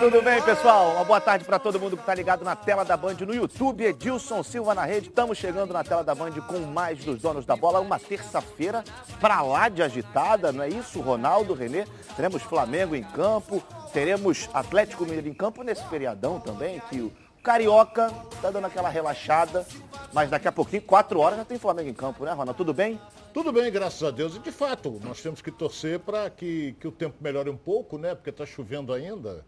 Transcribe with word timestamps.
Tudo 0.00 0.22
bem, 0.22 0.42
pessoal? 0.42 0.92
Uma 0.92 1.04
boa 1.04 1.20
tarde 1.20 1.44
para 1.44 1.58
todo 1.58 1.78
mundo 1.78 1.96
que 1.96 2.02
está 2.02 2.14
ligado 2.14 2.44
na 2.44 2.56
tela 2.56 2.84
da 2.84 2.96
Band 2.96 3.14
no 3.26 3.34
YouTube. 3.34 3.84
Edilson 3.84 4.42
Silva 4.42 4.74
na 4.74 4.84
rede. 4.84 5.08
Estamos 5.08 5.38
chegando 5.38 5.72
na 5.72 5.84
tela 5.84 6.02
da 6.02 6.14
Band 6.14 6.32
com 6.46 6.58
mais 6.60 7.04
dos 7.04 7.20
donos 7.20 7.46
da 7.46 7.56
bola. 7.56 7.80
Uma 7.80 7.98
terça-feira 7.98 8.84
para 9.20 9.40
lá 9.42 9.68
de 9.68 9.82
agitada, 9.82 10.52
não 10.52 10.64
é 10.64 10.68
isso, 10.68 11.00
Ronaldo, 11.00 11.54
Renê? 11.54 11.86
Teremos 12.16 12.42
Flamengo 12.42 12.94
em 12.94 13.02
campo, 13.02 13.62
teremos 13.92 14.48
Atlético 14.52 15.04
Mineiro 15.04 15.28
em 15.28 15.34
campo 15.34 15.62
nesse 15.62 15.84
feriadão 15.86 16.40
também, 16.40 16.80
que 16.90 17.00
o 17.00 17.12
Carioca 17.42 18.12
está 18.32 18.50
dando 18.50 18.66
aquela 18.66 18.88
relaxada, 18.88 19.66
mas 20.12 20.30
daqui 20.30 20.46
a 20.46 20.52
pouquinho, 20.52 20.82
quatro 20.82 21.18
horas, 21.20 21.38
já 21.38 21.44
tem 21.44 21.58
Flamengo 21.58 21.88
em 21.88 21.94
campo, 21.94 22.24
né, 22.24 22.30
Ronaldo? 22.30 22.54
Tudo 22.54 22.72
bem? 22.72 23.00
Tudo 23.32 23.52
bem, 23.52 23.70
graças 23.72 24.02
a 24.02 24.10
Deus. 24.10 24.36
E 24.36 24.38
de 24.38 24.52
fato, 24.52 25.00
nós 25.02 25.20
temos 25.22 25.40
que 25.40 25.50
torcer 25.50 25.98
para 25.98 26.28
que, 26.28 26.76
que 26.78 26.86
o 26.86 26.92
tempo 26.92 27.16
melhore 27.20 27.50
um 27.50 27.56
pouco, 27.56 27.96
né? 27.98 28.14
Porque 28.14 28.30
está 28.30 28.44
chovendo 28.44 28.92
ainda. 28.92 29.44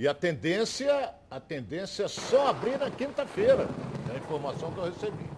E 0.00 0.08
a 0.08 0.14
tendência, 0.14 1.12
a 1.30 1.38
tendência 1.38 2.04
é 2.04 2.08
só 2.08 2.46
abrir 2.46 2.78
na 2.78 2.90
quinta-feira. 2.90 3.68
É 4.08 4.14
a 4.14 4.16
informação 4.16 4.72
que 4.72 4.78
eu 4.78 4.84
recebi. 4.84 5.28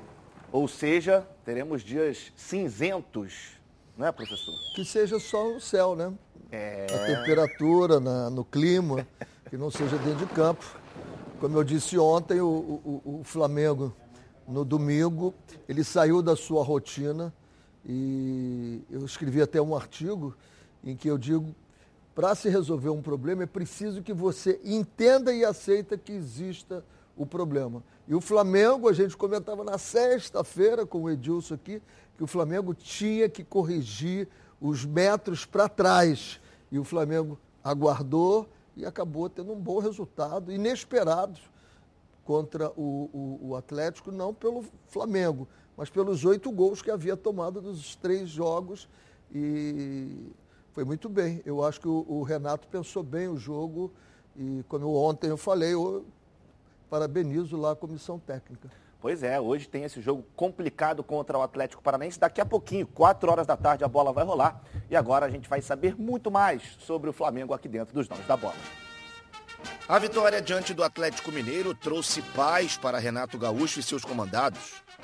Ou 0.53 0.69
seja, 0.69 1.27
teremos 1.45 1.83
dias 1.83 2.33
cinzentos, 2.37 3.59
não 3.99 4.07
é, 4.07 4.13
professor? 4.13 4.55
Que 4.77 4.85
seja 4.85 5.19
só 5.19 5.53
no 5.53 5.61
céu, 5.61 5.97
né? 5.97 6.13
É... 6.53 6.87
A 6.95 7.07
temperatura, 7.07 7.99
na, 7.99 8.31
no 8.31 8.45
clima, 8.45 9.05
que 9.51 9.57
não 9.57 9.69
seja 9.69 9.97
dentro 9.99 10.27
de 10.27 10.33
campo. 10.33 10.65
Como 11.41 11.59
eu 11.59 11.65
disse 11.65 11.99
ontem, 11.99 12.41
o, 12.41 12.47
o, 12.47 13.21
o 13.21 13.25
Flamengo, 13.25 13.93
no 14.47 14.65
domingo, 14.65 15.35
ele 15.69 15.83
saiu 15.83 16.23
da 16.23 16.37
sua 16.37 16.63
rotina 16.63 17.35
e 17.85 18.81
eu 18.89 19.05
escrevi 19.05 19.43
até 19.43 19.61
um 19.61 19.75
artigo 19.75 20.37
em 20.85 20.95
que 20.95 21.09
eu 21.09 21.19
digo, 21.19 21.53
para 22.15 22.35
se 22.35 22.49
resolver 22.49 22.91
um 22.91 23.03
problema 23.03 23.43
é 23.43 23.47
preciso 23.47 24.03
que 24.03 24.13
você 24.13 24.61
entenda 24.65 25.33
e 25.33 25.45
aceita 25.45 25.97
que 25.97 26.13
exista 26.13 26.85
o 27.17 27.25
problema. 27.25 27.83
E 28.07 28.15
o 28.15 28.21
Flamengo, 28.21 28.89
a 28.89 28.93
gente 28.93 29.17
comentava 29.17 29.65
na 29.65 29.79
sexta-feira 29.79 30.85
com 30.85 31.03
o 31.03 31.11
Edilson 31.11 31.55
aqui, 31.55 31.81
que 32.17 32.25
o 32.25 32.27
Flamengo 32.27 32.75
tinha 32.75 33.29
que 33.29 33.43
corrigir 33.43 34.29
os 34.61 34.85
metros 34.85 35.45
para 35.47 35.69
trás. 35.69 36.41
E 36.71 36.79
o 36.79 36.85
Flamengo 36.85 37.39
aguardou 37.63 38.49
e 38.77 38.85
acabou 38.85 39.29
tendo 39.29 39.53
um 39.53 39.61
bom 39.61 39.79
resultado, 39.79 40.53
inesperado, 40.53 41.39
contra 42.25 42.71
o, 42.71 43.11
o, 43.13 43.49
o 43.51 43.57
Atlético, 43.57 44.13
não 44.13 44.33
pelo 44.33 44.65
Flamengo, 44.87 45.49
mas 45.77 45.91
pelos 45.91 46.25
oito 46.25 46.51
gols 46.51 46.81
que 46.81 46.91
havia 46.91 47.17
tomado 47.17 47.61
dos 47.61 47.97
três 47.97 48.29
jogos 48.29 48.89
e 49.35 50.31
foi 50.73 50.85
muito 50.85 51.09
bem. 51.09 51.43
Eu 51.45 51.65
acho 51.65 51.81
que 51.81 51.89
o, 51.89 52.05
o 52.09 52.23
Renato 52.23 52.67
pensou 52.69 53.03
bem 53.03 53.29
o 53.29 53.37
jogo 53.37 53.93
e 54.37 54.65
como 54.69 54.95
ontem 54.95 55.29
eu 55.29 55.37
falei, 55.37 55.75
eu 55.75 56.05
parabenizo 56.89 57.57
lá 57.57 57.73
a 57.73 57.77
comissão 57.77 58.19
técnica. 58.19 58.71
Pois 59.01 59.23
é, 59.23 59.41
hoje 59.41 59.69
tem 59.69 59.83
esse 59.83 60.01
jogo 60.01 60.25
complicado 60.37 61.03
contra 61.03 61.37
o 61.37 61.43
Atlético 61.43 61.83
Paranaense. 61.83 62.21
Daqui 62.21 62.41
a 62.41 62.47
pouquinho, 62.47 62.87
4 62.87 63.31
horas 63.31 63.47
da 63.47 63.57
tarde, 63.57 63.83
a 63.83 63.89
bola 63.89 64.13
vai 64.13 64.25
rolar. 64.25 64.63
E 64.89 64.95
agora 64.95 65.27
a 65.27 65.31
gente 65.31 65.49
vai 65.49 65.61
saber 65.61 65.97
muito 65.99 66.31
mais 66.31 66.77
sobre 66.79 67.11
o 67.11 67.13
Flamengo 67.13 67.53
aqui 67.53 67.69
dentro 67.69 67.93
dos 67.93 68.07
Donos 68.07 68.27
da 68.27 68.37
Bola. 68.37 68.55
A 69.93 69.99
vitória 69.99 70.41
diante 70.41 70.73
do 70.73 70.83
Atlético 70.83 71.31
Mineiro 71.31 71.75
trouxe 71.75 72.23
paz 72.35 72.79
para 72.79 72.99
Renato 72.99 73.37
Gaúcho 73.37 73.79
e 73.79 73.83
seus 73.83 74.03
comandados. 74.03 74.59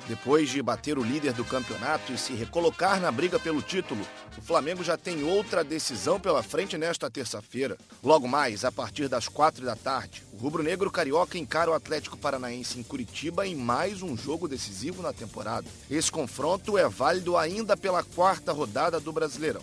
Depois 0.07 0.49
de 0.49 0.63
bater 0.63 0.97
o 0.97 1.03
líder 1.03 1.31
do 1.31 1.45
campeonato 1.45 2.11
e 2.11 2.17
se 2.17 2.33
recolocar 2.33 2.99
na 2.99 3.11
briga 3.11 3.39
pelo 3.39 3.61
título, 3.61 4.03
o 4.35 4.41
Flamengo 4.41 4.83
já 4.83 4.97
tem 4.97 5.23
outra 5.23 5.63
decisão 5.63 6.19
pela 6.19 6.41
frente 6.41 6.75
nesta 6.75 7.07
terça-feira. 7.07 7.77
Logo 8.03 8.27
mais, 8.27 8.65
a 8.65 8.71
partir 8.71 9.07
das 9.07 9.27
quatro 9.27 9.63
da 9.63 9.75
tarde, 9.75 10.23
o 10.33 10.37
rubro-negro 10.37 10.89
carioca 10.89 11.37
encara 11.37 11.69
o 11.69 11.75
Atlético 11.75 12.17
Paranaense 12.17 12.79
em 12.79 12.81
Curitiba 12.81 13.45
em 13.45 13.55
mais 13.55 14.01
um 14.01 14.17
jogo 14.17 14.47
decisivo 14.47 15.03
na 15.03 15.13
temporada. 15.13 15.67
Esse 15.87 16.11
confronto 16.11 16.79
é 16.79 16.89
válido 16.89 17.37
ainda 17.37 17.77
pela 17.77 18.03
quarta 18.03 18.51
rodada 18.51 18.99
do 18.99 19.13
Brasileirão. 19.13 19.61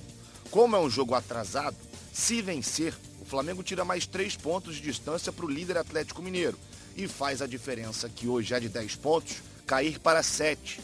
Como 0.52 0.76
é 0.76 0.78
um 0.78 0.88
jogo 0.88 1.16
atrasado, 1.16 1.76
se 2.16 2.40
vencer, 2.40 2.94
o 3.20 3.26
Flamengo 3.26 3.62
tira 3.62 3.84
mais 3.84 4.06
três 4.06 4.34
pontos 4.34 4.76
de 4.76 4.80
distância 4.80 5.30
para 5.30 5.44
o 5.44 5.50
líder 5.50 5.76
Atlético 5.76 6.22
Mineiro 6.22 6.58
e 6.96 7.06
faz 7.06 7.42
a 7.42 7.46
diferença 7.46 8.08
que 8.08 8.26
hoje 8.26 8.54
é 8.54 8.58
de 8.58 8.70
10 8.70 8.96
pontos 8.96 9.42
cair 9.66 9.98
para 9.98 10.22
7. 10.22 10.80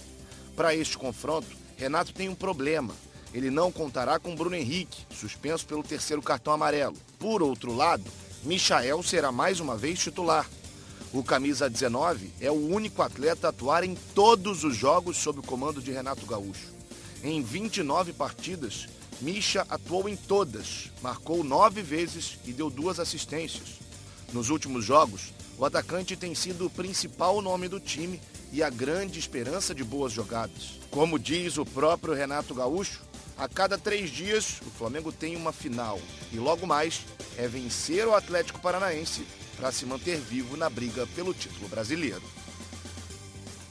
Para 0.55 0.75
este 0.75 0.99
confronto, 0.99 1.49
Renato 1.75 2.13
tem 2.13 2.29
um 2.29 2.35
problema. 2.35 2.95
Ele 3.33 3.51
não 3.51 3.73
contará 3.73 4.19
com 4.19 4.37
Bruno 4.37 4.55
Henrique, 4.55 5.07
suspenso 5.11 5.65
pelo 5.65 5.83
terceiro 5.83 6.21
cartão 6.21 6.53
amarelo. 6.53 6.99
Por 7.19 7.43
outro 7.43 7.75
lado, 7.75 8.05
Michael 8.45 9.03
será 9.03 9.33
mais 9.33 9.59
uma 9.59 9.75
vez 9.75 10.01
titular. 10.01 10.47
O 11.15 11.25
camisa 11.25 11.69
19 11.69 12.31
é 12.43 12.51
o 12.51 12.69
único 12.69 13.01
atleta 13.01 13.47
a 13.47 13.51
atuar 13.51 13.85
em 13.85 13.95
todos 14.15 14.65
os 14.65 14.77
jogos 14.77 15.17
sob 15.17 15.41
o 15.41 15.43
comando 15.43 15.81
de 15.81 15.93
Renato 15.93 16.27
Gaúcho. 16.27 16.69
Em 17.25 17.43
29 17.43 18.13
partidas, 18.13 18.87
Misha 19.23 19.65
atuou 19.71 20.09
em 20.09 20.17
todas, 20.17 20.91
marcou 21.01 21.45
nove 21.45 21.81
vezes 21.81 22.39
e 22.45 22.53
deu 22.53 22.69
duas 22.69 22.99
assistências. 22.99 23.79
Nos 24.33 24.51
últimos 24.51 24.85
jogos, 24.85 25.33
o 25.57 25.65
atacante 25.65 26.17
tem 26.17 26.35
sido 26.35 26.67
o 26.67 26.71
principal 26.71 27.41
nome 27.41 27.69
do 27.69 27.79
time 27.79 28.21
e 28.51 28.65
a 28.65 28.69
grande 28.69 29.21
esperança 29.21 29.73
de 29.73 29.85
boas 29.85 30.13
jogadas. 30.13 30.81
Como 30.91 31.21
diz 31.21 31.57
o 31.57 31.65
próprio 31.65 32.15
Renato 32.15 32.53
Gaúcho, 32.53 33.01
a 33.39 33.49
cada 33.49 33.79
três 33.79 34.11
dias 34.11 34.61
o 34.67 34.71
Flamengo 34.71 35.13
tem 35.13 35.37
uma 35.37 35.53
final 35.53 36.01
e 36.33 36.37
logo 36.37 36.67
mais 36.67 37.03
é 37.39 37.47
vencer 37.47 38.09
o 38.09 38.17
Atlético 38.17 38.61
Paranaense 38.61 39.25
para 39.57 39.71
se 39.71 39.87
manter 39.87 40.19
vivo 40.19 40.57
na 40.57 40.69
briga 40.69 41.07
pelo 41.15 41.33
título 41.33 41.69
brasileiro. 41.69 42.23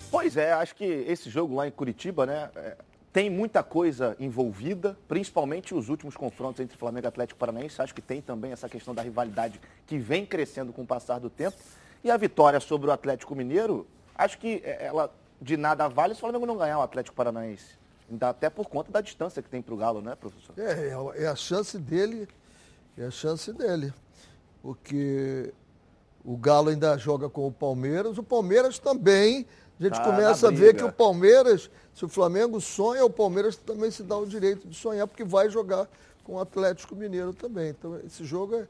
Pois 0.09 0.37
é, 0.37 0.53
acho 0.53 0.73
que 0.75 0.85
esse 0.85 1.29
jogo 1.29 1.55
lá 1.55 1.67
em 1.67 1.71
Curitiba, 1.71 2.25
né, 2.25 2.49
é, 2.55 2.77
tem 3.11 3.29
muita 3.29 3.61
coisa 3.61 4.15
envolvida, 4.19 4.97
principalmente 5.07 5.75
os 5.75 5.89
últimos 5.89 6.15
confrontos 6.15 6.61
entre 6.61 6.77
Flamengo 6.77 7.07
e 7.07 7.09
Atlético 7.09 7.39
Paranaense. 7.39 7.81
Acho 7.81 7.93
que 7.93 8.01
tem 8.01 8.21
também 8.21 8.51
essa 8.51 8.69
questão 8.69 8.95
da 8.95 9.01
rivalidade 9.01 9.59
que 9.85 9.97
vem 9.97 10.25
crescendo 10.25 10.71
com 10.71 10.83
o 10.83 10.87
passar 10.87 11.19
do 11.19 11.29
tempo. 11.29 11.57
E 12.03 12.09
a 12.09 12.17
vitória 12.17 12.59
sobre 12.59 12.89
o 12.89 12.91
Atlético 12.91 13.35
Mineiro 13.35 13.85
Acho 14.21 14.37
que 14.37 14.61
é, 14.63 14.85
ela 14.85 15.11
de 15.41 15.57
nada 15.57 15.87
vale 15.87 16.13
se 16.13 16.19
o 16.19 16.21
Flamengo 16.21 16.45
não 16.45 16.55
ganhar 16.55 16.77
o 16.77 16.81
Atlético 16.83 17.15
Paranaense. 17.15 17.79
Até 18.19 18.49
por 18.49 18.67
conta 18.67 18.91
da 18.91 19.01
distância 19.01 19.41
que 19.41 19.49
tem 19.49 19.61
para 19.61 19.73
o 19.73 19.77
Galo, 19.77 20.01
né, 20.01 20.15
professor? 20.15 20.53
É, 20.59 20.89
é, 20.89 21.23
é 21.23 21.27
a 21.27 21.35
chance 21.35 21.79
dele, 21.79 22.27
é 22.97 23.05
a 23.05 23.11
chance 23.11 23.51
dele. 23.51 23.91
Porque 24.61 25.51
o 26.23 26.37
Galo 26.37 26.69
ainda 26.69 26.95
joga 26.97 27.29
com 27.29 27.47
o 27.47 27.51
Palmeiras, 27.51 28.17
o 28.17 28.23
Palmeiras 28.23 28.77
também. 28.77 29.47
A 29.81 29.87
gente 29.87 29.97
tá 29.97 30.03
começa 30.03 30.47
a 30.47 30.51
ver 30.51 30.75
que 30.75 30.83
o 30.83 30.91
Palmeiras, 30.91 31.69
se 31.93 32.05
o 32.05 32.07
Flamengo 32.07 32.61
sonha, 32.61 33.03
o 33.03 33.09
Palmeiras 33.09 33.55
também 33.55 33.91
se 33.91 34.03
dá 34.03 34.17
o 34.17 34.25
direito 34.25 34.67
de 34.67 34.75
sonhar, 34.75 35.07
porque 35.07 35.23
vai 35.23 35.49
jogar 35.49 35.89
com 36.23 36.35
o 36.35 36.39
Atlético 36.39 36.95
Mineiro 36.95 37.33
também. 37.33 37.69
Então, 37.69 37.99
esse 38.05 38.23
jogo 38.23 38.55
é, 38.55 38.67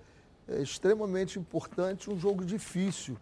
é 0.48 0.62
extremamente 0.62 1.38
importante, 1.38 2.10
um 2.10 2.18
jogo 2.18 2.44
difícil 2.44 3.18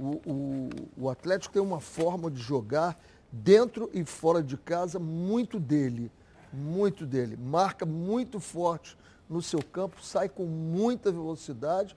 o, 0.00 0.20
o, 0.26 0.70
o 0.96 1.10
Atlético 1.10 1.54
tem 1.54 1.62
uma 1.62 1.80
forma 1.80 2.30
de 2.30 2.40
jogar 2.40 2.98
dentro 3.30 3.90
e 3.92 4.04
fora 4.04 4.42
de 4.42 4.56
casa 4.56 4.98
muito 4.98 5.58
dele, 5.58 6.10
muito 6.52 7.06
dele. 7.06 7.36
Marca 7.36 7.86
muito 7.86 8.40
forte 8.40 8.96
no 9.28 9.42
seu 9.42 9.62
campo, 9.62 10.02
sai 10.02 10.28
com 10.28 10.44
muita 10.44 11.10
velocidade. 11.10 11.96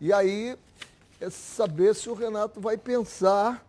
E 0.00 0.12
aí 0.12 0.56
é 1.20 1.30
saber 1.30 1.94
se 1.94 2.08
o 2.08 2.14
Renato 2.14 2.60
vai 2.60 2.76
pensar 2.76 3.64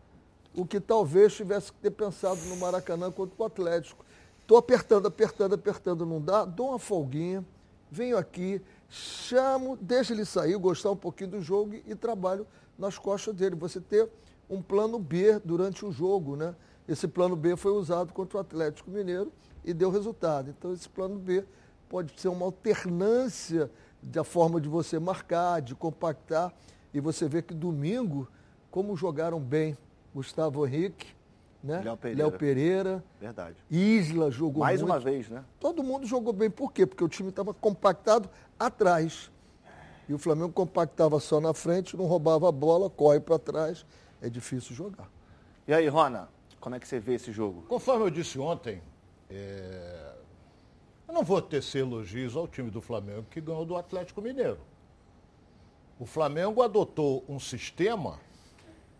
o 0.55 0.65
que 0.65 0.79
talvez 0.79 1.33
tivesse 1.33 1.71
que 1.71 1.79
ter 1.79 1.91
pensado 1.91 2.39
no 2.45 2.57
Maracanã 2.57 3.11
contra 3.11 3.35
o 3.37 3.45
Atlético. 3.45 4.05
Estou 4.41 4.57
apertando, 4.57 5.07
apertando, 5.07 5.53
apertando, 5.53 6.05
não 6.05 6.21
dá, 6.21 6.45
dou 6.45 6.69
uma 6.69 6.79
folguinha, 6.79 7.43
venho 7.91 8.17
aqui, 8.17 8.61
chamo, 8.89 9.77
deixa 9.81 10.13
ele 10.13 10.23
sair, 10.23 10.55
gostar 10.57 10.91
um 10.91 10.95
pouquinho 10.95 11.31
do 11.31 11.41
jogo 11.41 11.75
e 11.85 11.95
trabalho 11.95 12.47
nas 12.77 12.97
costas 12.97 13.33
dele. 13.33 13.55
Você 13.55 13.81
ter 13.81 14.09
um 14.49 14.61
plano 14.61 14.99
B 14.99 15.39
durante 15.43 15.85
o 15.85 15.91
jogo, 15.91 16.35
né? 16.35 16.55
Esse 16.87 17.07
plano 17.07 17.35
B 17.35 17.55
foi 17.55 17.71
usado 17.71 18.13
contra 18.13 18.37
o 18.37 18.41
Atlético 18.41 18.91
Mineiro 18.91 19.31
e 19.63 19.73
deu 19.73 19.89
resultado. 19.89 20.51
Então 20.51 20.71
esse 20.71 20.87
plano 20.87 21.17
B 21.17 21.43
pode 21.89 22.19
ser 22.19 22.27
uma 22.27 22.45
alternância 22.45 23.71
da 24.01 24.23
forma 24.23 24.61
de 24.61 24.69
você 24.69 24.99
marcar, 24.99 25.61
de 25.61 25.73
compactar. 25.73 26.53
E 26.93 26.99
você 26.99 27.27
vê 27.27 27.41
que 27.41 27.53
domingo, 27.53 28.27
como 28.69 28.95
jogaram 28.95 29.39
bem 29.39 29.75
Gustavo 30.15 30.65
Henrique, 30.65 31.13
né? 31.61 31.81
Léo 31.83 31.97
Pereira. 31.97 32.23
Léo 32.23 32.39
Pereira. 32.39 33.03
Verdade. 33.19 33.57
Isla 33.69 34.31
jogou 34.31 34.61
Mais 34.63 34.81
muito. 34.81 34.93
uma 34.93 34.97
vez, 34.97 35.27
né? 35.27 35.43
Todo 35.59 35.83
mundo 35.83 36.07
jogou 36.07 36.31
bem. 36.31 36.49
Por 36.49 36.71
quê? 36.71 36.85
Porque 36.85 37.03
o 37.03 37.09
time 37.09 37.29
estava 37.29 37.53
compactado 37.53 38.29
atrás. 38.57 39.29
E 40.07 40.13
o 40.13 40.17
Flamengo 40.17 40.53
compactava 40.53 41.19
só 41.19 41.41
na 41.41 41.53
frente, 41.53 41.97
não 41.97 42.05
roubava 42.05 42.47
a 42.47 42.51
bola, 42.51 42.89
corre 42.89 43.19
para 43.19 43.37
trás. 43.37 43.85
É 44.21 44.29
difícil 44.29 44.73
jogar. 44.73 45.09
E 45.67 45.73
aí, 45.73 45.85
Rona, 45.89 46.29
como 46.61 46.75
é 46.75 46.79
que 46.79 46.87
você 46.87 46.97
vê 46.97 47.15
esse 47.15 47.33
jogo? 47.33 47.63
Conforme 47.67 48.05
eu 48.05 48.09
disse 48.09 48.39
ontem, 48.39 48.81
é... 49.29 50.13
eu 51.09 51.13
não 51.13 51.23
vou 51.23 51.41
tecer 51.41 51.81
elogios 51.81 52.37
ao 52.37 52.47
time 52.47 52.71
do 52.71 52.79
Flamengo 52.79 53.25
que 53.29 53.41
ganhou 53.41 53.65
do 53.65 53.75
Atlético 53.75 54.21
Mineiro. 54.21 54.59
O 55.99 56.05
Flamengo 56.05 56.61
adotou 56.61 57.25
um 57.27 57.39
sistema 57.39 58.19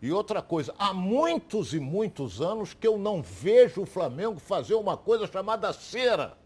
e 0.00 0.12
outra 0.12 0.42
coisa, 0.42 0.74
há 0.78 0.92
muitos 0.92 1.72
e 1.72 1.80
muitos 1.80 2.40
anos 2.40 2.74
que 2.74 2.86
eu 2.86 2.98
não 2.98 3.22
vejo 3.22 3.82
o 3.82 3.86
Flamengo 3.86 4.38
fazer 4.38 4.74
uma 4.74 4.96
coisa 4.96 5.26
chamada 5.26 5.72
cera, 5.72 6.36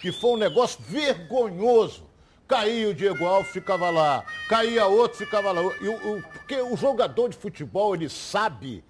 que 0.00 0.12
foi 0.12 0.32
um 0.32 0.36
negócio 0.36 0.80
vergonhoso. 0.82 2.10
Caía 2.46 2.90
o 2.90 2.94
Diego 2.94 3.24
Alves, 3.24 3.50
ficava 3.50 3.88
lá. 3.88 4.24
Caía 4.46 4.86
outro, 4.86 5.16
ficava 5.16 5.52
lá. 5.52 5.62
E 5.80 5.88
o, 5.88 6.22
porque 6.22 6.60
o 6.60 6.76
jogador 6.76 7.30
de 7.30 7.36
futebol, 7.36 7.94
ele 7.94 8.10
sabe 8.10 8.84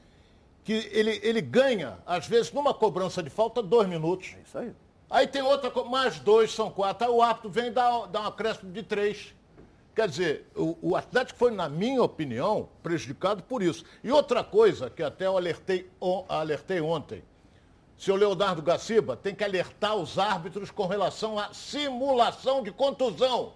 que 0.65 0.91
ele, 0.93 1.21
ele 1.23 1.41
ganha, 1.41 1.99
às 2.05 2.27
vezes, 2.27 2.53
numa 2.53 2.75
cobrança 2.75 3.23
de 3.23 3.31
falta, 3.31 3.63
dois 3.63 3.89
minutos. 3.89 4.35
É 4.37 4.43
isso 4.43 4.59
aí. 4.59 4.73
Aí 5.09 5.27
tem 5.27 5.43
outra, 5.43 5.71
mais 5.85 6.19
dois, 6.19 6.53
são 6.53 6.71
quatro. 6.71 7.07
Aí 7.07 7.13
o 7.13 7.23
árbitro 7.23 7.51
vem 7.51 7.71
dar, 7.71 8.07
dar 8.07 8.23
um 8.23 8.27
acréscimo 8.27 8.73
de 8.73 8.83
três. 8.83 9.35
Quer 9.95 10.09
dizer, 10.09 10.51
o, 10.57 10.77
o, 10.81 10.97
Atlético 10.97 11.39
foi, 11.39 11.51
na 11.51 11.69
minha 11.69 12.03
opinião, 12.03 12.69
prejudicado 12.83 13.43
por 13.43 13.63
isso. 13.63 13.85
E 14.03 14.11
outra 14.11 14.43
coisa 14.43 14.89
que 14.89 15.03
até 15.03 15.27
eu 15.27 15.37
alertei, 15.37 15.91
alertei 16.29 16.81
ontem. 16.81 17.23
Senhor 17.99 18.17
Leonardo 18.17 18.63
Gaciba 18.63 19.17
tem 19.17 19.35
que 19.35 19.45
alertar 19.45 19.95
os 19.95 20.19
árbitros 20.19 20.71
com 20.71 20.87
relação 20.87 21.39
à 21.39 21.53
simulação 21.53 22.63
de 22.63 22.73
contusão. 22.73 23.53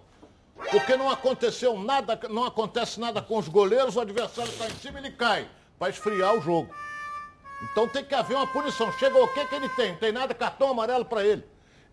Porque 0.71 0.95
não 0.95 1.09
aconteceu 1.09 1.77
nada, 1.77 2.19
não 2.29 2.45
acontece 2.45 2.99
nada 2.99 3.21
com 3.21 3.37
os 3.37 3.47
goleiros, 3.47 3.95
o 3.95 3.99
adversário 3.99 4.51
está 4.51 4.67
em 4.67 4.75
cima 4.75 4.99
e 4.99 5.05
ele 5.05 5.11
cai, 5.11 5.49
para 5.77 5.89
esfriar 5.89 6.35
o 6.35 6.41
jogo. 6.41 6.73
Então 7.63 7.87
tem 7.87 8.03
que 8.03 8.13
haver 8.13 8.35
uma 8.35 8.47
punição. 8.47 8.91
Chega 8.93 9.17
o 9.17 9.27
que, 9.33 9.45
que 9.45 9.55
ele 9.55 9.69
tem? 9.69 9.91
Não 9.91 9.99
tem 9.99 10.11
nada, 10.11 10.33
cartão 10.33 10.69
amarelo 10.69 11.03
para 11.03 11.25
ele. 11.25 11.43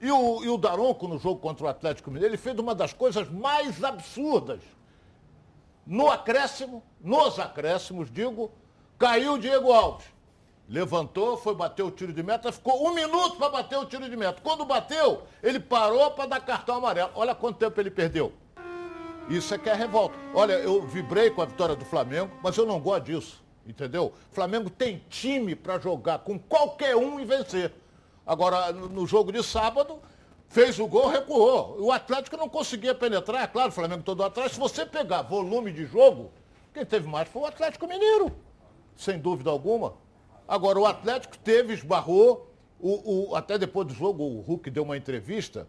E 0.04 0.12
o, 0.12 0.44
e 0.44 0.48
o 0.50 0.58
Daronco, 0.58 1.08
no 1.08 1.18
jogo 1.18 1.40
contra 1.40 1.64
o 1.64 1.66
Atlético 1.66 2.10
Mineiro, 2.10 2.34
ele 2.34 2.36
fez 2.36 2.58
uma 2.58 2.74
das 2.74 2.92
coisas 2.92 3.26
mais 3.30 3.82
absurdas. 3.82 4.60
No 5.86 6.10
acréscimo, 6.10 6.82
nos 7.00 7.38
acréscimos, 7.38 8.12
digo, 8.12 8.52
caiu 8.98 9.32
o 9.32 9.38
Diego 9.38 9.72
Alves. 9.72 10.04
Levantou, 10.68 11.38
foi 11.38 11.54
bater 11.54 11.82
o 11.84 11.90
tiro 11.90 12.12
de 12.12 12.22
meta, 12.22 12.52
ficou 12.52 12.86
um 12.86 12.92
minuto 12.92 13.36
para 13.36 13.48
bater 13.48 13.78
o 13.78 13.86
tiro 13.86 14.06
de 14.06 14.14
meta. 14.14 14.42
Quando 14.42 14.66
bateu, 14.66 15.22
ele 15.42 15.58
parou 15.58 16.10
para 16.10 16.26
dar 16.26 16.40
cartão 16.40 16.76
amarelo. 16.76 17.12
Olha 17.14 17.34
quanto 17.34 17.56
tempo 17.56 17.80
ele 17.80 17.90
perdeu. 17.90 18.30
Isso 19.30 19.54
é 19.54 19.58
que 19.58 19.70
é 19.70 19.74
revolta. 19.74 20.18
Olha, 20.34 20.52
eu 20.52 20.82
vibrei 20.82 21.30
com 21.30 21.40
a 21.40 21.46
vitória 21.46 21.74
do 21.74 21.84
Flamengo, 21.86 22.30
mas 22.42 22.54
eu 22.58 22.66
não 22.66 22.78
gosto 22.78 23.04
disso. 23.04 23.42
Entendeu? 23.66 24.12
Flamengo 24.32 24.68
tem 24.68 25.02
time 25.08 25.54
para 25.54 25.78
jogar 25.78 26.18
com 26.18 26.38
qualquer 26.38 26.94
um 26.94 27.18
e 27.18 27.24
vencer. 27.24 27.72
Agora, 28.26 28.72
no 28.72 29.06
jogo 29.06 29.30
de 29.30 29.42
sábado, 29.42 30.00
fez 30.48 30.78
o 30.78 30.86
gol, 30.86 31.08
recuou. 31.08 31.76
O 31.80 31.92
Atlético 31.92 32.36
não 32.36 32.48
conseguia 32.48 32.94
penetrar, 32.94 33.46
claro, 33.48 33.68
o 33.68 33.72
Flamengo 33.72 34.02
todo 34.02 34.22
atrás. 34.22 34.52
Se 34.52 34.58
você 34.58 34.86
pegar 34.86 35.22
volume 35.22 35.72
de 35.72 35.84
jogo, 35.84 36.30
quem 36.72 36.84
teve 36.84 37.08
mais 37.08 37.28
foi 37.28 37.42
o 37.42 37.46
Atlético 37.46 37.86
Mineiro, 37.86 38.32
sem 38.96 39.18
dúvida 39.18 39.50
alguma. 39.50 39.94
Agora, 40.46 40.78
o 40.78 40.86
Atlético 40.86 41.36
teve, 41.38 41.74
esbarrou, 41.74 42.50
o, 42.80 43.30
o, 43.30 43.36
até 43.36 43.58
depois 43.58 43.86
do 43.86 43.94
jogo, 43.94 44.22
o 44.22 44.40
Hulk 44.40 44.70
deu 44.70 44.82
uma 44.82 44.96
entrevista 44.96 45.66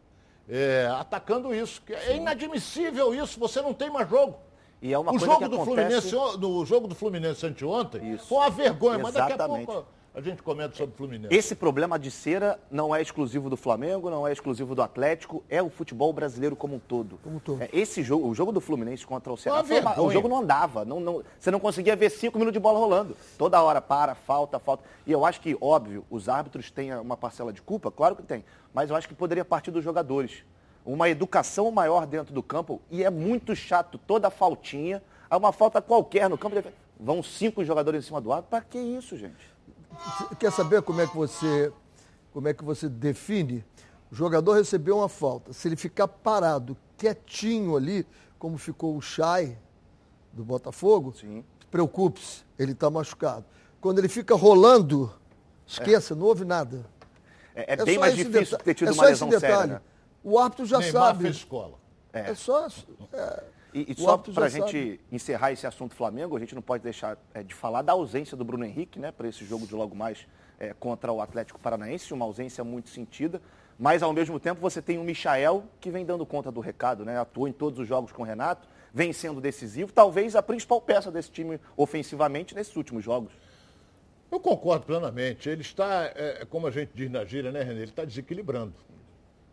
é, 0.48 0.90
atacando 1.00 1.54
isso. 1.54 1.82
É 1.90 2.16
inadmissível 2.16 3.14
isso, 3.14 3.40
você 3.40 3.62
não 3.62 3.74
tem 3.74 3.90
mais 3.90 4.10
jogo. 4.10 4.38
E 4.82 4.94
é 4.94 5.00
uma 5.00 5.12
o 5.12 5.18
coisa 5.18 5.26
jogo 5.26 5.50
do 5.50 5.62
acontece... 5.62 6.10
Fluminense, 6.10 6.38
no 6.38 6.66
jogo 6.66 6.88
do 6.88 6.96
Fluminense 6.96 7.46
anteontem, 7.46 8.14
isso. 8.14 8.28
foi 8.28 8.38
uma 8.38 8.50
vergonha, 8.50 9.00
Exatamente. 9.00 9.04
mas 9.04 9.14
daqui 9.14 9.42
a 9.42 9.48
pouco 9.48 9.95
a 10.16 10.22
gente 10.22 10.42
comenta 10.42 10.74
sobre 10.76 10.94
o 10.94 10.98
Fluminense. 10.98 11.36
Esse 11.36 11.54
problema 11.54 12.00
de 12.00 12.10
cera 12.10 12.58
não 12.72 12.96
é 12.96 13.02
exclusivo 13.02 13.50
do 13.50 13.58
Flamengo, 13.58 14.10
não 14.10 14.26
é 14.26 14.32
exclusivo 14.32 14.74
do 14.74 14.82
Atlético, 14.82 15.44
é 15.50 15.62
o 15.62 15.70
futebol 15.70 16.14
brasileiro 16.14 16.56
como 16.56 16.76
um 16.76 16.80
todo. 16.80 17.20
Como 17.22 17.36
um 17.36 17.40
todo. 17.40 17.62
É, 17.62 17.70
esse 17.74 18.02
jogo, 18.02 18.30
o 18.30 18.34
jogo 18.34 18.54
do 18.54 18.62
Fluminense 18.62 19.06
contra 19.06 19.32
o 19.32 19.36
Ceará, 19.36 19.62
uma, 19.62 20.02
o 20.02 20.10
jogo 20.10 20.30
não 20.30 20.38
andava, 20.38 20.86
não, 20.86 21.02
não, 21.02 21.22
você 21.38 21.52
não 21.52 21.60
conseguia 21.60 21.98
ver 21.98 22.10
cinco 22.10 22.40
minutos 22.40 22.54
de 22.54 22.62
bola 22.62 22.80
rolando. 22.80 23.18
Toda 23.38 23.62
hora 23.62 23.82
para, 23.82 24.16
falta, 24.16 24.58
falta. 24.58 24.86
E 25.06 25.12
eu 25.12 25.26
acho 25.26 25.42
que, 25.42 25.58
óbvio, 25.60 26.06
os 26.10 26.30
árbitros 26.30 26.72
têm 26.72 26.96
uma 26.96 27.18
parcela 27.18 27.52
de 27.52 27.62
culpa, 27.62 27.92
claro 27.92 28.16
que 28.16 28.24
tem, 28.24 28.46
mas 28.74 28.90
eu 28.90 28.96
acho 28.96 29.10
que 29.10 29.14
poderia 29.14 29.44
partir 29.44 29.70
dos 29.70 29.84
jogadores. 29.84 30.46
Uma 30.86 31.10
educação 31.10 31.70
maior 31.72 32.06
dentro 32.06 32.34
do 32.34 32.42
campo, 32.42 32.82
e 32.90 33.04
é 33.04 33.10
muito 33.10 33.54
chato 33.54 33.98
toda 33.98 34.30
a 34.30 34.32
faltinha, 34.32 35.04
há 35.30 35.36
uma 35.36 35.52
falta 35.52 35.82
qualquer 35.82 36.30
no 36.30 36.38
campo, 36.38 36.64
vão 36.98 37.22
cinco 37.22 37.66
jogadores 37.66 38.06
em 38.06 38.08
cima 38.08 38.22
do 38.22 38.32
árbitro, 38.32 38.52
para 38.52 38.62
que 38.62 38.78
isso, 38.78 39.18
gente? 39.18 39.55
Quer 40.40 40.52
saber 40.52 40.82
como 40.82 41.02
é 41.02 41.08
que 41.08 41.16
você, 41.16 41.72
como 42.32 42.48
é 42.48 42.54
que 42.54 42.64
você 42.64 42.88
define? 42.90 43.64
O 44.12 44.16
jogador 44.16 44.54
recebeu 44.54 44.98
uma 44.98 45.10
falta. 45.10 45.54
Se 45.54 45.68
ele 45.68 45.76
ficar 45.76 46.08
parado, 46.08 46.78
quietinho 46.98 47.76
ali, 47.76 48.06
como 48.38 48.58
ficou 48.58 48.96
o 48.96 49.02
Chay 49.02 49.58
do 50.32 50.44
Botafogo, 50.44 51.14
preocupe-se, 51.72 52.44
ele 52.58 52.74
está 52.74 52.90
machucado. 52.90 53.46
Quando 53.82 54.00
ele 54.00 54.10
fica 54.10 54.36
rolando, 54.36 55.12
esqueça, 55.66 56.14
é. 56.14 56.18
não 56.18 56.26
houve 56.26 56.46
nada. 56.46 56.86
É, 57.56 57.74
é, 57.74 57.82
é 57.82 57.86
bem 57.86 57.98
mais 57.98 58.16
difícil 58.16 58.58
ter 58.58 58.74
tido 58.74 58.90
é 58.90 58.92
uma 58.94 59.06
lesão 59.06 59.32
séria. 59.32 59.66
Né? 59.68 59.82
O 60.24 60.40
árbitro 60.40 60.66
já 60.66 60.80
Neymar 60.80 61.04
sabe. 61.04 61.24
Fez 61.24 61.36
escola. 61.38 61.78
É, 62.12 62.32
é 62.32 62.36
só. 62.36 62.68
É, 63.14 63.44
e, 63.76 63.92
e 63.92 63.96
só 64.02 64.18
para 64.18 64.46
a 64.46 64.50
gente 64.50 64.72
sabe. 64.72 65.02
encerrar 65.12 65.52
esse 65.52 65.68
assunto 65.68 65.94
Flamengo, 65.94 66.38
a 66.38 66.40
gente 66.40 66.56
não 66.56 66.62
pode 66.62 66.82
deixar 66.82 67.18
é, 67.34 67.44
de 67.44 67.54
falar 67.54 67.82
da 67.82 67.92
ausência 67.92 68.38
do 68.38 68.46
Bruno 68.46 68.64
Henrique, 68.64 68.98
né, 68.98 69.12
para 69.12 69.28
esse 69.28 69.44
jogo 69.44 69.68
de 69.68 69.76
logo 69.76 69.94
mais 69.94 70.26
é, 70.58 70.74
contra 70.74 71.12
o 71.12 71.20
Atlético 71.20 71.60
Paranaense, 71.60 72.14
uma 72.14 72.24
ausência 72.24 72.64
muito 72.64 72.90
sentida. 72.90 73.42
Mas 73.78 74.02
ao 74.02 74.14
mesmo 74.14 74.40
tempo 74.40 74.62
você 74.62 74.82
tem 74.82 74.98
o 74.98 75.04
Michael 75.04 75.66
que 75.82 75.92
vem 75.92 76.06
dando 76.06 76.26
conta 76.26 76.50
do 76.50 76.62
recado, 76.62 77.04
né? 77.04 77.20
Atuou 77.20 77.50
em 77.50 77.52
todos 77.52 77.78
os 77.78 77.86
jogos 77.86 78.14
com 78.14 78.22
o 78.22 78.26
Renato, 78.26 78.66
vem 78.94 79.12
sendo 79.12 79.42
decisivo, 79.42 79.92
talvez 79.92 80.38
a 80.38 80.42
principal 80.42 80.80
peça 80.80 81.12
desse 81.12 81.30
time 81.30 81.60
ofensivamente 81.76 82.56
nesses 82.56 82.74
últimos 82.78 83.04
jogos. 83.04 83.34
Eu 84.32 84.40
concordo 84.40 84.86
plenamente. 84.86 85.50
Ele 85.50 85.62
está, 85.62 86.06
é, 86.16 86.46
como 86.50 86.66
a 86.68 86.72
gente 86.72 86.92
diz 86.96 87.12
na 87.12 87.26
gíria, 87.26 87.52
né, 87.52 87.62
René? 87.62 87.82
Ele 87.82 87.92
está 87.92 88.06
desequilibrando. 88.06 88.74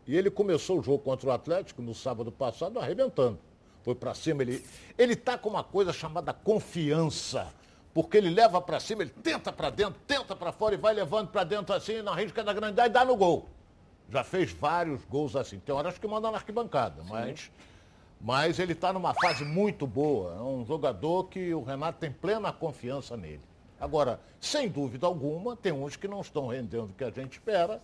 E 0.06 0.16
ele 0.16 0.30
começou 0.30 0.78
o 0.78 0.82
jogo 0.82 1.00
contra 1.00 1.28
o 1.28 1.32
Atlético 1.32 1.82
no 1.82 1.92
sábado 1.92 2.30
passado 2.30 2.78
arrebentando 2.78 3.40
foi 3.82 3.94
para 3.94 4.14
cima, 4.14 4.43
ele 4.43 4.64
ele 4.96 5.17
tá 5.17 5.37
com 5.37 5.49
uma 5.49 5.64
coisa 5.64 5.93
chamada 5.93 6.32
confiança. 6.32 7.52
Porque 7.94 8.17
ele 8.17 8.31
leva 8.31 8.61
para 8.61 8.81
cima, 8.81 9.02
ele 9.02 9.11
tenta 9.11 9.52
para 9.52 9.69
dentro, 9.69 10.00
tenta 10.06 10.34
para 10.34 10.50
fora 10.50 10.75
e 10.75 10.79
vai 10.79 10.94
levando 10.94 11.29
para 11.29 11.44
dentro 11.44 11.75
assim, 11.75 12.01
na 12.01 12.15
risca 12.15 12.43
da 12.43 12.53
grandidade 12.53 12.89
e 12.89 12.93
dá 12.93 13.05
no 13.05 13.17
gol. 13.17 13.48
Já 14.08 14.24
fez 14.24 14.51
vários 14.51 15.05
gols 15.05 15.36
assim. 15.36 15.58
Tem 15.58 15.74
horas 15.74 15.98
que 15.98 16.06
manda 16.06 16.31
na 16.31 16.39
arquibancada, 16.39 17.03
mas, 17.05 17.51
mas 18.20 18.58
ele 18.58 18.72
está 18.72 18.93
numa 18.93 19.12
fase 19.12 19.44
muito 19.44 19.86
boa. 19.86 20.34
É 20.36 20.41
um 20.41 20.65
jogador 20.65 21.24
que 21.24 21.53
o 21.53 21.62
Renato 21.62 21.98
tem 21.98 22.10
plena 22.10 22.51
confiança 22.51 23.15
nele. 23.17 23.43
Agora, 23.79 24.20
sem 24.41 24.69
dúvida 24.69 25.06
alguma, 25.06 25.56
tem 25.56 25.72
uns 25.72 25.96
que 25.96 26.08
não 26.08 26.20
estão 26.20 26.46
rendendo 26.46 26.91
o 26.91 26.94
que 26.94 27.05
a 27.05 27.10
gente 27.10 27.32
espera. 27.32 27.82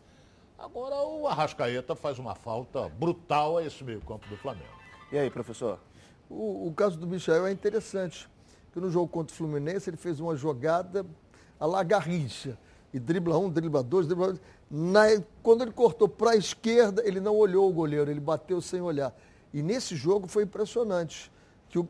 Agora 0.59 0.97
o 1.03 1.27
Arrascaeta 1.27 1.95
faz 1.95 2.19
uma 2.19 2.35
falta 2.35 2.89
brutal 2.89 3.59
a 3.59 3.65
esse 3.65 3.85
meio-campo 3.85 4.27
do 4.29 4.37
Flamengo. 4.37 4.78
E 5.11 5.19
aí, 5.19 5.31
professor? 5.31 5.79
O, 6.29 6.69
o 6.69 6.75
caso 6.75 6.99
do 6.99 7.07
Michel 7.07 7.47
é 7.47 7.53
interessante, 7.53 8.29
que 8.73 8.81
no 8.81 8.91
jogo 8.91 9.09
contra 9.09 9.33
o 9.33 9.37
Fluminense 9.37 9.89
ele 9.89 9.97
fez 9.97 10.21
uma 10.21 10.37
jogada 10.37 11.07
a 11.59 11.67
la 11.67 11.83
Garrincha. 11.83 12.59
E 12.93 12.99
dribla 12.99 13.39
um, 13.39 13.51
dribla 13.51 13.83
dois, 13.83 14.07
dribla 14.07 14.29
dois. 14.29 14.41
Na, 14.71 15.03
quando 15.43 15.63
ele 15.63 15.73
cortou 15.73 16.09
para 16.09 16.33
a 16.33 16.37
esquerda, 16.37 17.03
ele 17.07 17.21
não 17.21 17.37
olhou 17.37 17.69
o 17.69 17.73
goleiro, 17.73 18.11
ele 18.11 18.21
bateu 18.21 18.61
sem 18.61 18.81
olhar. 18.81 19.15
E 19.53 19.63
nesse 19.63 19.97
jogo 19.97 20.27
foi 20.27 20.45
impressionante. 20.45 21.31
Que 21.69 21.79
o, 21.79 21.87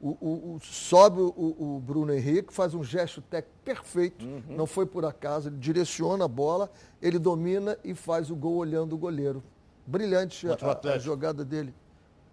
o, 0.00 0.08
o, 0.10 0.58
sobe 0.62 1.20
o, 1.20 1.82
Bruno 1.84 2.12
Henrique, 2.12 2.52
faz 2.52 2.74
um 2.74 2.82
gesto 2.84 3.20
técnico 3.20 3.58
perfeito, 3.64 4.24
uhum. 4.24 4.42
não 4.48 4.66
foi 4.66 4.86
por 4.86 5.04
acaso, 5.04 5.50
ele 5.50 5.58
direciona 5.58 6.24
a 6.24 6.28
bola, 6.28 6.70
ele 7.02 7.18
domina 7.18 7.76
e 7.84 7.94
faz 7.94 8.30
o 8.30 8.36
gol 8.36 8.56
olhando 8.56 8.94
o 8.94 8.98
goleiro. 8.98 9.42
Brilhante 9.86 10.46
a, 10.48 10.94
a 10.94 10.98
jogada 10.98 11.44
dele. 11.44 11.74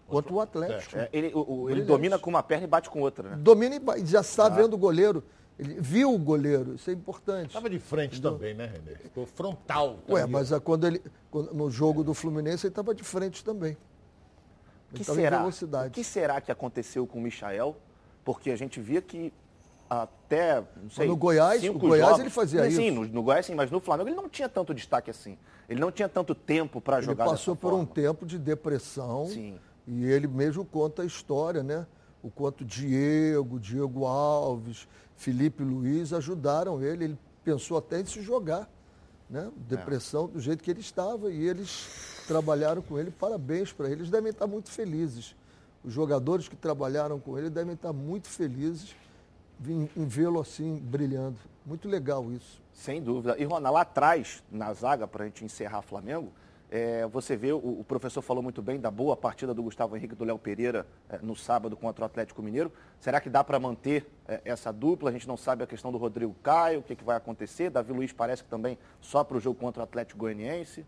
Contra 0.07 0.33
o 0.33 0.39
Atlético. 0.39 0.97
É, 0.97 1.09
ele, 1.11 1.31
o, 1.33 1.69
ele 1.69 1.81
domina 1.81 2.19
com 2.19 2.29
uma 2.29 2.43
perna 2.43 2.65
e 2.65 2.67
bate 2.67 2.89
com 2.89 3.01
outra, 3.01 3.29
né? 3.29 3.37
Domina 3.37 3.75
e 3.75 4.05
já 4.05 4.21
está 4.21 4.45
ah. 4.45 4.49
vendo 4.49 4.73
o 4.73 4.77
goleiro. 4.77 5.23
Ele 5.57 5.79
viu 5.79 6.13
o 6.13 6.19
goleiro, 6.19 6.75
isso 6.75 6.89
é 6.89 6.93
importante. 6.93 7.47
Estava 7.47 7.69
de 7.69 7.79
frente 7.79 8.19
Entendeu? 8.19 8.33
também, 8.33 8.53
né, 8.53 8.65
René? 8.65 8.97
Ficou 8.97 9.25
frontal. 9.25 9.99
Também. 10.05 10.23
Ué, 10.23 10.25
mas 10.25 10.51
quando 10.59 10.85
ele, 10.85 11.01
quando, 11.31 11.53
no 11.53 11.71
jogo 11.71 12.03
do 12.03 12.13
Fluminense 12.13 12.67
ele 12.67 12.71
estava 12.71 12.93
de 12.93 13.03
frente 13.03 13.43
também. 13.43 13.77
Ele 14.93 15.03
que 15.03 15.03
será? 15.03 15.45
O 15.45 15.89
que 15.89 16.03
será 16.03 16.41
que 16.41 16.51
aconteceu 16.51 17.07
com 17.07 17.19
o 17.19 17.21
Michael? 17.21 17.75
Porque 18.23 18.51
a 18.51 18.55
gente 18.55 18.81
via 18.81 19.01
que 19.01 19.31
até, 19.89 20.63
não 20.81 20.89
sei, 20.89 21.07
no 21.07 21.15
Goiás, 21.15 21.63
no 21.63 21.73
Goiás 21.73 22.01
jogos, 22.01 22.19
ele 22.19 22.29
fazia 22.29 22.63
sim, 22.63 22.67
isso. 22.67 22.77
Sim, 22.77 22.91
no, 22.91 23.05
no, 23.05 23.23
Goiás 23.23 23.45
sim, 23.45 23.55
mas 23.55 23.69
no 23.69 23.79
Flamengo 23.79 24.09
ele 24.09 24.15
não 24.15 24.27
tinha 24.27 24.49
tanto 24.49 24.73
destaque 24.73 25.09
assim. 25.09 25.37
Ele 25.69 25.79
não 25.79 25.91
tinha 25.91 26.09
tanto 26.09 26.33
tempo 26.35 26.81
para 26.81 27.01
jogar 27.01 27.25
Ele 27.25 27.31
passou 27.31 27.55
por 27.55 27.73
um 27.73 27.85
tempo 27.85 28.25
de 28.25 28.37
depressão. 28.37 29.25
Sim. 29.27 29.57
E 29.87 30.05
ele 30.05 30.27
mesmo 30.27 30.65
conta 30.65 31.03
a 31.03 31.05
história, 31.05 31.61
né? 31.61 31.85
O 32.23 32.29
quanto 32.29 32.65
Diego, 32.65 33.59
Diego 33.59 34.05
Alves, 34.05 34.87
Felipe 35.15 35.63
Luiz 35.63 36.11
ajudaram 36.11 36.81
ele. 36.81 37.05
Ele 37.05 37.19
pensou 37.43 37.77
até 37.77 37.99
em 37.99 38.05
se 38.05 38.21
jogar, 38.21 38.69
né? 39.29 39.51
Depressão 39.67 40.25
é. 40.25 40.27
do 40.29 40.39
jeito 40.39 40.63
que 40.63 40.71
ele 40.71 40.79
estava. 40.79 41.31
E 41.31 41.43
eles 41.43 42.23
trabalharam 42.27 42.81
com 42.81 42.97
ele. 42.97 43.11
Parabéns 43.11 43.71
para 43.71 43.89
eles. 43.89 44.09
Devem 44.09 44.31
estar 44.31 44.47
muito 44.47 44.71
felizes. 44.71 45.35
os 45.83 45.93
jogadores 45.93 46.47
que 46.47 46.55
trabalharam 46.55 47.19
com 47.19 47.37
ele 47.37 47.49
devem 47.49 47.75
estar 47.75 47.93
muito 47.93 48.27
felizes 48.27 48.95
em, 49.63 49.89
em 49.95 50.05
vê-lo 50.05 50.39
assim 50.39 50.77
brilhando. 50.77 51.37
Muito 51.65 51.87
legal 51.87 52.31
isso. 52.31 52.61
Sem 52.73 53.01
dúvida. 53.01 53.35
E, 53.37 53.43
Rona, 53.45 53.69
lá 53.69 53.81
atrás, 53.81 54.43
na 54.51 54.73
zaga, 54.73 55.07
para 55.07 55.23
a 55.23 55.27
gente 55.27 55.45
encerrar 55.45 55.81
Flamengo, 55.81 56.31
é, 56.75 57.07
você 57.07 57.37
vê, 57.37 57.53
o, 57.53 57.57
o, 57.57 57.85
professor 57.87 58.21
falou 58.21 58.43
muito 58.43 58.61
bem 58.61 58.77
da 58.77 58.91
boa 58.91 59.15
partida 59.15 59.53
do 59.53 59.63
Gustavo 59.63 59.95
Henrique 59.95 60.13
e 60.13 60.17
do 60.17 60.25
Léo 60.25 60.37
Pereira 60.37 60.85
é, 61.07 61.17
no 61.19 61.33
sábado 61.33 61.77
contra 61.77 62.03
o 62.03 62.05
Atlético 62.05 62.41
Mineiro. 62.41 62.69
Será 62.99 63.21
que 63.21 63.29
dá 63.29 63.45
para 63.45 63.57
manter 63.57 64.05
é, 64.27 64.41
essa 64.43 64.73
dupla? 64.73 65.09
A 65.09 65.13
gente 65.13 65.25
não 65.25 65.37
sabe 65.37 65.63
a 65.63 65.67
questão 65.67 65.89
do 65.89 65.97
Rodrigo 65.97 66.35
Caio, 66.43 66.81
o 66.81 66.83
que, 66.83 66.93
que 66.93 67.03
vai 67.05 67.15
acontecer. 67.15 67.69
Davi 67.69 67.93
Luiz 67.93 68.11
parece 68.11 68.43
que 68.43 68.49
também 68.49 68.77
só 68.99 69.23
para 69.23 69.37
o 69.37 69.39
jogo 69.39 69.57
contra 69.57 69.79
o 69.79 69.83
Atlético 69.85 70.19
Goianiense. 70.19 70.85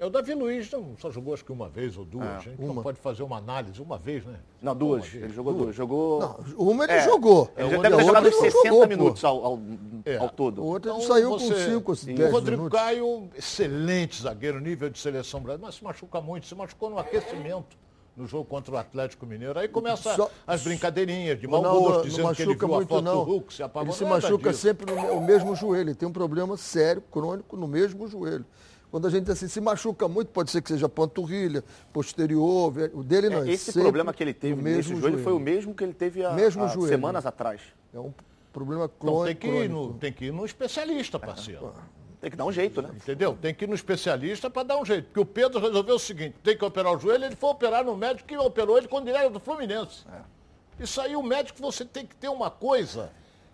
É 0.00 0.06
o 0.06 0.08
Davi 0.08 0.32
Luiz 0.32 0.70
não, 0.70 0.96
só 0.96 1.10
jogou 1.10 1.34
acho 1.34 1.44
que 1.44 1.52
uma 1.52 1.68
vez 1.68 1.98
ou 1.98 2.06
duas. 2.06 2.26
É, 2.26 2.36
a 2.36 2.38
gente 2.38 2.58
uma. 2.58 2.72
não 2.72 2.82
pode 2.82 2.98
fazer 2.98 3.22
uma 3.22 3.36
análise 3.36 3.82
uma 3.82 3.98
vez, 3.98 4.24
né? 4.24 4.40
Não, 4.62 4.74
duas. 4.74 5.12
Ele 5.12 5.28
jogou 5.28 5.52
duas. 5.52 5.64
duas. 5.66 5.76
Jogou... 5.76 6.20
Não, 6.20 6.54
uma 6.56 6.84
ele 6.84 6.92
é, 6.94 7.04
jogou. 7.04 7.50
Ele 7.54 7.68
já 7.68 7.82
deve 7.82 7.96
ter 7.96 8.04
jogado 8.06 8.32
60 8.32 8.68
jogou, 8.68 8.88
minutos 8.88 9.22
ao, 9.22 9.44
ao, 9.44 9.58
é. 10.06 10.16
ao, 10.16 10.30
todo. 10.30 10.62
O 10.62 10.68
outro 10.68 10.90
então, 10.90 11.02
saiu 11.02 11.28
você... 11.28 11.80
com 11.82 11.94
5 11.94 12.16
10 12.16 12.30
O 12.30 12.32
Rodrigo 12.32 12.62
minutos. 12.62 12.80
Caio, 12.80 13.28
excelente 13.36 14.22
zagueiro, 14.22 14.58
nível 14.58 14.88
de 14.88 14.98
seleção 14.98 15.38
brasileira, 15.40 15.66
mas 15.66 15.74
se 15.74 15.84
machuca 15.84 16.18
muito. 16.18 16.46
Se 16.46 16.54
machucou 16.54 16.88
no 16.88 16.98
aquecimento 16.98 17.76
no 18.16 18.26
jogo 18.26 18.46
contra 18.46 18.74
o 18.74 18.78
Atlético 18.78 19.26
Mineiro. 19.26 19.58
Aí 19.58 19.68
começa 19.68 20.14
Só... 20.16 20.30
as 20.46 20.62
brincadeirinhas 20.62 21.38
de 21.38 21.46
mau 21.46 21.62
gosto, 21.62 22.08
dizendo 22.08 22.34
que 22.34 22.42
ele 22.42 22.54
viu 22.54 22.68
muito, 22.68 22.84
a 22.84 22.96
foto 22.96 23.04
não. 23.04 23.16
do 23.16 23.30
Hulk, 23.30 23.52
se 23.52 23.62
apagou. 23.62 23.88
Ele 23.88 23.98
se 23.98 24.04
machuca 24.06 24.52
sempre 24.54 24.90
no 24.94 25.20
mesmo 25.20 25.54
joelho. 25.54 25.90
Ele 25.90 25.94
tem 25.94 26.08
um 26.08 26.12
problema 26.12 26.56
sério, 26.56 27.02
crônico, 27.10 27.54
no 27.54 27.68
mesmo 27.68 28.08
joelho. 28.08 28.46
Quando 28.90 29.06
a 29.06 29.10
gente 29.10 29.30
assim, 29.30 29.46
se 29.46 29.60
machuca 29.60 30.08
muito, 30.08 30.28
pode 30.28 30.50
ser 30.50 30.60
que 30.60 30.68
seja 30.68 30.88
panturrilha, 30.88 31.62
posterior, 31.92 32.72
o 32.92 33.04
dele 33.04 33.30
não. 33.30 33.44
É, 33.44 33.50
esse 33.50 33.72
problema 33.72 34.12
que 34.12 34.22
ele 34.22 34.34
teve 34.34 34.60
nesse 34.60 34.88
joelho, 34.88 35.00
joelho, 35.00 35.18
foi 35.22 35.32
o 35.32 35.38
mesmo 35.38 35.74
que 35.74 35.84
ele 35.84 35.94
teve 35.94 36.24
há, 36.24 36.32
mesmo 36.32 36.64
há 36.64 36.68
joelho, 36.68 36.88
semanas 36.88 37.24
atrás. 37.24 37.60
É 37.94 37.98
um 37.98 38.12
problema 38.52 38.88
crônico. 38.88 39.20
Então, 39.20 39.24
tem, 39.24 39.36
que 39.36 39.64
ir 39.64 39.68
no, 39.68 39.94
tem 39.94 40.12
que 40.12 40.24
ir 40.26 40.32
no 40.32 40.44
especialista, 40.44 41.18
é. 41.18 41.20
parceiro. 41.20 41.72
É. 41.76 42.00
Tem 42.20 42.30
que 42.30 42.36
dar 42.36 42.44
um 42.44 42.52
jeito, 42.52 42.82
né? 42.82 42.90
Entendeu? 42.94 43.38
Tem 43.40 43.54
que 43.54 43.64
ir 43.64 43.68
no 43.68 43.74
especialista 43.74 44.50
para 44.50 44.64
dar 44.64 44.76
um 44.76 44.84
jeito. 44.84 45.06
Porque 45.06 45.20
o 45.20 45.24
Pedro 45.24 45.60
resolveu 45.60 45.94
o 45.94 45.98
seguinte: 45.98 46.36
tem 46.42 46.56
que 46.56 46.64
operar 46.64 46.92
o 46.92 46.98
joelho, 46.98 47.24
ele 47.24 47.36
foi 47.36 47.50
operar 47.50 47.84
no 47.84 47.96
médico 47.96 48.28
que 48.28 48.36
operou 48.36 48.76
ele 48.76 48.88
quando 48.88 49.08
ele 49.08 49.16
era 49.16 49.30
do 49.30 49.40
Fluminense. 49.40 50.04
É. 50.12 50.82
Isso 50.82 51.00
aí, 51.00 51.14
o 51.14 51.22
médico, 51.22 51.60
você 51.60 51.84
tem 51.84 52.04
que 52.04 52.16
ter 52.16 52.28
uma 52.28 52.50
coisa 52.50 53.10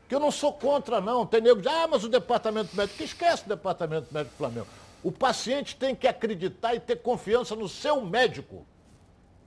que 0.08 0.14
eu 0.14 0.20
não 0.20 0.30
sou 0.30 0.52
contra, 0.52 1.00
não. 1.00 1.26
Tem 1.26 1.40
nego 1.40 1.56
que 1.56 1.62
diz, 1.62 1.72
ah, 1.72 1.88
mas 1.88 2.04
o 2.04 2.08
departamento 2.08 2.74
médico, 2.76 3.02
esquece 3.02 3.44
o 3.44 3.48
departamento 3.48 4.06
médico 4.12 4.34
do 4.34 4.38
Flamengo. 4.38 4.66
O 5.06 5.12
paciente 5.12 5.76
tem 5.76 5.94
que 5.94 6.08
acreditar 6.08 6.74
e 6.74 6.80
ter 6.80 6.96
confiança 6.96 7.54
no 7.54 7.68
seu 7.68 8.00
médico. 8.00 8.66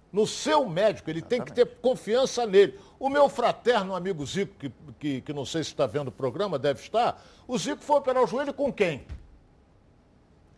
No 0.09 0.25
seu 0.25 0.65
médico, 0.65 1.09
ele 1.09 1.19
Exatamente. 1.19 1.43
tem 1.47 1.53
que 1.53 1.53
ter 1.53 1.81
confiança 1.81 2.45
nele. 2.45 2.79
O 2.97 3.09
meu 3.09 3.27
fraterno 3.27 3.93
amigo 3.93 4.25
Zico, 4.25 4.53
que, 4.57 4.71
que, 4.97 5.19
que 5.19 5.33
não 5.33 5.43
sei 5.43 5.61
se 5.61 5.71
está 5.71 5.85
vendo 5.85 6.07
o 6.07 6.11
programa, 6.13 6.57
deve 6.57 6.79
estar, 6.79 7.21
o 7.45 7.57
Zico 7.57 7.83
foi 7.83 7.97
operar 7.97 8.23
o 8.23 8.25
joelho 8.25 8.53
com 8.53 8.71
quem? 8.71 9.05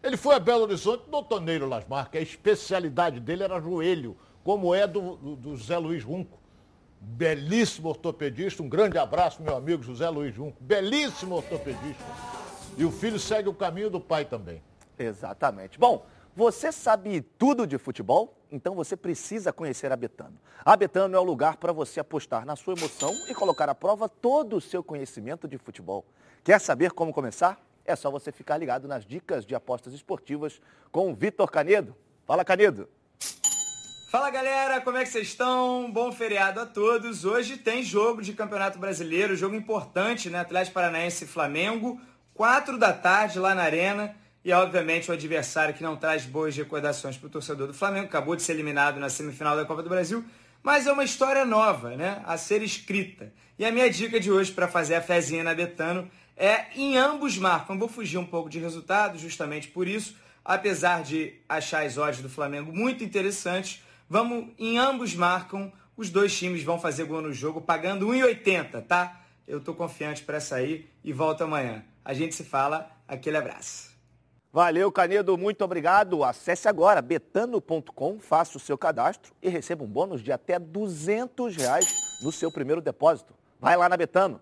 Ele 0.04 0.16
foi 0.16 0.36
a 0.36 0.40
Belo 0.40 0.66
Horizonte, 0.66 1.10
doutor 1.10 1.42
Neiro 1.42 1.68
Lasmar, 1.68 2.12
que 2.12 2.20
a 2.20 2.22
especialidade 2.22 3.20
dele 3.20 3.42
era 3.42 3.60
joelho, 3.60 4.16
como 4.44 4.76
é 4.76 4.86
do, 4.86 5.16
do, 5.16 5.36
do 5.36 5.58
Zé 5.58 5.80
Luiz 5.80 6.04
Runco. 6.04 6.38
Belíssimo 7.00 7.90
ortopedista, 7.90 8.62
um 8.62 8.70
grande 8.70 9.00
abraço, 9.00 9.42
meu 9.42 9.56
amigo 9.56 9.82
José 9.82 10.08
Luiz 10.08 10.36
Junco. 10.36 10.58
Belíssimo 10.62 11.38
ortopedista. 11.38 12.06
E 12.78 12.86
o 12.86 12.92
filho 12.92 13.18
segue 13.18 13.50
o 13.50 13.54
caminho 13.56 13.90
do 13.90 14.00
pai 14.00 14.26
também. 14.26 14.62
Exatamente. 15.04 15.80
Bom, 15.80 16.06
você 16.36 16.72
sabe 16.72 17.22
tudo 17.22 17.68
de 17.68 17.78
futebol? 17.78 18.38
Então 18.52 18.76
você 18.76 18.96
precisa 18.96 19.52
conhecer 19.52 19.92
a 19.92 19.96
Betano. 19.96 20.38
A 20.64 20.76
Betano 20.76 21.16
é 21.16 21.20
o 21.20 21.24
lugar 21.24 21.58
para 21.58 21.74
você 21.74 22.00
apostar 22.00 22.46
na 22.46 22.56
sua 22.56 22.74
emoção 22.74 23.14
e 23.28 23.34
colocar 23.34 23.70
à 23.70 23.76
prova 23.76 24.08
todo 24.08 24.58
o 24.58 24.62
seu 24.62 24.84
conhecimento 24.84 25.48
de 25.48 25.58
futebol. 25.58 26.06
Quer 26.44 26.60
saber 26.60 26.92
como 26.92 27.14
começar? 27.14 27.60
É 27.86 27.96
só 27.96 28.12
você 28.12 28.32
ficar 28.32 28.58
ligado 28.58 28.88
nas 28.88 29.06
dicas 29.06 29.46
de 29.46 29.56
apostas 29.56 29.94
esportivas 29.94 30.62
com 30.92 31.12
o 31.12 31.16
Vitor 31.16 31.50
Canedo. 31.50 31.96
Fala, 32.26 32.46
Canedo. 32.46 32.88
Fala 34.12 34.30
galera, 34.30 34.82
como 34.82 34.98
é 34.98 35.04
que 35.04 35.10
vocês 35.10 35.28
estão? 35.28 35.90
Bom 35.90 36.12
feriado 36.12 36.60
a 36.60 36.66
todos. 36.66 37.24
Hoje 37.24 37.56
tem 37.56 37.82
jogo 37.82 38.22
de 38.22 38.34
Campeonato 38.34 38.78
Brasileiro, 38.78 39.38
jogo 39.38 39.56
importante, 39.56 40.30
né? 40.30 40.40
Atlético 40.40 40.74
Paranaense 40.74 41.24
e 41.24 41.28
Flamengo, 41.28 41.98
quatro 42.34 42.78
da 42.78 42.92
tarde 42.92 43.40
lá 43.40 43.56
na 43.56 43.64
Arena. 43.64 44.14
E, 44.44 44.52
obviamente, 44.52 45.10
o 45.10 45.14
adversário 45.14 45.74
que 45.74 45.84
não 45.84 45.96
traz 45.96 46.26
boas 46.26 46.56
recordações 46.56 47.16
para 47.16 47.28
o 47.28 47.30
torcedor 47.30 47.68
do 47.68 47.74
Flamengo, 47.74 48.06
acabou 48.06 48.36
de 48.36 48.42
ser 48.42 48.54
eliminado 48.54 49.00
na 49.00 49.10
semifinal 49.10 49.56
da 49.56 49.66
Copa 49.66 49.84
do 49.84 49.90
Brasil, 49.90 50.26
mas 50.64 50.88
é 50.88 50.92
uma 50.92 51.04
história 51.04 51.46
nova, 51.46 51.96
né? 51.96 52.22
A 52.26 52.38
ser 52.38 52.62
escrita. 52.64 53.32
E 53.58 53.66
a 53.66 53.72
minha 53.72 53.90
dica 53.90 54.20
de 54.20 54.32
hoje 54.32 54.52
para 54.52 54.68
fazer 54.68 54.96
a 54.96 55.02
fezinha 55.02 55.44
na 55.44 55.54
Betano 55.54 56.10
é 56.36 56.66
em 56.76 56.98
ambos 56.98 57.38
marcam. 57.38 57.78
Vou 57.78 57.88
fugir 57.88 58.18
um 58.18 58.26
pouco 58.26 58.50
de 58.50 58.60
resultado, 58.60 59.18
justamente 59.18 59.68
por 59.68 59.88
isso, 59.88 60.16
apesar 60.44 61.04
de 61.04 61.36
achar 61.48 61.86
as 61.86 61.98
odds 61.98 62.22
do 62.22 62.30
Flamengo 62.30 62.74
muito 62.74 63.04
interessantes, 63.04 63.84
vamos 64.10 64.50
em 64.58 64.80
ambos 64.80 65.14
marcam. 65.14 65.72
Os 65.96 66.10
dois 66.10 66.36
times 66.36 66.64
vão 66.64 66.80
fazer 66.80 67.04
gol 67.04 67.22
no 67.22 67.32
jogo, 67.32 67.62
pagando 67.62 68.08
1,80, 68.08 68.82
tá? 68.88 69.22
Eu 69.48 69.60
tô 69.60 69.76
confiante 69.76 70.24
para 70.24 70.40
sair 70.40 70.92
e 71.04 71.14
volto 71.14 71.44
amanhã. 71.44 71.84
A 72.04 72.14
gente 72.14 72.34
se 72.34 72.44
fala. 72.44 72.90
Aquele 73.08 73.38
abraço. 73.38 73.91
Valeu, 74.54 74.92
Canedo, 74.92 75.38
muito 75.38 75.64
obrigado. 75.64 76.26
Acesse 76.26 76.68
agora 76.68 77.02
betano.com, 77.02 78.20
faça 78.20 78.58
o 78.58 78.60
seu 78.60 78.78
cadastro 78.78 79.32
e 79.42 79.48
receba 79.48 79.82
um 79.82 79.88
bônus 79.88 80.22
de 80.22 80.30
até 80.30 80.60
200 80.60 81.56
reais 81.56 82.20
no 82.22 82.34
seu 82.34 82.52
primeiro 82.52 82.82
depósito. 82.82 83.34
Vai 83.62 83.78
lá 83.78 83.88
na 83.88 83.96
Betano. 83.96 84.42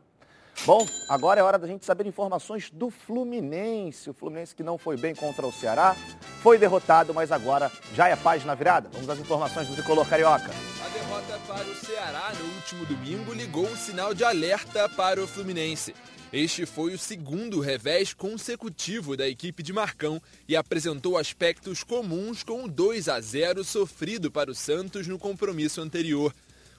Bom, 0.65 0.83
agora 1.07 1.39
é 1.39 1.43
hora 1.43 1.59
da 1.59 1.67
gente 1.67 1.85
saber 1.85 2.07
informações 2.07 2.71
do 2.71 2.89
Fluminense. 2.89 4.09
O 4.09 4.13
Fluminense 4.13 4.55
que 4.55 4.63
não 4.63 4.79
foi 4.79 4.97
bem 4.97 5.13
contra 5.13 5.45
o 5.45 5.53
Ceará, 5.53 5.95
foi 6.41 6.57
derrotado, 6.57 7.13
mas 7.13 7.31
agora 7.31 7.71
já 7.93 8.07
é 8.07 8.15
página 8.15 8.55
virada. 8.55 8.89
Vamos 8.91 9.07
às 9.09 9.19
informações 9.19 9.67
do 9.67 9.75
Tricolor 9.75 10.09
Carioca. 10.09 10.49
A 10.83 10.89
derrota 10.89 11.39
para 11.47 11.65
o 11.65 11.75
Ceará 11.75 12.31
no 12.37 12.55
último 12.55 12.85
domingo 12.87 13.31
ligou 13.31 13.63
um 13.63 13.75
sinal 13.75 14.13
de 14.15 14.23
alerta 14.23 14.89
para 14.89 15.21
o 15.21 15.27
Fluminense. 15.27 15.93
Este 16.31 16.63
foi 16.63 16.93
o 16.93 16.97
segundo 16.97 17.59
revés 17.59 18.13
consecutivo 18.13 19.17
da 19.17 19.27
equipe 19.27 19.63
de 19.63 19.73
Marcão 19.73 20.21
e 20.47 20.55
apresentou 20.55 21.17
aspectos 21.17 21.83
comuns 21.83 22.43
com 22.43 22.65
o 22.65 22.67
2 22.67 23.09
a 23.09 23.19
0 23.19 23.63
sofrido 23.63 24.29
para 24.29 24.51
o 24.51 24.55
Santos 24.55 25.07
no 25.07 25.17
compromisso 25.17 25.81
anterior. 25.81 26.31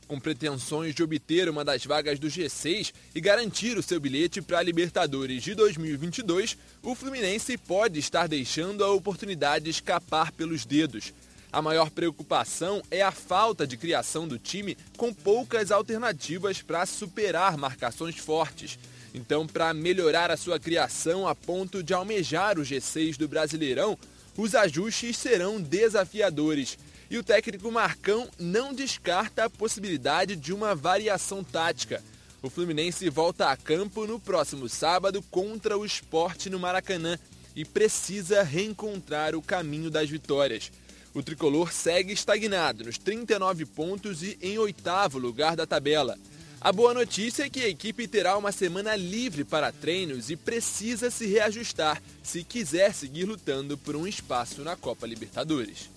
Com 0.07 0.21
pretensões 0.21 0.95
de 0.95 1.03
obter 1.03 1.49
uma 1.49 1.65
das 1.65 1.85
vagas 1.85 2.21
do 2.21 2.29
G6 2.29 2.93
e 3.13 3.21
garantir 3.21 3.77
o 3.77 3.83
seu 3.83 3.99
bilhete 3.99 4.41
para 4.41 4.61
a 4.61 4.63
Libertadores 4.63 5.43
de 5.43 5.53
2022, 5.57 6.57
o 6.81 6.95
Fluminense 6.95 7.59
pode 7.59 7.99
estar 7.99 8.29
deixando 8.29 8.85
a 8.85 8.93
oportunidade 8.93 9.69
escapar 9.69 10.31
pelos 10.31 10.65
dedos. 10.65 11.13
A 11.53 11.61
maior 11.61 11.91
preocupação 11.91 12.81
é 12.89 13.03
a 13.03 13.11
falta 13.11 13.67
de 13.67 13.77
criação 13.77 14.29
do 14.29 14.39
time 14.39 14.77
com 14.97 15.13
poucas 15.13 15.73
alternativas 15.73 16.63
para 16.63 16.87
superar 16.87 17.59
marcações 17.59 18.17
fortes. 18.17 18.79
Então, 19.15 19.47
para 19.47 19.75
melhorar 19.75 20.31
a 20.31 20.37
sua 20.37 20.59
criação 20.59 21.27
a 21.27 21.35
ponto 21.35 21.83
de 21.83 21.93
almejar 21.93 22.59
o 22.59 22.63
G6 22.63 23.17
do 23.17 23.27
Brasileirão, 23.27 23.99
os 24.37 24.55
ajustes 24.55 25.17
serão 25.17 25.61
desafiadores. 25.61 26.79
E 27.11 27.19
o 27.19 27.25
técnico 27.25 27.71
Marcão 27.73 28.29
não 28.39 28.73
descarta 28.73 29.45
a 29.45 29.51
possibilidade 29.51 30.37
de 30.37 30.53
uma 30.53 30.75
variação 30.75 31.43
tática. 31.43 32.03
O 32.41 32.49
Fluminense 32.49 33.11
volta 33.11 33.51
a 33.51 33.57
campo 33.57 34.07
no 34.07 34.21
próximo 34.21 34.69
sábado 34.69 35.21
contra 35.31 35.77
o 35.77 35.85
Esporte 35.85 36.49
no 36.49 36.59
Maracanã 36.59 37.19
e 37.55 37.65
precisa 37.65 38.43
reencontrar 38.43 39.35
o 39.35 39.43
caminho 39.43 39.91
das 39.91 40.09
vitórias. 40.09 40.71
O 41.13 41.23
tricolor 41.23 41.73
segue 41.73 42.13
estagnado 42.13 42.85
nos 42.85 42.97
39 42.97 43.67
pontos 43.67 44.23
e 44.23 44.39
em 44.41 44.57
oitavo 44.59 45.19
lugar 45.19 45.57
da 45.57 45.67
tabela. 45.67 46.17
A 46.63 46.73
boa 46.73 46.93
notícia 46.93 47.45
é 47.45 47.49
que 47.49 47.65
a 47.65 47.69
equipe 47.69 48.07
terá 48.07 48.37
uma 48.37 48.53
semana 48.53 48.95
livre 48.95 49.45
para 49.45 49.73
treinos 49.73 50.29
e 50.29 50.37
precisa 50.37 51.11
se 51.11 51.27
reajustar 51.27 52.03
se 52.23 52.45
quiser 52.45 52.93
seguir 52.93 53.25
lutando 53.25 53.79
por 53.79 53.97
um 53.97 54.07
espaço 54.07 54.63
na 54.63 54.77
Copa 54.77 55.07
Libertadores. 55.07 55.89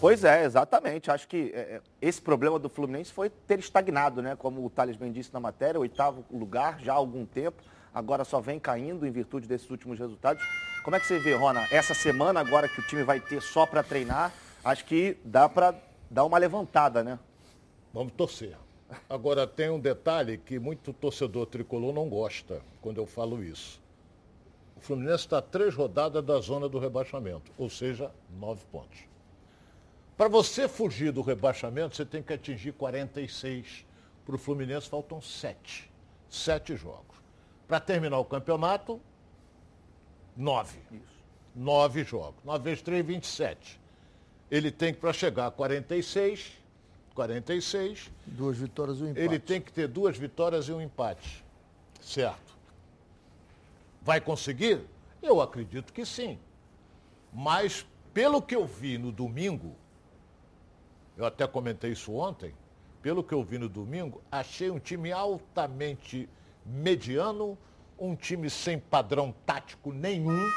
Pois 0.00 0.24
é, 0.24 0.44
exatamente. 0.44 1.12
Acho 1.12 1.28
que 1.28 1.52
é, 1.54 1.58
é 1.58 1.80
esse 2.02 2.20
problema 2.20 2.58
do 2.58 2.68
Fluminense 2.68 3.12
foi 3.12 3.30
ter 3.30 3.60
estagnado, 3.60 4.20
né? 4.20 4.34
Como 4.34 4.66
o 4.66 4.68
Thales 4.68 4.96
bem 4.96 5.12
disse 5.12 5.32
na 5.32 5.38
matéria, 5.38 5.78
oitavo 5.78 6.24
lugar 6.28 6.80
já 6.80 6.92
há 6.92 6.96
algum 6.96 7.24
tempo, 7.24 7.62
agora 7.94 8.24
só 8.24 8.40
vem 8.40 8.58
caindo 8.58 9.06
em 9.06 9.12
virtude 9.12 9.46
desses 9.46 9.70
últimos 9.70 9.96
resultados. 9.96 10.42
Como 10.82 10.96
é 10.96 10.98
que 10.98 11.06
você 11.06 11.20
vê, 11.20 11.34
Rona, 11.34 11.68
essa 11.70 11.94
semana 11.94 12.40
agora 12.40 12.68
que 12.68 12.80
o 12.80 12.86
time 12.88 13.04
vai 13.04 13.20
ter 13.20 13.40
só 13.40 13.64
para 13.64 13.84
treinar, 13.84 14.32
acho 14.64 14.84
que 14.86 15.16
dá 15.24 15.48
para 15.48 15.72
dar 16.10 16.24
uma 16.24 16.36
levantada, 16.36 17.04
né? 17.04 17.16
Vamos 17.92 18.12
torcer. 18.14 18.56
Agora, 19.08 19.46
tem 19.46 19.70
um 19.70 19.78
detalhe 19.78 20.38
que 20.38 20.58
muito 20.58 20.92
torcedor 20.92 21.46
tricolor 21.46 21.92
não 21.92 22.08
gosta 22.08 22.62
quando 22.80 22.98
eu 22.98 23.06
falo 23.06 23.42
isso. 23.42 23.80
O 24.76 24.80
Fluminense 24.80 25.24
está 25.24 25.40
três 25.40 25.74
rodadas 25.74 26.24
da 26.24 26.38
zona 26.40 26.68
do 26.68 26.78
rebaixamento, 26.78 27.50
ou 27.56 27.70
seja, 27.70 28.10
nove 28.38 28.64
pontos. 28.70 29.00
Para 30.16 30.28
você 30.28 30.68
fugir 30.68 31.10
do 31.10 31.22
rebaixamento, 31.22 31.96
você 31.96 32.04
tem 32.04 32.22
que 32.22 32.32
atingir 32.32 32.72
46. 32.72 33.84
Para 34.24 34.34
o 34.36 34.38
Fluminense 34.38 34.88
faltam 34.88 35.20
7. 35.20 35.90
7 36.30 36.76
jogos. 36.76 37.16
Para 37.66 37.80
terminar 37.80 38.18
o 38.18 38.24
campeonato, 38.24 39.00
9. 40.36 40.78
Isso. 40.92 41.24
9 41.54 42.04
jogos. 42.04 42.36
9 42.44 42.64
vezes 42.64 42.82
3, 42.82 43.04
27. 43.04 43.80
Ele 44.50 44.70
tem 44.70 44.94
que, 44.94 45.00
para 45.00 45.12
chegar 45.12 45.46
a 45.46 45.50
46, 45.50 46.52
46. 47.14 48.10
Duas 48.26 48.58
vitórias 48.58 48.98
e 48.98 49.02
um 49.02 49.08
empate. 49.10 49.24
Ele 49.24 49.38
tem 49.38 49.60
que 49.60 49.72
ter 49.72 49.88
duas 49.88 50.18
vitórias 50.18 50.68
e 50.68 50.72
um 50.72 50.80
empate. 50.80 51.44
Certo. 52.00 52.54
Vai 54.02 54.20
conseguir? 54.20 54.80
Eu 55.22 55.40
acredito 55.40 55.92
que 55.92 56.04
sim. 56.04 56.38
Mas, 57.32 57.86
pelo 58.12 58.42
que 58.42 58.54
eu 58.54 58.66
vi 58.66 58.98
no 58.98 59.10
domingo, 59.10 59.74
eu 61.16 61.24
até 61.24 61.46
comentei 61.46 61.92
isso 61.92 62.12
ontem, 62.12 62.54
pelo 63.00 63.22
que 63.22 63.32
eu 63.32 63.42
vi 63.42 63.58
no 63.58 63.68
domingo, 63.68 64.22
achei 64.30 64.70
um 64.70 64.78
time 64.78 65.12
altamente 65.12 66.28
mediano, 66.64 67.56
um 67.98 68.14
time 68.14 68.50
sem 68.50 68.78
padrão 68.78 69.34
tático 69.46 69.92
nenhum, 69.92 70.50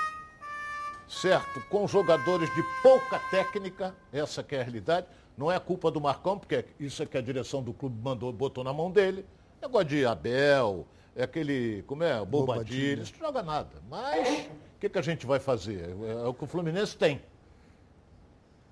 certo? 1.08 1.62
Com 1.70 1.88
jogadores 1.88 2.54
de 2.54 2.64
pouca 2.82 3.20
técnica, 3.30 3.96
essa 4.12 4.44
que 4.44 4.56
é 4.56 4.62
a 4.62 4.64
realidade. 4.64 5.08
Não 5.38 5.52
é 5.52 5.60
culpa 5.60 5.92
do 5.92 6.02
Marcão, 6.02 6.40
porque 6.40 6.66
isso 6.80 7.04
é 7.04 7.06
que 7.06 7.18
a 7.18 7.22
direção 7.22 7.62
do 7.62 7.72
clube 7.72 7.96
mandou, 8.02 8.34
botou 8.34 8.64
na 8.64 8.74
mão 8.74 8.90
dele. 8.90 9.24
Negócio 9.62 9.88
de 9.88 10.06
Abel, 10.06 10.88
é 11.16 11.24
aquele, 11.24 11.84
como 11.84 12.04
é, 12.04 12.24
Bobadilha, 12.26 13.04
isso 13.04 13.14
não 13.20 13.28
joga 13.28 13.44
nada. 13.44 13.70
Mas 13.90 14.48
o 14.48 14.80
que, 14.80 14.90
que 14.90 14.98
a 14.98 15.02
gente 15.02 15.26
vai 15.28 15.40
fazer? 15.40 15.96
É, 16.04 16.24
é 16.24 16.28
o 16.28 16.34
que 16.34 16.44
o 16.44 16.48
Fluminense 16.48 16.98
tem. 16.98 17.22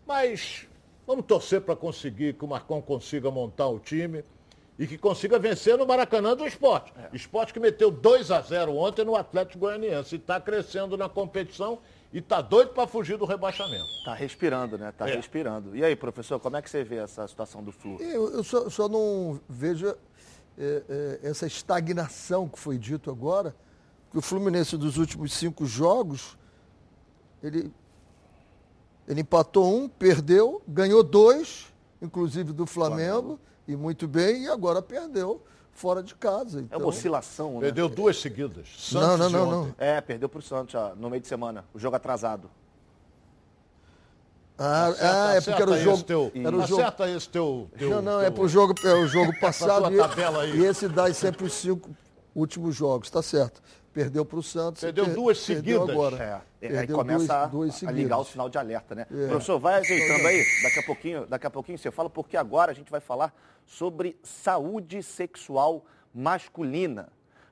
Mas 0.08 0.68
vamos 1.06 1.26
torcer 1.26 1.62
para 1.62 1.76
conseguir 1.76 2.34
que 2.34 2.44
o 2.44 2.48
Marcão 2.48 2.82
consiga 2.82 3.30
montar 3.30 3.68
o 3.68 3.80
time 3.80 4.24
e 4.78 4.86
que 4.86 4.98
consiga 4.98 5.40
vencer 5.40 5.78
no 5.78 5.86
Maracanã 5.86 6.36
do 6.36 6.46
esporte. 6.46 6.92
É. 6.98 7.16
Esporte 7.16 7.54
que 7.54 7.60
meteu 7.60 7.90
2 7.90 8.32
a 8.32 8.42
0 8.42 8.76
ontem 8.76 9.06
no 9.06 9.16
Atlético 9.16 9.60
Goianiense 9.60 10.16
e 10.16 10.18
está 10.18 10.40
crescendo 10.40 10.98
na 10.98 11.08
competição 11.08 11.80
e 12.16 12.20
está 12.20 12.40
doido 12.40 12.70
para 12.70 12.88
fugir 12.88 13.18
do 13.18 13.26
rebaixamento. 13.26 13.90
Está 13.98 14.14
respirando, 14.14 14.78
né? 14.78 14.88
Está 14.88 15.10
é. 15.10 15.18
respirando. 15.18 15.76
E 15.76 15.84
aí, 15.84 15.98
professor, 15.98 16.40
como 16.40 16.56
é 16.56 16.62
que 16.62 16.70
você 16.70 16.82
vê 16.82 16.96
essa 16.96 17.28
situação 17.28 17.62
do 17.62 17.74
Flu? 17.74 18.02
Eu, 18.02 18.32
eu 18.32 18.42
só, 18.42 18.70
só, 18.70 18.88
não 18.88 19.38
vejo 19.50 19.90
é, 19.90 19.96
é, 20.58 21.20
essa 21.24 21.46
estagnação 21.46 22.48
que 22.48 22.58
foi 22.58 22.78
dito 22.78 23.12
agora, 23.12 23.54
que 24.10 24.18
o 24.18 24.22
Fluminense 24.22 24.78
dos 24.78 24.96
últimos 24.96 25.34
cinco 25.34 25.66
jogos, 25.66 26.38
ele, 27.44 27.70
ele 29.10 29.20
empatou 29.20 29.78
um, 29.78 29.90
perdeu, 29.90 30.62
ganhou 30.66 31.04
dois, 31.04 31.66
inclusive 32.02 32.54
do 32.54 32.66
Flamengo. 32.66 33.12
Flamengo 33.12 33.40
e 33.68 33.76
muito 33.76 34.08
bem, 34.08 34.44
e 34.44 34.48
agora 34.48 34.82
perdeu 34.82 35.44
fora 35.76 36.02
de 36.02 36.16
casa. 36.16 36.62
Então... 36.62 36.80
É 36.80 36.82
uma 36.82 36.90
oscilação, 36.90 37.56
né? 37.56 37.60
Perdeu 37.60 37.88
duas 37.88 38.20
seguidas. 38.20 38.68
Santos 38.78 39.20
não, 39.20 39.30
não, 39.30 39.30
não, 39.30 39.66
não. 39.66 39.76
É, 39.78 40.02
perdeu 40.02 40.28
para 40.28 40.40
o 40.40 40.42
Santos 40.42 40.74
ó, 40.74 40.96
no 40.96 41.10
meio 41.10 41.22
de 41.22 41.28
semana, 41.28 41.66
o 41.74 41.78
jogo 41.78 41.96
atrasado. 41.96 42.50
Ah, 44.58 44.88
acerta, 44.88 45.28
ah 45.28 45.36
é 45.36 45.42
porque 45.42 45.62
era 45.62 45.72
o 45.72 45.78
jogo. 45.78 46.04
Teu, 46.04 46.32
era 46.34 46.56
o 46.56 46.66
jogo... 46.66 46.82
Acerta 46.82 47.10
esse 47.10 47.28
teu. 47.28 47.70
teu 47.78 47.90
não, 47.90 48.02
não, 48.02 48.20
teu... 48.20 48.22
é 48.22 48.32
pro 48.32 48.48
jogo, 48.48 48.74
é 48.86 48.94
o 48.94 49.06
jogo 49.06 49.34
passado. 49.40 49.92
e, 49.92 50.58
e 50.58 50.66
esse 50.66 50.88
dá 50.88 51.14
sempre 51.14 51.46
os 51.46 51.54
cinco 51.54 51.90
últimos 52.34 52.74
jogos, 52.74 53.10
tá 53.10 53.22
certo. 53.22 53.62
Perdeu 53.96 54.26
para 54.26 54.38
o 54.38 54.44
Santos. 54.44 54.82
Perdeu 54.82 55.06
per... 55.06 55.14
duas 55.14 55.38
seguidas. 55.38 55.86
Perdeu 55.86 56.04
agora. 56.04 56.44
É, 56.62 56.68
é 56.68 56.80
aí 56.80 56.88
começa 56.88 57.46
duas, 57.46 57.80
duas 57.80 57.84
a, 57.86 57.92
ligar 57.94 58.18
o 58.18 58.26
sinal 58.26 58.50
de 58.50 58.58
alerta, 58.58 58.94
né? 58.94 59.08
É. 59.10 59.28
Professor, 59.28 59.58
vai 59.58 59.76
ajeitando 59.76 60.28
aí, 60.28 60.44
daqui 60.62 60.80
a 60.80 60.84
pouquinho, 60.84 61.26
daqui 61.26 61.48
a 61.48 61.50
pouquinho 61.50 61.78
você 61.78 61.90
fala, 61.90 62.10
porque 62.10 62.36
agora 62.36 62.74
a 62.74 62.76
gente 62.76 62.92
vai 62.92 63.00
falar 63.00 63.34
sobre 63.66 64.20
saúde 64.22 65.02
sexual 65.02 65.86
masculina. 66.14 67.08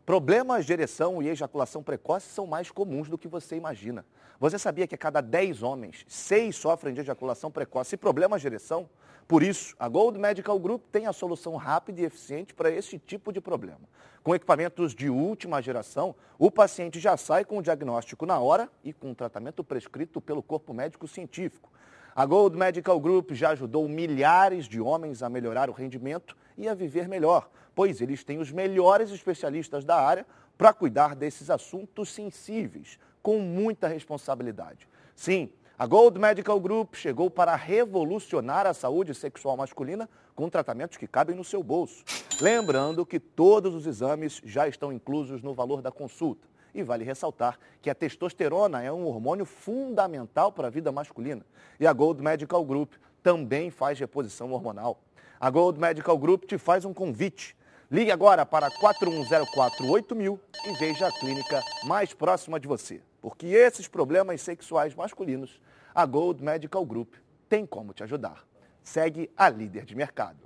Problemas 0.05 0.65
de 0.65 0.73
ereção 0.73 1.23
e 1.23 1.29
ejaculação 1.29 1.81
precoce 1.81 2.27
são 2.27 2.45
mais 2.45 2.69
comuns 2.69 3.07
do 3.07 3.17
que 3.17 3.29
você 3.29 3.55
imagina. 3.55 4.05
Você 4.43 4.59
sabia 4.59 4.85
que 4.85 4.93
a 4.93 4.97
cada 4.97 5.21
10 5.21 5.63
homens, 5.63 6.03
6 6.05 6.53
sofrem 6.53 6.93
de 6.93 6.99
ejaculação 6.99 7.49
precoce 7.49 7.95
e 7.95 7.97
problemas 7.97 8.41
de 8.41 8.47
ereção? 8.47 8.89
Por 9.25 9.41
isso, 9.41 9.73
a 9.79 9.87
Gold 9.87 10.19
Medical 10.19 10.59
Group 10.59 10.83
tem 10.91 11.07
a 11.07 11.13
solução 11.13 11.55
rápida 11.55 12.01
e 12.01 12.03
eficiente 12.03 12.53
para 12.53 12.69
esse 12.69 12.99
tipo 12.99 13.31
de 13.31 13.39
problema. 13.39 13.79
Com 14.21 14.35
equipamentos 14.35 14.93
de 14.93 15.09
última 15.09 15.61
geração, 15.61 16.13
o 16.37 16.51
paciente 16.51 16.99
já 16.99 17.15
sai 17.15 17.45
com 17.45 17.57
o 17.57 17.61
diagnóstico 17.61 18.25
na 18.25 18.37
hora 18.37 18.69
e 18.83 18.91
com 18.91 19.11
o 19.11 19.15
tratamento 19.15 19.63
prescrito 19.63 20.19
pelo 20.19 20.43
corpo 20.43 20.73
médico 20.73 21.07
científico. 21.07 21.71
A 22.13 22.25
Gold 22.25 22.57
Medical 22.57 22.99
Group 22.99 23.31
já 23.31 23.51
ajudou 23.51 23.87
milhares 23.87 24.65
de 24.65 24.81
homens 24.81 25.23
a 25.23 25.29
melhorar 25.29 25.69
o 25.69 25.73
rendimento 25.73 26.35
e 26.57 26.67
a 26.67 26.73
viver 26.73 27.07
melhor, 27.07 27.49
pois 27.73 28.01
eles 28.01 28.25
têm 28.25 28.39
os 28.39 28.51
melhores 28.51 29.09
especialistas 29.09 29.85
da 29.85 29.95
área 29.95 30.25
para 30.57 30.73
cuidar 30.73 31.15
desses 31.15 31.49
assuntos 31.49 32.09
sensíveis, 32.09 32.99
com 33.23 33.39
muita 33.39 33.87
responsabilidade. 33.87 34.87
Sim, 35.15 35.49
a 35.79 35.87
Gold 35.87 36.19
Medical 36.19 36.59
Group 36.59 36.93
chegou 36.93 37.31
para 37.31 37.55
revolucionar 37.55 38.67
a 38.67 38.75
saúde 38.75 39.15
sexual 39.15 39.57
masculina 39.57 40.07
com 40.35 40.47
tratamentos 40.47 40.97
que 40.97 41.07
cabem 41.07 41.35
no 41.35 41.43
seu 41.43 41.63
bolso. 41.63 42.03
Lembrando 42.39 43.05
que 43.05 43.19
todos 43.19 43.73
os 43.73 43.87
exames 43.87 44.39
já 44.45 44.67
estão 44.67 44.93
inclusos 44.93 45.41
no 45.41 45.53
valor 45.53 45.81
da 45.81 45.91
consulta. 45.91 46.47
E 46.75 46.83
vale 46.83 47.03
ressaltar 47.03 47.57
que 47.81 47.89
a 47.89 47.95
testosterona 47.95 48.83
é 48.83 48.91
um 48.91 49.05
hormônio 49.05 49.45
fundamental 49.45 50.51
para 50.51 50.67
a 50.67 50.71
vida 50.71 50.91
masculina. 50.91 51.45
E 51.79 51.87
a 51.87 51.93
Gold 51.93 52.21
Medical 52.21 52.63
Group 52.65 52.93
também 53.21 53.71
faz 53.71 53.99
reposição 53.99 54.51
hormonal. 54.51 54.99
A 55.39 55.49
Gold 55.49 55.79
Medical 55.79 56.17
Group 56.17 56.45
te 56.45 56.57
faz 56.57 56.85
um 56.85 56.93
convite. 56.93 57.55
Ligue 57.89 58.11
agora 58.11 58.45
para 58.45 58.69
41048000 58.71 60.39
e 60.65 60.73
veja 60.79 61.07
a 61.07 61.11
clínica 61.11 61.61
mais 61.85 62.13
próxima 62.13 62.59
de 62.59 62.67
você. 62.67 63.01
Porque 63.23 63.47
esses 63.47 63.87
problemas 63.87 64.41
sexuais 64.41 64.93
masculinos, 64.93 65.61
a 65.95 66.05
Gold 66.05 66.43
Medical 66.43 66.85
Group 66.85 67.13
tem 67.47 67.65
como 67.65 67.93
te 67.93 68.03
ajudar. 68.03 68.43
Segue 68.83 69.31
a 69.37 69.47
líder 69.47 69.85
de 69.85 69.95
mercado. 69.95 70.39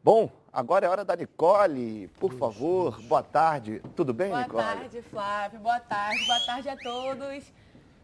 Bom, 0.00 0.30
agora 0.52 0.86
é 0.86 0.88
hora 0.88 1.04
da 1.04 1.16
Nicole. 1.16 2.06
Por 2.20 2.32
favor, 2.34 3.02
boa 3.02 3.24
tarde. 3.24 3.82
Tudo 3.96 4.14
bem, 4.14 4.28
boa 4.28 4.42
Nicole? 4.42 4.62
Boa 4.62 4.76
tarde, 4.76 5.02
Flávio. 5.10 5.58
Boa 5.58 5.80
tarde. 5.80 6.24
Boa 6.24 6.40
tarde 6.46 6.68
a 6.68 6.76
todos. 6.76 7.52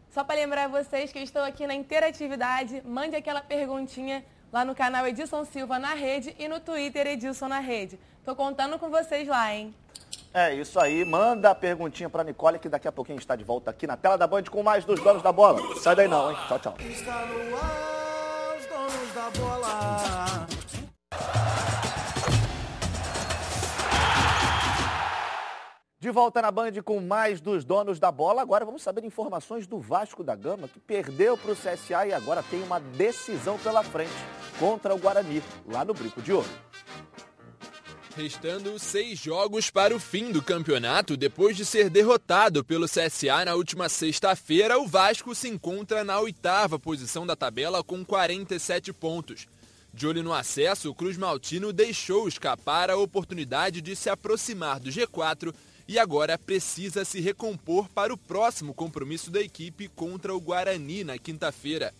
Só 0.09 0.25
para 0.25 0.35
lembrar 0.35 0.67
vocês 0.67 1.13
que 1.13 1.19
eu 1.19 1.23
estou 1.23 1.43
aqui 1.43 1.65
na 1.65 1.73
interatividade, 1.73 2.81
mande 2.85 3.15
aquela 3.15 3.39
perguntinha 3.39 4.25
lá 4.51 4.65
no 4.65 4.75
canal 4.75 5.07
Edilson 5.07 5.45
Silva 5.45 5.79
na 5.79 5.93
rede 5.93 6.35
e 6.37 6.49
no 6.49 6.59
Twitter 6.59 7.07
Edilson 7.07 7.47
na 7.47 7.59
rede. 7.59 7.97
Tô 8.25 8.35
contando 8.35 8.77
com 8.77 8.89
vocês 8.89 9.25
lá, 9.25 9.53
hein? 9.53 9.73
É 10.37 10.53
isso 10.53 10.77
aí, 10.81 11.05
manda 11.05 11.51
a 11.51 11.55
perguntinha 11.55 12.09
para 12.09 12.21
Nicole 12.21 12.59
que 12.59 12.67
daqui 12.67 12.89
a 12.89 12.91
pouquinho 12.91 13.17
está 13.17 13.37
de 13.37 13.45
volta 13.45 13.71
aqui 13.71 13.87
na 13.87 13.95
tela 13.95 14.17
da 14.17 14.27
Band 14.27 14.43
com 14.51 14.61
mais 14.61 14.83
dos 14.83 14.99
donos 14.99 15.23
da 15.23 15.31
bola. 15.31 15.61
Sai 15.77 15.95
daí 15.95 16.09
não, 16.09 16.29
hein? 16.29 16.37
Tchau, 16.49 16.59
tchau. 16.59 16.75
Está 16.77 17.25
no 17.25 17.55
ar, 17.55 18.57
os 18.59 18.65
donos 18.65 19.13
da 19.13 19.29
bola. 19.39 20.47
De 25.97 26.11
volta 26.11 26.41
na 26.41 26.51
Band 26.51 26.83
com 26.83 26.99
mais 26.99 27.39
dos 27.39 27.63
donos 27.63 27.97
da 27.97 28.11
bola. 28.11 28.41
Agora 28.41 28.65
vamos 28.65 28.83
saber 28.83 29.05
informações 29.05 29.65
do 29.65 29.79
Vasco 29.79 30.21
da 30.21 30.35
Gama, 30.35 30.67
que 30.67 30.81
perdeu 30.81 31.37
para 31.37 31.53
o 31.53 31.55
CSA 31.55 32.07
e 32.07 32.13
agora 32.13 32.43
tem 32.43 32.61
uma 32.61 32.81
decisão 32.81 33.57
pela 33.57 33.83
frente 33.83 34.11
contra 34.59 34.93
o 34.93 34.99
Guarani, 34.99 35.41
lá 35.65 35.85
no 35.85 35.93
Brinco 35.93 36.21
de 36.21 36.33
Ouro. 36.33 36.49
Restando 38.15 38.79
seis 38.79 39.19
jogos 39.19 39.69
para 39.69 39.93
o 39.93 39.99
fim 39.99 40.31
do 40.31 40.41
campeonato, 40.41 41.17
depois 41.17 41.57
de 41.57 41.65
ser 41.65 41.89
derrotado 41.89 42.63
pelo 42.63 42.87
CSA 42.87 43.43
na 43.43 43.55
última 43.55 43.89
sexta-feira, 43.89 44.79
o 44.79 44.87
Vasco 44.87 45.35
se 45.35 45.49
encontra 45.49 46.01
na 46.01 46.17
oitava 46.21 46.79
posição 46.79 47.27
da 47.27 47.35
tabela 47.35 47.83
com 47.83 48.05
47 48.05 48.93
pontos. 48.93 49.49
De 49.93 50.07
olho 50.07 50.23
no 50.23 50.33
acesso, 50.33 50.89
o 50.89 50.95
Cruz 50.95 51.17
Maltino 51.17 51.73
deixou 51.73 52.25
escapar 52.25 52.89
a 52.89 52.95
oportunidade 52.95 53.81
de 53.81 53.97
se 53.97 54.09
aproximar 54.09 54.79
do 54.79 54.89
G4 54.89 55.53
e 55.85 55.99
agora 55.99 56.37
precisa 56.37 57.03
se 57.03 57.19
recompor 57.19 57.89
para 57.89 58.13
o 58.13 58.17
próximo 58.17 58.73
compromisso 58.73 59.29
da 59.29 59.41
equipe 59.41 59.89
contra 59.89 60.33
o 60.33 60.39
Guarani 60.39 61.03
na 61.03 61.17
quinta-feira. 61.17 61.93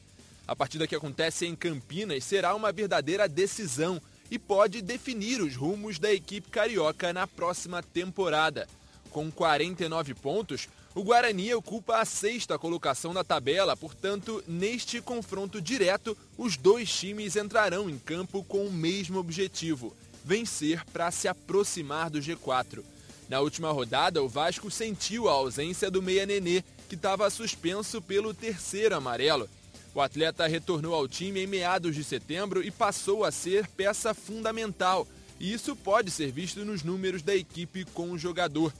A 0.47 0.55
partida 0.55 0.87
que 0.87 0.95
acontece 0.95 1.45
em 1.45 1.57
Campinas 1.57 2.23
será 2.23 2.55
uma 2.55 2.71
verdadeira 2.71 3.27
decisão 3.27 4.01
e 4.29 4.39
pode 4.39 4.81
definir 4.81 5.41
os 5.41 5.55
rumos 5.55 5.99
da 5.99 6.13
equipe 6.13 6.49
carioca 6.49 7.13
na 7.13 7.27
próxima 7.27 7.81
temporada. 7.81 8.67
Com 9.11 9.31
49 9.31 10.13
pontos, 10.15 10.67
o 10.93 11.03
Guarani 11.03 11.53
ocupa 11.53 11.97
a 11.97 12.05
sexta 12.05 12.57
colocação 12.57 13.13
na 13.13 13.23
tabela, 13.23 13.75
portanto, 13.75 14.43
neste 14.47 15.01
confronto 15.01 15.61
direto, 15.61 16.17
os 16.37 16.55
dois 16.55 16.89
times 16.89 17.35
entrarão 17.35 17.89
em 17.89 17.97
campo 17.97 18.43
com 18.43 18.65
o 18.65 18.71
mesmo 18.71 19.19
objetivo: 19.19 19.95
vencer 20.23 20.85
para 20.93 21.11
se 21.11 21.27
aproximar 21.27 22.09
do 22.09 22.19
G4. 22.19 22.81
Na 23.27 23.39
última 23.41 23.71
rodada, 23.71 24.23
o 24.23 24.29
Vasco 24.29 24.71
sentiu 24.71 25.27
a 25.27 25.33
ausência 25.33 25.91
do 25.91 26.01
meia 26.01 26.25
Nenê, 26.25 26.63
que 26.87 26.95
estava 26.95 27.29
suspenso 27.29 28.01
pelo 28.01 28.33
terceiro 28.33 28.95
amarelo. 28.95 29.49
O 29.95 30.01
atleta 30.01 30.45
retornou 30.45 30.93
ao 30.93 31.07
time 31.07 31.41
em 31.41 31.47
meados 31.47 31.95
de 31.95 32.03
setembro 32.03 32.61
e 32.61 32.69
passou 32.69 33.23
a 33.23 33.31
ser 33.31 33.65
peça 33.65 34.13
fundamental. 34.13 35.07
E 35.39 35.53
isso 35.53 35.73
pode 35.73 36.11
ser 36.11 36.33
visto 36.33 36.65
nos 36.65 36.83
números 36.83 37.21
da 37.21 37.33
equipe 37.33 37.85
com 37.85 38.11
o 38.11 38.17
jogador. 38.17 38.73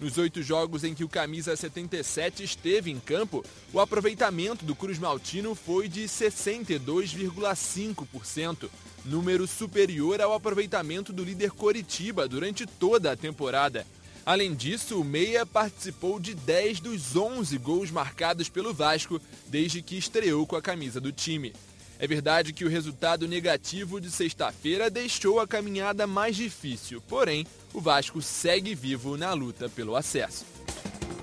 Nos 0.00 0.16
oito 0.16 0.42
jogos 0.42 0.82
em 0.82 0.94
que 0.94 1.04
o 1.04 1.10
camisa 1.10 1.54
77 1.54 2.42
esteve 2.42 2.90
em 2.90 2.98
campo, 2.98 3.44
o 3.70 3.80
aproveitamento 3.80 4.64
do 4.64 4.74
Cruz 4.74 4.98
Maltino 4.98 5.54
foi 5.54 5.88
de 5.88 6.04
62,5%, 6.04 8.70
número 9.04 9.46
superior 9.46 10.22
ao 10.22 10.32
aproveitamento 10.32 11.12
do 11.12 11.22
líder 11.22 11.50
Coritiba 11.50 12.26
durante 12.26 12.64
toda 12.64 13.12
a 13.12 13.16
temporada. 13.16 13.86
Além 14.24 14.54
disso, 14.54 15.00
o 15.00 15.04
Meia 15.04 15.44
participou 15.44 16.20
de 16.20 16.32
10 16.32 16.78
dos 16.78 17.16
11 17.16 17.58
gols 17.58 17.90
marcados 17.90 18.48
pelo 18.48 18.72
Vasco 18.72 19.20
desde 19.48 19.82
que 19.82 19.98
estreou 19.98 20.46
com 20.46 20.54
a 20.54 20.62
camisa 20.62 21.00
do 21.00 21.10
time. 21.10 21.52
É 21.98 22.06
verdade 22.06 22.52
que 22.52 22.64
o 22.64 22.68
resultado 22.68 23.26
negativo 23.26 24.00
de 24.00 24.10
sexta-feira 24.12 24.88
deixou 24.88 25.40
a 25.40 25.46
caminhada 25.46 26.06
mais 26.06 26.36
difícil, 26.36 27.02
porém, 27.08 27.44
o 27.74 27.80
Vasco 27.80 28.22
segue 28.22 28.76
vivo 28.76 29.16
na 29.16 29.32
luta 29.32 29.68
pelo 29.68 29.96
acesso. 29.96 30.46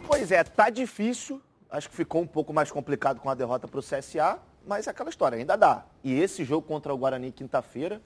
Pois 0.05 0.29
é, 0.31 0.43
tá 0.43 0.69
difícil. 0.69 1.41
Acho 1.69 1.89
que 1.89 1.95
ficou 1.95 2.21
um 2.21 2.27
pouco 2.27 2.51
mais 2.51 2.69
complicado 2.69 3.21
com 3.21 3.29
a 3.29 3.35
derrota 3.35 3.67
para 3.67 3.79
o 3.79 3.83
CSA, 3.83 4.39
mas 4.67 4.88
é 4.88 4.89
aquela 4.89 5.09
história, 5.09 5.38
ainda 5.38 5.55
dá. 5.55 5.85
E 6.03 6.13
esse 6.19 6.43
jogo 6.43 6.67
contra 6.67 6.93
o 6.93 6.97
Guarani 6.97 7.31
quinta-feira 7.31 8.01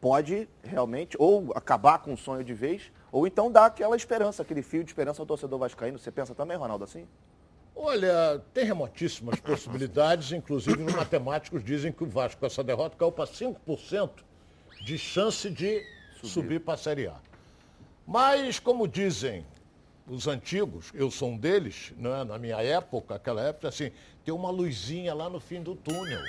pode 0.00 0.48
realmente 0.62 1.16
ou 1.18 1.52
acabar 1.54 1.98
com 1.98 2.14
o 2.14 2.16
sonho 2.16 2.44
de 2.44 2.54
vez, 2.54 2.90
ou 3.10 3.26
então 3.26 3.50
dar 3.50 3.66
aquela 3.66 3.96
esperança, 3.96 4.42
aquele 4.42 4.62
fio 4.62 4.84
de 4.84 4.90
esperança 4.90 5.22
ao 5.22 5.26
torcedor 5.26 5.58
vascaíno. 5.58 5.98
Você 5.98 6.10
pensa 6.10 6.34
também, 6.34 6.56
Ronaldo, 6.56 6.84
assim? 6.84 7.06
Olha, 7.74 8.42
tem 8.52 8.64
remotíssimas 8.64 9.38
possibilidades, 9.38 10.32
inclusive 10.32 10.82
os 10.82 10.94
matemáticos 10.94 11.62
dizem 11.62 11.92
que 11.92 12.02
o 12.02 12.08
Vasco 12.08 12.40
com 12.40 12.46
essa 12.46 12.64
derrota 12.64 12.96
caiu 12.96 13.12
para 13.12 13.24
5% 13.24 14.10
de 14.84 14.98
chance 14.98 15.48
de 15.48 15.84
subir, 16.16 16.28
subir 16.28 16.60
para 16.60 16.74
a 16.74 16.76
Série 16.76 17.06
A. 17.06 17.14
Mas, 18.04 18.58
como 18.58 18.88
dizem 18.88 19.46
os 20.08 20.26
antigos, 20.26 20.90
eu 20.94 21.10
sou 21.10 21.30
um 21.30 21.36
deles, 21.36 21.92
né, 21.96 22.24
na 22.24 22.38
minha 22.38 22.60
época, 22.62 23.14
aquela 23.14 23.42
época, 23.42 23.68
assim, 23.68 23.92
tem 24.24 24.34
uma 24.34 24.50
luzinha 24.50 25.14
lá 25.14 25.28
no 25.28 25.38
fim 25.38 25.62
do 25.62 25.76
túnel. 25.76 26.20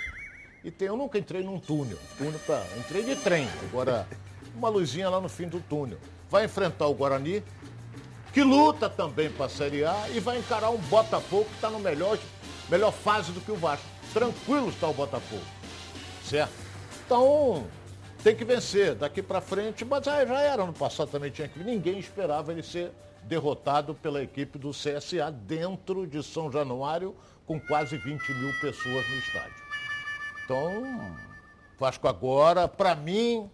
E 0.64 0.70
tem, 0.70 0.88
eu 0.88 0.98
nunca 0.98 1.18
entrei 1.18 1.42
num 1.42 1.60
túnel, 1.60 1.98
túnel 2.18 2.40
pra, 2.46 2.64
entrei 2.78 3.04
de 3.04 3.16
trem, 3.16 3.48
agora 3.70 4.08
uma 4.54 4.70
luzinha 4.70 5.10
lá 5.10 5.22
no 5.22 5.30
fim 5.30 5.48
do 5.48 5.60
túnel. 5.62 5.98
Vai 6.30 6.46
enfrentar 6.46 6.88
o 6.88 6.94
Guarani, 6.94 7.44
que 8.34 8.44
luta 8.44 8.90
também 8.90 9.30
para 9.30 9.48
a 9.48 9.50
Série 9.50 9.84
A 9.84 10.10
e 10.10 10.20
vai 10.20 10.38
encarar 10.38 10.70
um 10.70 10.78
Botafogo 10.78 11.46
que 11.46 11.56
está 11.56 11.70
no 11.70 11.80
melhor, 11.80 12.18
melhor 12.70 12.92
fase 12.92 13.32
do 13.32 13.42
que 13.42 13.52
o 13.52 13.56
Vasco. 13.56 13.86
Tranquilo 14.14 14.70
está 14.70 14.88
o 14.88 14.94
Botafogo. 14.94 15.44
Certo? 16.24 16.54
Então, 17.06 17.66
tem 18.24 18.36
que 18.36 18.46
vencer 18.46 18.94
daqui 18.96 19.22
para 19.22 19.42
frente, 19.42 19.84
mas 19.84 20.06
já, 20.06 20.24
já 20.26 20.42
era 20.42 20.66
no 20.66 20.74
passado 20.74 21.10
também 21.10 21.32
tinha 21.32 21.48
que 21.48 21.60
ninguém 21.60 21.98
esperava 21.98 22.52
ele 22.52 22.62
ser 22.62 22.92
derrotado 23.24 23.94
pela 23.96 24.22
equipe 24.22 24.58
do 24.58 24.72
CSA 24.72 25.32
dentro 25.32 26.06
de 26.06 26.22
São 26.24 26.52
Januário 26.52 27.16
com 27.46 27.60
quase 27.60 27.98
20 27.98 28.34
mil 28.34 28.54
pessoas 28.60 29.10
no 29.10 29.18
estádio. 29.18 29.64
Então, 30.46 31.16
Vasco 31.80 32.08
agora, 32.08 32.68
para 32.68 32.96
mim, 32.96 33.50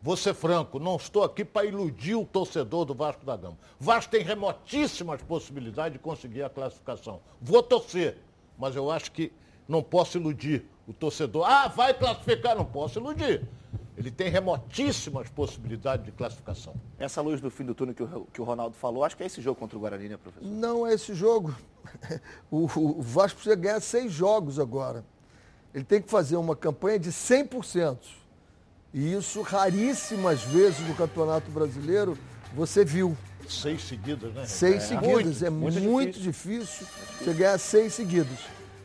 Vou 0.00 0.16
ser 0.16 0.32
franco, 0.32 0.78
não 0.78 0.94
estou 0.96 1.24
aqui 1.24 1.44
para 1.44 1.66
iludir 1.66 2.14
o 2.14 2.24
torcedor 2.24 2.84
do 2.84 2.94
Vasco 2.94 3.26
da 3.26 3.36
Gama. 3.36 3.58
O 3.80 3.84
Vasco 3.84 4.12
tem 4.12 4.22
remotíssimas 4.22 5.20
possibilidades 5.22 5.94
de 5.94 5.98
conseguir 5.98 6.44
a 6.44 6.48
classificação. 6.48 7.20
Vou 7.40 7.62
torcer, 7.62 8.16
mas 8.56 8.76
eu 8.76 8.90
acho 8.90 9.10
que 9.10 9.32
não 9.66 9.82
posso 9.82 10.16
iludir 10.16 10.64
o 10.86 10.92
torcedor. 10.92 11.44
Ah, 11.46 11.66
vai 11.66 11.92
classificar, 11.92 12.56
não 12.56 12.64
posso 12.64 13.00
iludir. 13.00 13.44
Ele 13.96 14.12
tem 14.12 14.30
remotíssimas 14.30 15.28
possibilidades 15.28 16.06
de 16.06 16.12
classificação. 16.12 16.74
Essa 16.96 17.20
luz 17.20 17.40
do 17.40 17.50
fim 17.50 17.64
do 17.64 17.74
túnel 17.74 17.94
que 17.94 18.02
o, 18.04 18.26
que 18.32 18.40
o 18.40 18.44
Ronaldo 18.44 18.76
falou, 18.76 19.04
acho 19.04 19.16
que 19.16 19.24
é 19.24 19.26
esse 19.26 19.42
jogo 19.42 19.58
contra 19.58 19.76
o 19.76 19.80
Guarani, 19.80 20.08
né, 20.08 20.16
professor? 20.16 20.48
Não 20.48 20.86
é 20.86 20.94
esse 20.94 21.12
jogo. 21.14 21.54
O, 22.50 22.64
o 22.64 23.00
Vasco 23.00 23.36
precisa 23.36 23.56
ganhar 23.56 23.80
seis 23.80 24.12
jogos 24.12 24.60
agora. 24.60 25.04
Ele 25.74 25.84
tem 25.84 26.02
que 26.02 26.10
fazer 26.10 26.36
uma 26.36 26.54
campanha 26.54 26.98
de 26.98 27.10
100%. 27.10 27.96
E 28.92 29.12
isso 29.12 29.42
raríssimas 29.42 30.42
vezes 30.42 30.80
no 30.86 30.94
Campeonato 30.94 31.50
Brasileiro 31.50 32.16
você 32.54 32.84
viu. 32.84 33.16
Seis 33.48 33.82
seguidas, 33.82 34.32
né? 34.32 34.46
Seis 34.46 34.84
é, 34.84 34.86
seguidas. 34.86 35.42
é 35.42 35.50
muito, 35.50 35.80
muito 35.80 36.18
difícil. 36.18 36.86
difícil 36.86 36.86
você 37.18 37.32
ganhar 37.32 37.58
seis 37.58 37.94
seguidas. 37.94 38.38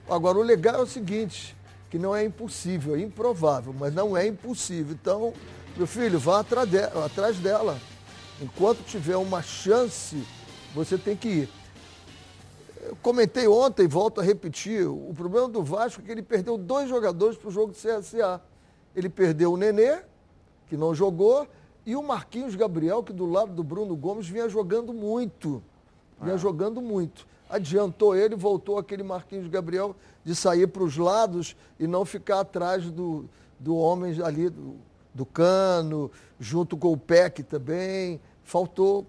Agora, 0.10 0.38
o 0.38 0.42
legal 0.42 0.76
é 0.76 0.84
o 0.84 0.88
seguinte, 0.88 1.56
que 1.89 1.98
não 1.98 2.16
é 2.16 2.24
impossível, 2.26 2.96
é 2.96 3.00
improvável, 3.00 3.74
mas 3.78 3.94
não 3.94 4.16
é 4.16 4.28
impossível. 4.28 4.94
Então, 4.94 5.34
meu 5.78 5.88
filho, 5.88 6.20
vá 6.20 6.39
atrás 6.39 7.38
dela. 7.39 7.80
Enquanto 8.42 8.84
tiver 8.84 9.16
uma 9.16 9.42
chance, 9.42 10.22
você 10.76 10.98
tem 10.98 11.16
que 11.16 11.28
ir. 11.28 11.50
Eu 12.82 12.98
comentei 13.02 13.48
ontem, 13.48 13.88
volto 13.88 14.20
a 14.20 14.24
repetir, 14.24 14.86
o 14.86 15.13
problema 15.16 15.48
do 15.48 15.63
Vasco 15.63 16.02
é 16.02 16.06
que 16.06 16.12
ele 16.12 16.22
perdeu 16.22 16.58
dois 16.58 16.89
jogadores 16.89 17.38
para 17.38 17.48
o 17.48 17.52
jogo 17.52 17.72
de 17.72 17.78
CSA. 17.78 18.42
Ele 18.96 19.10
perdeu 19.10 19.54
o 19.54 19.58
Nenê, 19.58 20.02
que 20.68 20.78
não 20.78 20.94
jogou, 20.94 21.48
e 21.86 21.96
o 21.96 22.04
Marquinhos 22.04 22.56
Gabriel, 22.56 23.04
que 23.04 23.12
do 23.12 23.26
lado 23.26 23.54
do 23.54 23.64
Bruno 23.64 23.96
Gomes 23.96 24.28
vinha 24.28 24.48
jogando 24.48 24.94
muito. 24.94 25.62
Vinha 26.22 26.36
ah. 26.36 26.38
jogando 26.38 26.82
muito. 26.82 27.28
Adiantou 27.50 28.16
ele, 28.16 28.36
voltou 28.36 28.78
aquele 28.78 29.04
Marquinhos 29.04 29.48
Gabriel 29.48 29.96
de 30.24 30.34
sair 30.36 30.68
para 30.68 30.84
os 30.84 30.98
lados 30.98 31.56
e 31.80 31.86
não 31.86 32.06
ficar 32.06 32.40
atrás 32.40 32.90
do, 32.90 33.30
do 33.60 33.76
homem 33.76 34.20
ali, 34.22 34.50
do, 34.50 34.76
do 35.14 35.26
cano, 35.26 36.10
junto 36.40 36.78
com 36.78 36.94
o 36.94 36.98
PEC 36.98 37.44
também. 37.44 38.20
Faltou, 38.44 39.06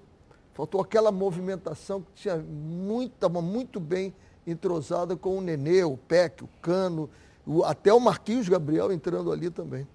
faltou 0.52 0.80
aquela 0.80 1.12
movimentação 1.12 2.02
que 2.02 2.22
tinha 2.22 2.36
muito, 2.36 3.14
estava 3.14 3.40
muito 3.40 3.78
bem 3.78 4.12
entrosada 4.46 5.16
com 5.16 5.38
o 5.38 5.40
Nenê, 5.40 5.84
o 5.84 5.96
PEC, 5.96 6.44
o 6.44 6.48
cano 6.60 7.08
até 7.64 7.92
o 7.92 8.00
Marquinhos 8.00 8.48
Gabriel 8.48 8.92
entrando 8.92 9.30
ali 9.30 9.50
também. 9.50 9.86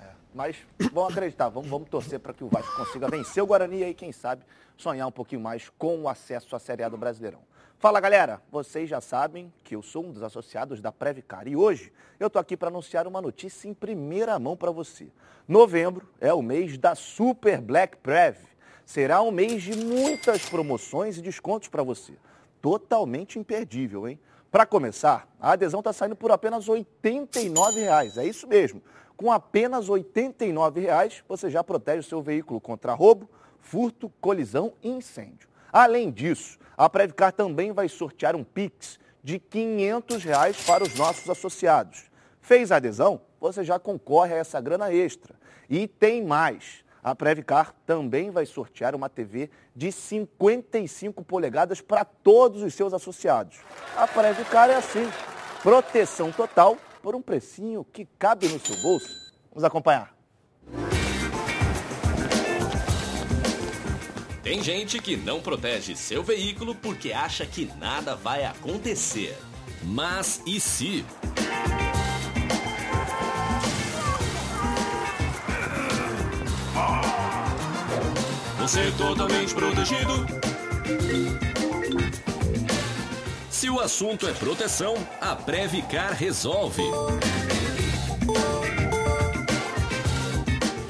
É, 0.00 0.10
mas 0.34 0.56
vamos 0.92 1.12
acreditar, 1.12 1.48
vamos, 1.48 1.68
vamos 1.68 1.88
torcer 1.88 2.20
para 2.20 2.32
que 2.32 2.44
o 2.44 2.48
Vasco 2.48 2.76
consiga 2.76 3.08
vencer 3.08 3.42
o 3.42 3.46
Guarani 3.46 3.82
e 3.82 3.94
quem 3.94 4.12
sabe, 4.12 4.42
sonhar 4.76 5.06
um 5.06 5.12
pouquinho 5.12 5.40
mais 5.40 5.68
com 5.78 6.02
o 6.02 6.08
acesso 6.08 6.54
à 6.54 6.58
Série 6.58 6.82
A 6.82 6.88
do 6.88 6.96
Brasileirão. 6.96 7.40
Fala 7.78 7.98
galera, 7.98 8.40
vocês 8.50 8.88
já 8.88 9.00
sabem 9.00 9.52
que 9.64 9.74
eu 9.74 9.82
sou 9.82 10.04
um 10.04 10.12
dos 10.12 10.22
associados 10.22 10.80
da 10.80 10.92
Previcar 10.92 11.48
e 11.48 11.56
hoje 11.56 11.92
eu 12.20 12.28
estou 12.28 12.38
aqui 12.38 12.56
para 12.56 12.68
anunciar 12.68 13.08
uma 13.08 13.20
notícia 13.20 13.68
em 13.68 13.74
primeira 13.74 14.38
mão 14.38 14.56
para 14.56 14.70
você. 14.70 15.08
Novembro 15.48 16.08
é 16.20 16.32
o 16.32 16.40
mês 16.40 16.78
da 16.78 16.94
Super 16.94 17.60
Black 17.60 17.96
Prev. 17.96 18.36
Será 18.86 19.20
um 19.20 19.32
mês 19.32 19.64
de 19.64 19.76
muitas 19.76 20.48
promoções 20.48 21.18
e 21.18 21.22
descontos 21.22 21.68
para 21.68 21.82
você. 21.82 22.12
Totalmente 22.60 23.36
imperdível, 23.36 24.06
hein? 24.06 24.20
Para 24.52 24.66
começar, 24.66 25.26
a 25.40 25.52
adesão 25.52 25.80
está 25.80 25.94
saindo 25.94 26.14
por 26.14 26.30
apenas 26.30 26.68
R$ 26.68 26.84
89,00. 27.02 28.18
É 28.18 28.26
isso 28.26 28.46
mesmo. 28.46 28.82
Com 29.16 29.32
apenas 29.32 29.88
R$ 29.88 29.94
89,00, 29.94 31.22
você 31.26 31.48
já 31.48 31.64
protege 31.64 32.00
o 32.00 32.02
seu 32.02 32.20
veículo 32.20 32.60
contra 32.60 32.92
roubo, 32.92 33.30
furto, 33.62 34.12
colisão 34.20 34.74
e 34.82 34.90
incêndio. 34.90 35.48
Além 35.72 36.10
disso, 36.10 36.58
a 36.76 36.86
Previcar 36.90 37.32
também 37.32 37.72
vai 37.72 37.88
sortear 37.88 38.36
um 38.36 38.44
Pix 38.44 39.00
de 39.24 39.38
500 39.38 40.22
reais 40.22 40.62
para 40.66 40.84
os 40.84 40.94
nossos 40.96 41.30
associados. 41.30 42.10
Fez 42.42 42.70
a 42.70 42.76
adesão? 42.76 43.22
Você 43.40 43.64
já 43.64 43.78
concorre 43.78 44.34
a 44.34 44.36
essa 44.36 44.60
grana 44.60 44.92
extra. 44.92 45.34
E 45.70 45.88
tem 45.88 46.22
mais 46.22 46.81
a 47.02 47.14
Previcar 47.14 47.74
também 47.84 48.30
vai 48.30 48.46
sortear 48.46 48.94
uma 48.94 49.08
TV 49.08 49.50
de 49.74 49.90
55 49.90 51.24
polegadas 51.24 51.80
para 51.80 52.04
todos 52.04 52.62
os 52.62 52.74
seus 52.74 52.94
associados. 52.94 53.58
A 53.96 54.06
Previcar 54.06 54.70
é 54.70 54.76
assim, 54.76 55.10
proteção 55.62 56.30
total 56.30 56.76
por 57.02 57.16
um 57.16 57.20
precinho 57.20 57.84
que 57.92 58.06
cabe 58.18 58.46
no 58.48 58.60
seu 58.60 58.76
bolso. 58.80 59.08
Vamos 59.50 59.64
acompanhar. 59.64 60.14
Tem 64.42 64.62
gente 64.62 65.00
que 65.00 65.16
não 65.16 65.40
protege 65.40 65.96
seu 65.96 66.22
veículo 66.22 66.74
porque 66.74 67.12
acha 67.12 67.46
que 67.46 67.64
nada 67.78 68.14
vai 68.14 68.44
acontecer. 68.44 69.36
Mas 69.82 70.40
e 70.46 70.60
se? 70.60 71.04
Você 78.72 78.90
totalmente 78.92 79.54
protegido. 79.54 80.26
Se 83.50 83.68
o 83.68 83.78
assunto 83.78 84.26
é 84.26 84.32
proteção, 84.32 84.94
a 85.20 85.36
Previcar 85.36 86.14
resolve. 86.14 86.82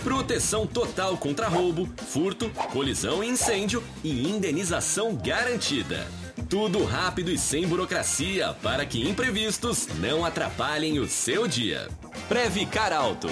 Proteção 0.04 0.64
total 0.64 1.16
contra 1.16 1.48
roubo, 1.48 1.88
furto, 2.06 2.50
colisão 2.72 3.24
e 3.24 3.26
incêndio 3.26 3.82
e 4.04 4.28
indenização 4.28 5.16
garantida. 5.16 6.06
Tudo 6.48 6.84
rápido 6.84 7.32
e 7.32 7.36
sem 7.36 7.66
burocracia 7.66 8.54
para 8.62 8.86
que 8.86 9.10
imprevistos 9.10 9.88
não 9.98 10.24
atrapalhem 10.24 11.00
o 11.00 11.08
seu 11.08 11.48
dia. 11.48 11.88
Previcar 12.28 12.92
Alto. 12.92 13.26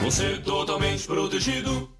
Você 0.00 0.36
totalmente 0.38 1.08
protegido. 1.08 1.97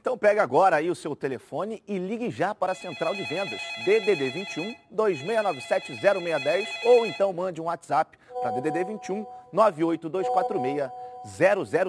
Então 0.00 0.16
pega 0.16 0.42
agora 0.42 0.76
aí 0.76 0.88
o 0.88 0.94
seu 0.94 1.14
telefone 1.14 1.82
e 1.86 1.98
ligue 1.98 2.30
já 2.30 2.54
para 2.54 2.72
a 2.72 2.74
Central 2.74 3.14
de 3.14 3.22
Vendas, 3.24 3.60
DDD 3.84 4.30
21 4.30 4.74
2697 4.90 5.94
0610 6.00 6.68
ou 6.86 7.04
então 7.04 7.30
mande 7.34 7.60
um 7.60 7.64
WhatsApp 7.64 8.16
para 8.40 8.50
DDD 8.52 8.82
21 8.82 9.26
98246 9.52 10.90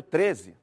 0013. 0.04 0.58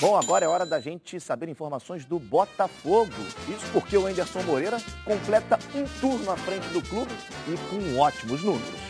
Bom, 0.00 0.16
agora 0.16 0.46
é 0.46 0.48
hora 0.48 0.64
da 0.64 0.80
gente 0.80 1.20
saber 1.20 1.50
informações 1.50 2.06
do 2.06 2.18
Botafogo. 2.18 3.12
Isso 3.46 3.70
porque 3.70 3.94
o 3.94 4.06
Anderson 4.06 4.42
Moreira 4.44 4.78
completa 5.04 5.58
um 5.74 5.84
turno 6.00 6.30
à 6.30 6.38
frente 6.38 6.68
do 6.68 6.80
clube 6.80 7.12
e 7.48 7.54
com 7.68 8.00
ótimos 8.00 8.42
números. 8.42 8.87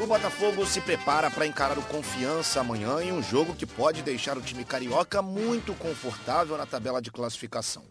O 0.00 0.06
Botafogo 0.06 0.64
se 0.64 0.80
prepara 0.80 1.30
para 1.30 1.46
encarar 1.46 1.78
o 1.78 1.82
Confiança 1.82 2.60
amanhã 2.60 3.02
em 3.02 3.12
um 3.12 3.22
jogo 3.22 3.54
que 3.54 3.66
pode 3.66 4.00
deixar 4.00 4.38
o 4.38 4.40
time 4.40 4.64
carioca 4.64 5.20
muito 5.20 5.74
confortável 5.74 6.56
na 6.56 6.64
tabela 6.64 7.02
de 7.02 7.10
classificação. 7.10 7.82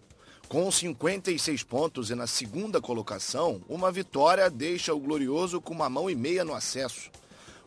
Com 0.47 0.71
56 0.71 1.61
pontos 1.61 2.09
e 2.09 2.15
na 2.15 2.25
segunda 2.25 2.81
colocação, 2.81 3.61
uma 3.69 3.91
vitória 3.91 4.49
deixa 4.49 4.91
o 4.91 4.99
Glorioso 4.99 5.61
com 5.61 5.71
uma 5.71 5.87
mão 5.87 6.09
e 6.09 6.15
meia 6.15 6.43
no 6.43 6.55
acesso. 6.55 7.11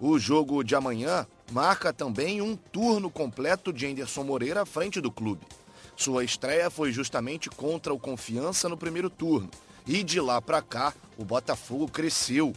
O 0.01 0.19
jogo 0.19 0.65
de 0.65 0.75
amanhã 0.75 1.25
marca 1.53 1.93
também 1.93 2.43
um 2.43 2.57
turno 2.57 3.09
completo 3.09 3.73
de 3.73 3.87
Anderson 3.87 4.25
Moreira 4.25 4.63
à 4.63 4.67
frente 4.67 5.01
do 5.01 5.13
clube. 5.13 5.47
Sua 5.95 6.25
estreia 6.25 6.69
foi 6.69 6.91
justamente 6.91 7.49
contra 7.49 7.95
o 7.95 7.99
Confiança 7.99 8.69
no 8.69 8.77
primeiro 8.77 9.09
turno. 9.09 9.49
E 9.87 10.03
de 10.03 10.21
lá 10.21 10.43
para 10.43 10.61
cá, 10.61 10.93
o 11.17 11.25
Botafogo 11.25 11.87
cresceu, 11.87 12.53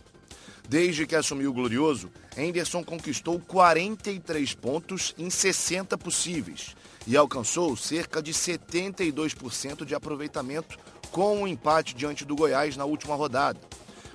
Desde 0.67 1.05
que 1.05 1.15
assumiu 1.15 1.51
o 1.51 1.53
Glorioso, 1.53 2.09
Henderson 2.35 2.83
conquistou 2.83 3.39
43 3.39 4.55
pontos 4.55 5.13
em 5.17 5.29
60 5.29 5.97
possíveis 5.97 6.75
e 7.05 7.15
alcançou 7.15 7.77
cerca 7.77 8.21
de 8.21 8.33
72% 8.33 9.85
de 9.85 9.93
aproveitamento 9.93 10.77
com 11.11 11.37
o 11.37 11.41
um 11.41 11.47
empate 11.47 11.93
diante 11.93 12.25
do 12.25 12.35
Goiás 12.35 12.75
na 12.75 12.83
última 12.83 13.15
rodada. 13.15 13.59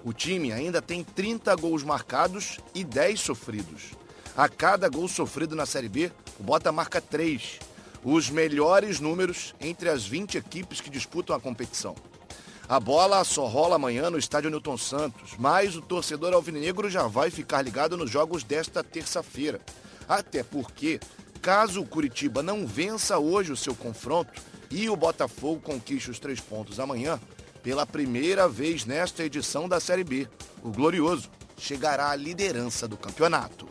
O 0.04 0.12
time 0.12 0.52
ainda 0.52 0.82
tem 0.82 1.04
30 1.04 1.54
gols 1.56 1.84
marcados 1.84 2.58
e 2.74 2.82
10 2.82 3.20
sofridos. 3.20 3.90
A 4.36 4.48
cada 4.48 4.88
gol 4.88 5.06
sofrido 5.06 5.54
na 5.54 5.66
Série 5.66 5.88
B, 5.88 6.10
o 6.38 6.42
Bota 6.42 6.72
marca 6.72 7.00
3, 7.00 7.60
os 8.02 8.28
melhores 8.28 8.98
números 8.98 9.54
entre 9.60 9.88
as 9.88 10.06
20 10.06 10.38
equipes 10.38 10.80
que 10.80 10.90
disputam 10.90 11.36
a 11.36 11.40
competição. 11.40 11.94
A 12.70 12.78
bola 12.78 13.24
só 13.24 13.48
rola 13.48 13.74
amanhã 13.74 14.10
no 14.10 14.16
estádio 14.16 14.48
Newton 14.48 14.78
Santos, 14.78 15.32
mas 15.36 15.74
o 15.74 15.82
torcedor 15.82 16.32
alvinegro 16.32 16.88
já 16.88 17.08
vai 17.08 17.28
ficar 17.28 17.62
ligado 17.62 17.96
nos 17.96 18.08
jogos 18.08 18.44
desta 18.44 18.84
terça-feira. 18.84 19.60
Até 20.08 20.44
porque, 20.44 21.00
caso 21.42 21.80
o 21.80 21.84
Curitiba 21.84 22.44
não 22.44 22.64
vença 22.64 23.18
hoje 23.18 23.50
o 23.50 23.56
seu 23.56 23.74
confronto 23.74 24.40
e 24.70 24.88
o 24.88 24.94
Botafogo 24.94 25.60
conquiste 25.60 26.12
os 26.12 26.20
três 26.20 26.38
pontos 26.38 26.78
amanhã, 26.78 27.20
pela 27.60 27.84
primeira 27.84 28.48
vez 28.48 28.84
nesta 28.84 29.24
edição 29.24 29.68
da 29.68 29.80
Série 29.80 30.04
B, 30.04 30.28
o 30.62 30.70
Glorioso 30.70 31.28
chegará 31.58 32.10
à 32.10 32.14
liderança 32.14 32.86
do 32.86 32.96
campeonato. 32.96 33.69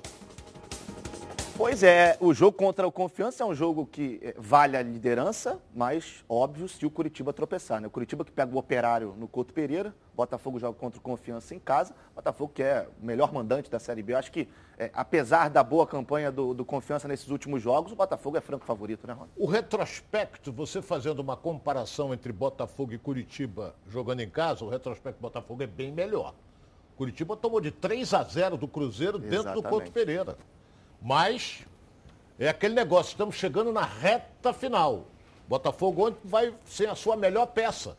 Pois 1.60 1.84
é, 1.84 2.16
o 2.22 2.34
jogo 2.34 2.54
contra 2.54 2.88
o 2.88 2.92
Confiança 2.92 3.44
é 3.44 3.46
um 3.46 3.54
jogo 3.54 3.86
que 3.86 4.18
eh, 4.24 4.34
vale 4.38 4.78
a 4.78 4.82
liderança, 4.82 5.60
mas 5.76 6.24
óbvio 6.30 6.70
se 6.70 6.86
o 6.86 6.90
Curitiba 6.90 7.34
tropeçar. 7.34 7.82
Né? 7.82 7.88
O 7.88 7.90
Curitiba 7.90 8.24
que 8.24 8.32
pega 8.32 8.56
o 8.56 8.58
Operário 8.58 9.14
no 9.18 9.28
Couto 9.28 9.54
Pereira, 9.54 9.94
Botafogo 10.16 10.58
joga 10.58 10.80
contra 10.80 10.98
o 10.98 11.02
Confiança 11.02 11.54
em 11.54 11.60
casa, 11.60 11.94
Botafogo 12.16 12.54
que 12.56 12.64
é 12.64 12.88
o 13.04 13.06
melhor 13.06 13.34
mandante 13.34 13.70
da 13.70 13.78
Série 13.78 14.02
B. 14.02 14.14
Eu 14.14 14.18
acho 14.20 14.32
que, 14.32 14.48
é, 14.78 14.90
apesar 14.94 15.50
da 15.50 15.62
boa 15.62 15.86
campanha 15.86 16.32
do, 16.32 16.54
do, 16.54 16.64
Confiança 16.64 17.10
nesses 17.10 17.28
últimos 17.28 17.62
jogos, 17.62 17.92
o 17.92 17.96
Botafogo 17.98 18.38
é 18.38 18.42
franco 18.42 18.64
favorito, 18.64 19.06
né, 19.06 19.12
Rony? 19.12 19.30
O 19.36 19.46
retrospecto, 19.46 20.54
você 20.54 20.82
fazendo 20.82 21.20
uma 21.20 21.36
comparação 21.36 22.14
entre 22.14 22.32
Botafogo 22.32 22.94
e 22.94 22.98
Curitiba 22.98 23.76
jogando 23.86 24.22
em 24.22 24.30
casa, 24.30 24.64
o 24.64 24.70
retrospecto 24.70 25.20
do 25.20 25.24
Botafogo 25.24 25.62
é 25.62 25.68
bem 25.68 25.92
melhor. 25.92 26.34
Curitiba 26.96 27.36
tomou 27.36 27.60
de 27.60 27.70
3 27.70 28.14
a 28.14 28.24
0 28.24 28.56
do 28.56 28.66
Cruzeiro 28.66 29.18
Exatamente. 29.18 29.44
dentro 29.44 29.62
do 29.62 29.68
Couto 29.68 29.92
Pereira. 29.92 30.38
Mas 31.02 31.66
é 32.38 32.50
aquele 32.50 32.74
negócio, 32.74 33.12
estamos 33.12 33.36
chegando 33.36 33.72
na 33.72 33.84
reta 33.84 34.54
final. 34.54 35.08
Botafogo 35.48 36.08
ontem 36.08 36.20
vai 36.24 36.54
sem 36.66 36.88
a 36.88 36.96
sua 36.96 37.16
melhor 37.16 37.48
peça, 37.48 37.98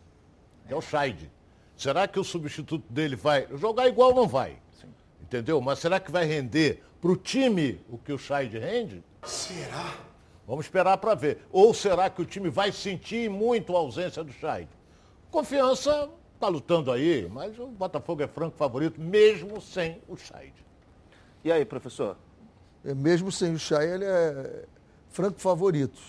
que 0.67 0.73
é 0.73 0.77
o 0.77 0.81
Scheid. 0.81 1.31
Será 1.77 2.07
que 2.07 2.21
o 2.21 2.25
substituto 2.25 2.85
dele 2.93 3.17
vai 3.17 3.49
jogar 3.57 3.89
igual 3.89 4.15
não 4.15 4.29
vai? 4.29 4.59
Sim. 4.81 4.89
Entendeu? 5.23 5.61
Mas 5.61 5.79
será 5.79 5.99
que 5.99 6.11
vai 6.11 6.25
render 6.25 6.83
para 7.01 7.11
o 7.11 7.17
time 7.17 7.81
o 7.89 7.99
que 7.99 8.13
o 8.13 8.19
Scheid 8.19 8.59
rende? 8.59 9.03
Será? 9.25 9.97
Vamos 10.47 10.67
esperar 10.67 10.99
para 10.99 11.15
ver. 11.15 11.47
Ou 11.51 11.73
será 11.73 12.11
que 12.11 12.21
o 12.21 12.25
time 12.25 12.51
vai 12.51 12.71
sentir 12.71 13.31
muito 13.31 13.75
a 13.75 13.79
ausência 13.79 14.23
do 14.23 14.33
Scheid? 14.33 14.69
Confiança 15.31 16.11
está 16.35 16.49
lutando 16.49 16.91
aí, 16.91 17.29
mas 17.31 17.59
o 17.59 17.67
Botafogo 17.67 18.23
é 18.23 18.27
franco 18.27 18.57
favorito, 18.57 19.01
mesmo 19.01 19.61
sem 19.61 20.01
o 20.09 20.17
Scheid. 20.17 20.55
E 21.45 21.53
aí, 21.53 21.65
professor? 21.65 22.17
É, 22.85 22.95
mesmo 22.95 23.31
sem 23.31 23.55
o 23.55 23.59
Chay, 23.59 23.91
ele 23.91 24.05
é 24.05 24.65
franco 25.11 25.41
favorito. 25.41 26.01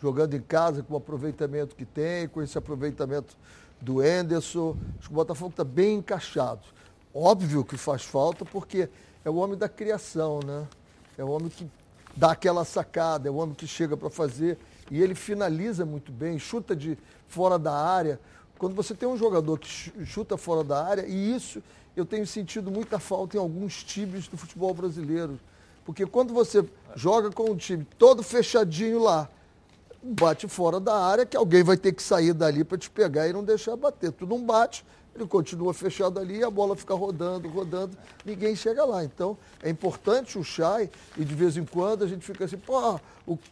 Jogando 0.00 0.34
em 0.34 0.40
casa, 0.40 0.82
com 0.82 0.94
o 0.94 0.96
aproveitamento 0.96 1.74
que 1.74 1.84
tem, 1.84 2.28
com 2.28 2.40
esse 2.40 2.56
aproveitamento 2.56 3.36
do 3.80 4.02
Enderson. 4.04 4.76
Acho 4.98 5.08
que 5.08 5.12
o 5.12 5.16
Botafogo 5.16 5.50
está 5.50 5.64
bem 5.64 5.96
encaixado. 5.96 6.62
Óbvio 7.12 7.64
que 7.64 7.76
faz 7.76 8.04
falta, 8.04 8.44
porque 8.44 8.88
é 9.24 9.30
o 9.30 9.36
homem 9.36 9.58
da 9.58 9.68
criação, 9.68 10.40
né? 10.44 10.66
É 11.16 11.24
o 11.24 11.30
homem 11.30 11.48
que 11.48 11.68
dá 12.16 12.32
aquela 12.32 12.64
sacada, 12.64 13.28
é 13.28 13.30
o 13.30 13.36
homem 13.36 13.54
que 13.54 13.66
chega 13.66 13.96
para 13.96 14.08
fazer. 14.08 14.56
E 14.90 15.02
ele 15.02 15.14
finaliza 15.14 15.84
muito 15.84 16.12
bem, 16.12 16.38
chuta 16.38 16.74
de 16.74 16.96
fora 17.26 17.58
da 17.58 17.74
área. 17.74 18.20
Quando 18.56 18.74
você 18.74 18.94
tem 18.94 19.08
um 19.08 19.16
jogador 19.16 19.58
que 19.58 19.68
chuta 20.04 20.36
fora 20.36 20.64
da 20.64 20.84
área, 20.84 21.06
e 21.06 21.34
isso 21.34 21.62
eu 21.96 22.06
tenho 22.06 22.26
sentido 22.26 22.70
muita 22.70 22.98
falta 22.98 23.36
em 23.36 23.40
alguns 23.40 23.82
times 23.82 24.28
do 24.28 24.36
futebol 24.36 24.72
brasileiro. 24.72 25.38
Porque 25.88 26.04
quando 26.04 26.34
você 26.34 26.62
joga 26.94 27.30
com 27.30 27.44
um 27.50 27.56
time 27.56 27.82
todo 27.98 28.22
fechadinho 28.22 29.02
lá, 29.02 29.26
bate 30.02 30.46
fora 30.46 30.78
da 30.78 30.94
área, 30.94 31.24
que 31.24 31.34
alguém 31.34 31.62
vai 31.62 31.78
ter 31.78 31.94
que 31.94 32.02
sair 32.02 32.34
dali 32.34 32.62
para 32.62 32.76
te 32.76 32.90
pegar 32.90 33.26
e 33.26 33.32
não 33.32 33.42
deixar 33.42 33.74
bater. 33.74 34.12
Tu 34.12 34.26
não 34.26 34.44
bate, 34.44 34.84
ele 35.14 35.26
continua 35.26 35.72
fechado 35.72 36.20
ali 36.20 36.40
e 36.40 36.44
a 36.44 36.50
bola 36.50 36.76
fica 36.76 36.92
rodando, 36.92 37.48
rodando, 37.48 37.96
ninguém 38.22 38.54
chega 38.54 38.84
lá. 38.84 39.02
Então, 39.02 39.38
é 39.62 39.70
importante 39.70 40.38
o 40.38 40.44
Chay 40.44 40.90
e 41.16 41.24
de 41.24 41.34
vez 41.34 41.56
em 41.56 41.64
quando 41.64 42.04
a 42.04 42.06
gente 42.06 42.22
fica 42.22 42.44
assim, 42.44 42.58
pô, 42.58 43.00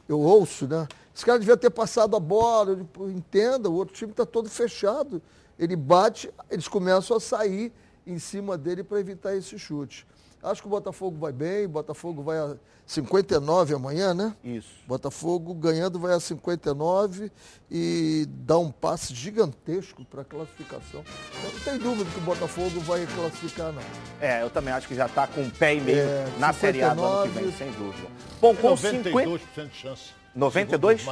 eu 0.07 0.21
ouço, 0.21 0.67
né? 0.67 0.87
Esse 1.15 1.25
cara 1.25 1.39
devia 1.39 1.57
ter 1.57 1.71
passado 1.71 2.15
a 2.17 2.21
bola, 2.21 2.87
eu, 2.99 3.11
entenda, 3.11 3.71
o 3.71 3.75
outro 3.75 3.95
time 3.95 4.11
está 4.11 4.27
todo 4.27 4.51
fechado. 4.51 5.23
Ele 5.59 5.75
bate, 5.75 6.29
eles 6.51 6.69
começam 6.69 7.17
a 7.17 7.21
sair 7.21 7.73
em 8.07 8.19
cima 8.19 8.59
dele 8.59 8.85
para 8.85 9.01
evitar 9.01 9.35
esse 9.35 9.59
chute. 9.59 10.07
Acho 10.47 10.63
que 10.63 10.69
o 10.69 10.71
Botafogo 10.71 11.19
vai 11.19 11.33
bem, 11.33 11.67
o 11.67 11.69
Botafogo 11.69 12.23
vai 12.23 12.39
a 12.39 12.55
59 12.87 13.75
amanhã, 13.75 14.15
né? 14.15 14.33
Isso. 14.45 14.69
Botafogo 14.87 15.53
ganhando 15.53 15.99
vai 15.99 16.15
a 16.15 16.21
59 16.21 17.33
e 17.69 18.29
dá 18.29 18.57
um 18.57 18.71
passe 18.71 19.13
gigantesco 19.13 20.05
para 20.05 20.23
a 20.23 20.25
classificação. 20.25 21.03
Eu 21.43 21.53
não 21.53 21.61
tem 21.61 21.79
dúvida 21.79 22.09
que 22.09 22.19
o 22.19 22.23
Botafogo 22.23 22.79
vai 22.83 23.05
classificar, 23.07 23.73
não. 23.73 23.83
É, 24.21 24.41
eu 24.41 24.49
também 24.49 24.73
acho 24.73 24.87
que 24.87 24.95
já 24.95 25.07
está 25.07 25.27
com 25.27 25.41
um 25.41 25.51
pé 25.51 25.75
e 25.75 25.81
meio 25.81 25.99
é, 25.99 26.27
na 26.39 26.53
59, 26.53 26.61
Série 26.61 26.83
A 26.85 26.95
do 26.95 27.05
ano 27.05 27.33
que 27.33 27.39
vem, 27.41 27.53
sem 27.53 27.73
dúvida. 27.73 28.09
Bom, 28.41 28.55
com 28.55 28.69
92% 28.69 29.03
50... 29.03 29.67
de 29.67 29.75
chance. 29.75 30.11
92? 30.33 31.05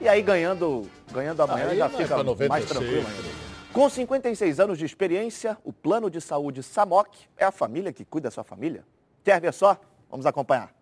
E 0.00 0.08
aí 0.08 0.22
ganhando, 0.22 0.90
ganhando 1.12 1.40
amanhã 1.40 1.68
aí 1.68 1.78
já 1.78 1.88
fica 1.88 2.16
é 2.16 2.48
mais 2.48 2.64
tranquilo 2.64 3.06
ainda. 3.06 3.51
Com 3.72 3.88
56 3.88 4.60
anos 4.60 4.76
de 4.76 4.84
experiência, 4.84 5.56
o 5.64 5.72
plano 5.72 6.10
de 6.10 6.20
saúde 6.20 6.62
SAMOC 6.62 7.08
é 7.38 7.46
a 7.46 7.50
família 7.50 7.90
que 7.90 8.04
cuida 8.04 8.28
da 8.28 8.30
sua 8.30 8.44
família. 8.44 8.84
Quer 9.24 9.40
ver 9.40 9.54
só? 9.54 9.80
Vamos 10.10 10.26
acompanhar. 10.26 10.74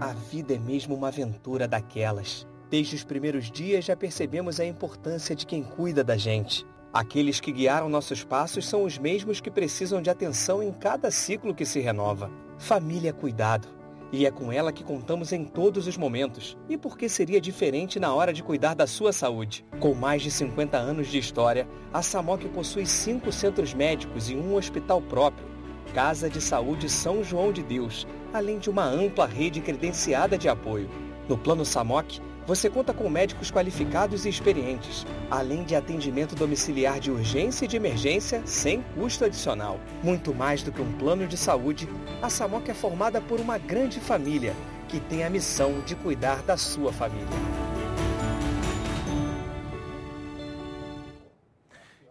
A 0.00 0.12
vida 0.28 0.54
é 0.54 0.58
mesmo 0.58 0.96
uma 0.96 1.08
aventura 1.08 1.68
daquelas. 1.68 2.44
Desde 2.68 2.96
os 2.96 3.04
primeiros 3.04 3.52
dias 3.52 3.84
já 3.84 3.94
percebemos 3.94 4.58
a 4.58 4.64
importância 4.64 5.36
de 5.36 5.46
quem 5.46 5.62
cuida 5.62 6.02
da 6.02 6.16
gente. 6.16 6.66
Aqueles 6.92 7.38
que 7.38 7.52
guiaram 7.52 7.88
nossos 7.88 8.24
passos 8.24 8.68
são 8.68 8.82
os 8.82 8.98
mesmos 8.98 9.40
que 9.40 9.50
precisam 9.50 10.02
de 10.02 10.10
atenção 10.10 10.60
em 10.60 10.72
cada 10.72 11.08
ciclo 11.12 11.54
que 11.54 11.64
se 11.64 11.78
renova. 11.78 12.32
Família 12.58 13.10
é 13.10 13.12
cuidado 13.12 13.81
e 14.12 14.26
é 14.26 14.30
com 14.30 14.52
ela 14.52 14.70
que 14.70 14.84
contamos 14.84 15.32
em 15.32 15.42
todos 15.42 15.86
os 15.86 15.96
momentos. 15.96 16.56
E 16.68 16.76
por 16.76 16.98
que 16.98 17.08
seria 17.08 17.40
diferente 17.40 17.98
na 17.98 18.14
hora 18.14 18.32
de 18.32 18.42
cuidar 18.42 18.74
da 18.74 18.86
sua 18.86 19.12
saúde? 19.12 19.64
Com 19.80 19.94
mais 19.94 20.20
de 20.20 20.30
50 20.30 20.76
anos 20.76 21.08
de 21.08 21.18
história, 21.18 21.66
a 21.92 22.02
SAMOC 22.02 22.46
possui 22.50 22.84
cinco 22.84 23.32
centros 23.32 23.72
médicos 23.72 24.28
e 24.28 24.36
um 24.36 24.54
hospital 24.54 25.00
próprio. 25.00 25.50
Casa 25.94 26.28
de 26.28 26.40
Saúde 26.40 26.90
São 26.90 27.24
João 27.24 27.52
de 27.52 27.62
Deus, 27.62 28.06
além 28.32 28.58
de 28.58 28.68
uma 28.68 28.84
ampla 28.84 29.26
rede 29.26 29.60
credenciada 29.60 30.36
de 30.36 30.48
apoio. 30.48 30.88
No 31.28 31.38
Plano 31.38 31.64
SAMOC, 31.64 32.20
Você 32.44 32.68
conta 32.68 32.92
com 32.92 33.08
médicos 33.08 33.52
qualificados 33.52 34.26
e 34.26 34.28
experientes, 34.28 35.06
além 35.30 35.62
de 35.62 35.76
atendimento 35.76 36.34
domiciliar 36.34 36.98
de 36.98 37.08
urgência 37.08 37.64
e 37.64 37.68
de 37.68 37.76
emergência 37.76 38.42
sem 38.44 38.82
custo 38.94 39.24
adicional. 39.24 39.78
Muito 40.02 40.34
mais 40.34 40.60
do 40.60 40.72
que 40.72 40.82
um 40.82 40.92
plano 40.98 41.26
de 41.28 41.36
saúde, 41.36 41.88
a 42.20 42.28
Samoc 42.28 42.68
é 42.68 42.74
formada 42.74 43.20
por 43.20 43.38
uma 43.38 43.58
grande 43.58 44.00
família 44.00 44.54
que 44.88 44.98
tem 44.98 45.22
a 45.22 45.30
missão 45.30 45.80
de 45.82 45.94
cuidar 45.94 46.42
da 46.42 46.56
sua 46.56 46.92
família. 46.92 47.28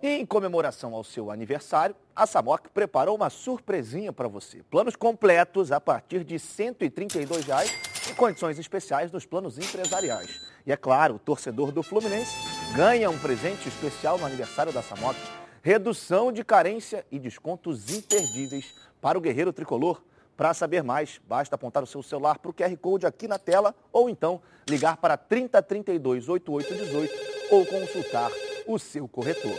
Em 0.02 0.26
comemoração 0.26 0.96
ao 0.96 1.04
seu 1.04 1.30
aniversário, 1.30 1.96
a 2.16 2.26
Samok 2.26 2.70
preparou 2.70 3.16
uma 3.16 3.30
surpresinha 3.30 4.14
para 4.14 4.28
você. 4.28 4.64
Planos 4.72 4.96
completos 4.96 5.72
a 5.74 5.80
partir 5.80 6.24
de 6.24 6.40
132 6.40 7.46
reais 7.46 7.91
condições 8.14 8.60
especiais 8.60 9.12
nos 9.12 9.26
planos 9.26 9.58
empresariais. 9.58 10.42
E 10.66 10.72
é 10.72 10.78
claro, 10.78 11.16
o 11.16 11.20
torcedor 11.20 11.72
do 11.72 11.82
Fluminense 11.82 12.36
ganha 12.76 13.10
um 13.10 13.18
presente 13.18 13.68
especial 13.68 14.18
no 14.18 14.26
aniversário 14.26 14.72
da 14.72 14.82
Samok. 14.82 15.20
Redução 15.62 16.32
de 16.32 16.44
carência 16.44 17.06
e 17.12 17.20
descontos 17.20 17.90
imperdíveis 17.90 18.74
para 19.02 19.18
o 19.18 19.22
guerreiro 19.22 19.54
tricolor. 19.54 20.02
Para 20.36 20.54
saber 20.54 20.84
mais, 20.84 21.22
basta 21.28 21.56
apontar 21.56 21.84
o 21.84 21.88
seu 21.88 22.02
celular 22.02 22.40
para 22.40 22.50
o 22.50 22.54
QR 22.54 22.76
Code 22.78 23.06
aqui 23.06 23.28
na 23.28 23.38
tela 23.38 23.76
ou 23.92 24.10
então 24.10 24.42
ligar 24.68 24.98
para 24.98 25.18
3032 25.18 26.30
8818 26.30 27.32
ou 27.52 27.66
consultar 27.66 28.32
o 28.66 28.80
seu 28.80 29.08
corretor. 29.08 29.56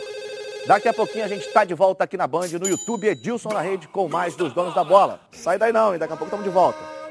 Daqui 0.65 0.87
a 0.87 0.93
pouquinho 0.93 1.25
a 1.25 1.27
gente 1.27 1.45
está 1.45 1.65
de 1.65 1.73
volta 1.73 2.05
aqui 2.05 2.15
na 2.15 2.25
Band, 2.25 2.47
no 2.59 2.67
YouTube, 2.67 3.07
Edilson 3.07 3.49
na 3.49 3.61
rede, 3.61 3.87
com 3.87 4.07
mais 4.07 4.35
dos 4.35 4.53
donos 4.53 4.73
da 4.73 4.83
bola. 4.83 5.19
Sai 5.31 5.57
daí 5.57 5.73
não, 5.73 5.93
hein? 5.93 5.99
Daqui 5.99 6.13
a 6.13 6.17
pouco 6.17 6.29
estamos 6.29 6.45
de 6.45 6.51
volta. 6.51 7.02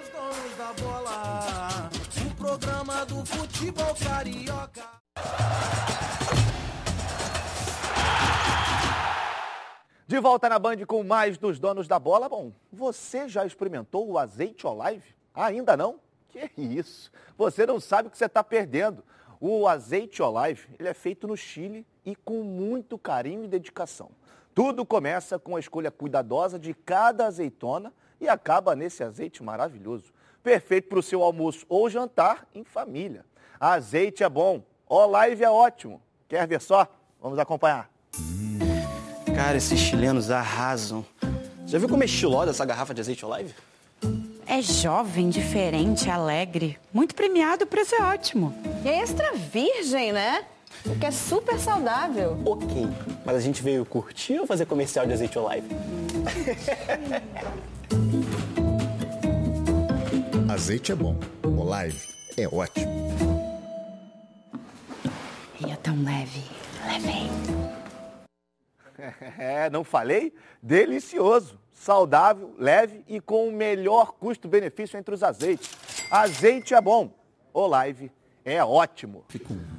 De 10.07 10.19
volta 10.19 10.49
na 10.49 10.59
Band 10.59 10.85
com 10.87 11.03
mais 11.03 11.39
dos 11.39 11.59
donos 11.59 11.89
da 11.89 11.99
bola. 11.99 12.29
Bom, 12.29 12.53
você 12.71 13.29
já 13.29 13.47
experimentou 13.47 14.11
o 14.11 14.19
azeite 14.19 14.67
Olive? 14.67 15.15
Ainda 15.35 15.77
não? 15.77 15.99
Que 16.29 16.51
isso? 16.57 17.11
Você 17.37 17.67
não 17.67 17.81
sabe 17.81 18.09
o 18.09 18.11
que 18.11 18.19
você 18.19 18.27
está 18.27 18.45
perdendo. 18.45 19.05
O 19.41 19.67
azeite 19.67 20.23
Olive 20.23 20.69
ele 20.79 20.89
é 20.89 20.95
feito 20.95 21.27
no 21.27 21.37
Chile 21.37 21.87
e 22.05 22.15
com 22.15 22.43
muito 22.43 22.99
carinho 22.99 23.45
e 23.45 23.49
dedicação. 23.49 24.11
Tudo 24.55 24.85
começa 24.85 25.39
com 25.39 25.57
a 25.57 25.61
escolha 25.61 25.91
cuidadosa 25.91 26.59
de 26.59 26.75
cada 26.75 27.27
azeitona 27.27 27.93
e 28.21 28.29
acaba 28.29 28.77
nesse 28.77 29.03
azeite 29.03 29.43
maravilhoso. 29.43 30.13
Perfeito 30.43 30.89
para 30.89 30.99
o 30.99 31.03
seu 31.03 31.23
almoço 31.23 31.65
ou 31.69 31.89
jantar 31.89 32.47
em 32.55 32.65
família. 32.65 33.25
Azeite 33.61 34.25
é 34.25 34.29
bom, 34.29 34.63
Olive 34.89 35.45
é 35.45 35.51
ótimo. 35.51 36.01
Quer 36.29 36.47
ver 36.49 36.61
só? 36.61 36.87
Vamos 37.21 37.39
acompanhar. 37.39 37.89
Hum, 38.19 38.59
cara, 39.35 39.57
esses 39.57 39.79
chilenos 39.79 40.31
arrasam. 40.31 41.05
Já 41.67 41.79
viu 41.79 41.89
como 41.89 42.03
é 42.03 42.07
estilosa 42.07 42.51
essa 42.51 42.65
garrafa 42.65 42.93
de 42.93 43.01
azeite 43.01 43.25
Olive? 43.25 43.55
É 44.47 44.61
jovem, 44.61 45.31
diferente, 45.31 46.11
alegre. 46.11 46.79
Muito 46.93 47.15
premiado, 47.15 47.65
o 47.65 47.67
preço 47.67 47.95
é 47.95 48.03
ótimo. 48.03 48.53
E 48.85 48.89
é 48.89 49.01
extra 49.01 49.33
virgem, 49.33 50.13
né? 50.13 50.45
O 50.85 50.99
que 50.99 51.07
é 51.07 51.11
super 51.13 51.59
saudável. 51.61 52.37
Ok, 52.45 52.89
mas 53.25 53.37
a 53.37 53.41
gente 53.41 53.63
veio 53.63 53.87
curtir 53.87 54.41
ou 54.41 54.47
fazer 54.47 54.67
comercial 54.67 55.07
de 55.07 55.13
azeite 55.13 55.39
Olive? 55.39 55.69
azeite 60.53 60.93
é 60.93 60.95
bom, 60.95 61.19
Olive 61.43 62.07
é 62.37 62.47
ótimo. 62.47 63.09
E 65.59 65.71
é 65.71 65.77
tão 65.77 65.97
leve, 66.05 66.45
leve. 66.87 67.33
É, 69.39 69.69
não 69.71 69.83
falei? 69.83 70.33
Delicioso 70.63 71.59
saudável, 71.73 72.55
leve 72.57 73.03
e 73.09 73.19
com 73.19 73.49
o 73.49 73.53
melhor 73.53 74.13
custo-benefício 74.13 74.97
entre 74.97 75.15
os 75.15 75.23
azeites. 75.23 75.71
Azeite 76.11 76.75
é 76.75 76.81
bom, 76.81 77.11
Olive 77.53 78.13
é 78.45 78.63
ótimo. 78.63 79.25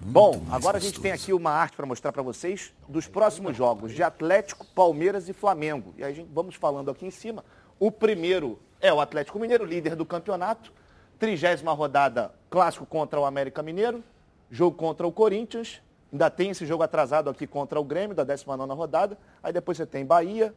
Bom, 0.05 0.43
agora 0.51 0.77
a 0.77 0.81
gente 0.81 0.99
tem 0.99 1.11
aqui 1.11 1.31
uma 1.31 1.51
arte 1.51 1.77
para 1.77 1.85
mostrar 1.85 2.11
para 2.11 2.23
vocês 2.23 2.73
dos 2.89 3.07
próximos 3.07 3.55
jogos 3.55 3.93
de 3.93 4.01
Atlético, 4.01 4.65
Palmeiras 4.73 5.29
e 5.29 5.33
Flamengo. 5.33 5.93
E 5.97 6.03
aí 6.03 6.11
a 6.11 6.15
gente 6.15 6.29
vamos 6.33 6.55
falando 6.55 6.89
aqui 6.89 7.05
em 7.05 7.11
cima. 7.11 7.45
O 7.79 7.91
primeiro 7.91 8.59
é 8.83 8.93
o 8.93 8.99
Atlético 8.99 9.39
Mineiro, 9.39 9.63
líder 9.63 9.95
do 9.95 10.05
campeonato. 10.05 10.71
Trigésima 11.17 11.71
rodada, 11.71 12.33
clássico 12.49 12.85
contra 12.85 13.17
o 13.17 13.23
América 13.23 13.63
Mineiro. 13.63 14.03
Jogo 14.51 14.75
contra 14.75 15.07
o 15.07 15.11
Corinthians. 15.11 15.81
Ainda 16.11 16.29
tem 16.29 16.49
esse 16.49 16.65
jogo 16.65 16.83
atrasado 16.83 17.29
aqui 17.29 17.47
contra 17.47 17.79
o 17.79 17.83
Grêmio, 17.83 18.13
da 18.13 18.25
19 18.25 18.73
rodada. 18.73 19.17
Aí 19.41 19.53
depois 19.53 19.77
você 19.77 19.85
tem 19.85 20.05
Bahia, 20.05 20.53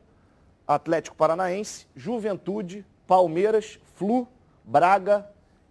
Atlético 0.67 1.17
Paranaense, 1.17 1.87
Juventude, 1.95 2.85
Palmeiras, 3.07 3.79
Flu, 3.95 4.27
Braga 4.65 5.25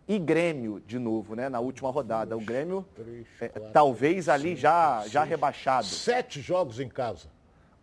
e 0.08 0.18
Grêmio 0.18 0.82
de 0.88 0.98
novo, 0.98 1.36
né? 1.36 1.50
Na 1.50 1.60
última 1.60 1.92
rodada. 1.92 2.38
O 2.38 2.40
Grêmio, 2.42 2.86
três, 2.96 3.28
é, 3.42 3.50
quatro, 3.50 3.72
talvez 3.74 4.30
ali 4.30 4.50
cinco, 4.50 4.62
já, 4.62 5.02
seis, 5.02 5.12
já 5.12 5.24
rebaixado. 5.26 5.86
Sete 5.86 6.40
jogos 6.40 6.80
em 6.80 6.88
casa. 6.88 7.28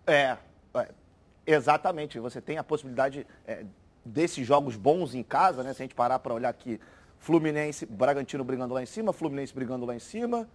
É, 0.06 0.38
é 0.74 0.88
exatamente. 1.46 2.18
Você 2.18 2.40
tem 2.40 2.56
a 2.56 2.64
possibilidade 2.64 3.26
é, 3.46 3.64
desses 4.04 4.46
jogos 4.46 4.76
bons 4.76 5.14
em 5.14 5.22
casa, 5.22 5.62
né? 5.62 5.72
Se 5.72 5.82
a 5.82 5.84
gente 5.84 5.94
parar 5.94 6.18
para 6.18 6.34
olhar 6.34 6.48
aqui, 6.48 6.80
Fluminense, 7.18 7.86
Bragantino 7.86 8.44
brigando 8.44 8.74
lá 8.74 8.82
em 8.82 8.86
cima, 8.86 9.12
Fluminense 9.12 9.54
brigando 9.54 9.86
lá 9.86 9.94
em 9.94 10.00
cima. 10.00 10.48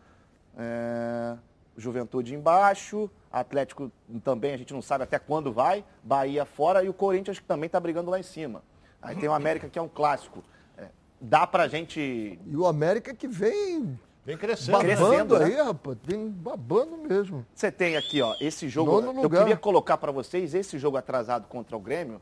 É... 0.57 1.37
Juventude 1.77 2.33
embaixo, 2.33 3.09
Atlético 3.31 3.91
também 4.23 4.53
a 4.53 4.57
gente 4.57 4.73
não 4.73 4.81
sabe 4.81 5.03
até 5.03 5.19
quando 5.19 5.53
vai, 5.53 5.85
Bahia 6.03 6.43
fora 6.43 6.83
e 6.83 6.89
o 6.89 6.93
Corinthians 6.93 7.39
que 7.39 7.45
também 7.45 7.67
está 7.67 7.79
brigando 7.79 8.09
lá 8.09 8.19
em 8.19 8.23
cima. 8.23 8.63
Aí 9.01 9.15
tem 9.15 9.29
o 9.29 9.33
América 9.33 9.69
que 9.69 9.77
é 9.77 9.81
um 9.81 9.87
clássico. 9.87 10.43
É, 10.75 10.87
dá 11.21 11.45
pra 11.45 11.67
gente. 11.67 12.39
E 12.45 12.57
o 12.57 12.65
América 12.65 13.13
que 13.13 13.27
vem. 13.27 13.97
Vem 14.25 14.37
crescendo. 14.37 14.71
Babando 14.71 14.87
crescendo, 14.87 15.39
né? 15.39 15.45
aí, 15.45 15.55
rapaz. 15.55 15.97
Vem 16.03 16.29
babando 16.29 16.97
mesmo. 16.97 17.45
Você 17.53 17.71
tem 17.71 17.95
aqui, 17.95 18.21
ó, 18.21 18.35
esse 18.41 18.67
jogo. 18.67 18.99
Eu 19.21 19.29
queria 19.29 19.55
colocar 19.55 19.97
para 19.97 20.11
vocês 20.11 20.53
esse 20.53 20.77
jogo 20.77 20.97
atrasado 20.97 21.47
contra 21.47 21.77
o 21.77 21.79
Grêmio, 21.79 22.19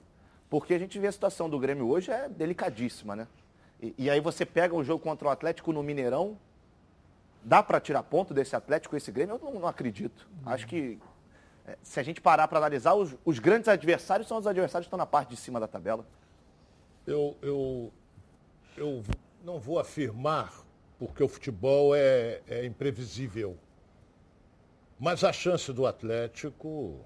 porque 0.60 0.74
a 0.74 0.80
gente 0.80 0.98
vê 0.98 1.08
a 1.08 1.12
situação 1.12 1.50
do 1.50 1.60
Grêmio 1.60 1.88
hoje 1.90 2.12
é 2.12 2.30
delicadíssima, 2.30 3.16
né? 3.16 3.28
E, 3.82 3.94
e 3.98 4.10
aí 4.10 4.22
você 4.22 4.46
pega 4.46 4.74
o 4.74 4.84
jogo 4.84 5.04
contra 5.04 5.28
o 5.28 5.32
Atlético 5.32 5.74
no 5.74 5.84
Mineirão, 5.84 6.38
Dá 7.46 7.62
para 7.62 7.80
tirar 7.80 8.02
ponto 8.02 8.34
desse 8.34 8.56
Atlético, 8.56 8.98
esse 8.98 9.12
Grêmio? 9.12 9.36
Eu 9.36 9.40
não, 9.40 9.60
não 9.60 9.68
acredito. 9.68 10.28
Uhum. 10.44 10.52
Acho 10.52 10.66
que 10.66 10.98
é, 11.68 11.78
se 11.84 12.00
a 12.00 12.04
gente 12.04 12.20
parar 12.20 12.48
para 12.48 12.58
analisar, 12.58 12.96
os, 12.96 13.16
os, 13.24 13.38
grandes 13.38 13.68
adversários 13.68 14.28
são 14.28 14.40
os 14.40 14.48
adversários 14.48 14.86
que 14.86 14.88
estão 14.88 14.98
na 14.98 15.06
parte 15.06 15.30
de 15.30 15.38
cima 15.38 15.60
da 15.60 15.68
tabela. 15.68 16.04
Eu, 17.06 17.38
eu, 17.44 17.94
eu 18.76 19.04
não 19.44 19.60
vou 19.60 19.78
afirmar, 19.78 20.52
porque 20.98 21.22
o 21.22 21.28
futebol 21.28 21.96
é, 21.96 22.42
é 22.48 22.66
imprevisível. 22.66 23.56
Mas 25.00 25.24
a 25.24 25.32
chance 25.32 25.72
do 25.72 25.86
Atlético. 25.86 27.00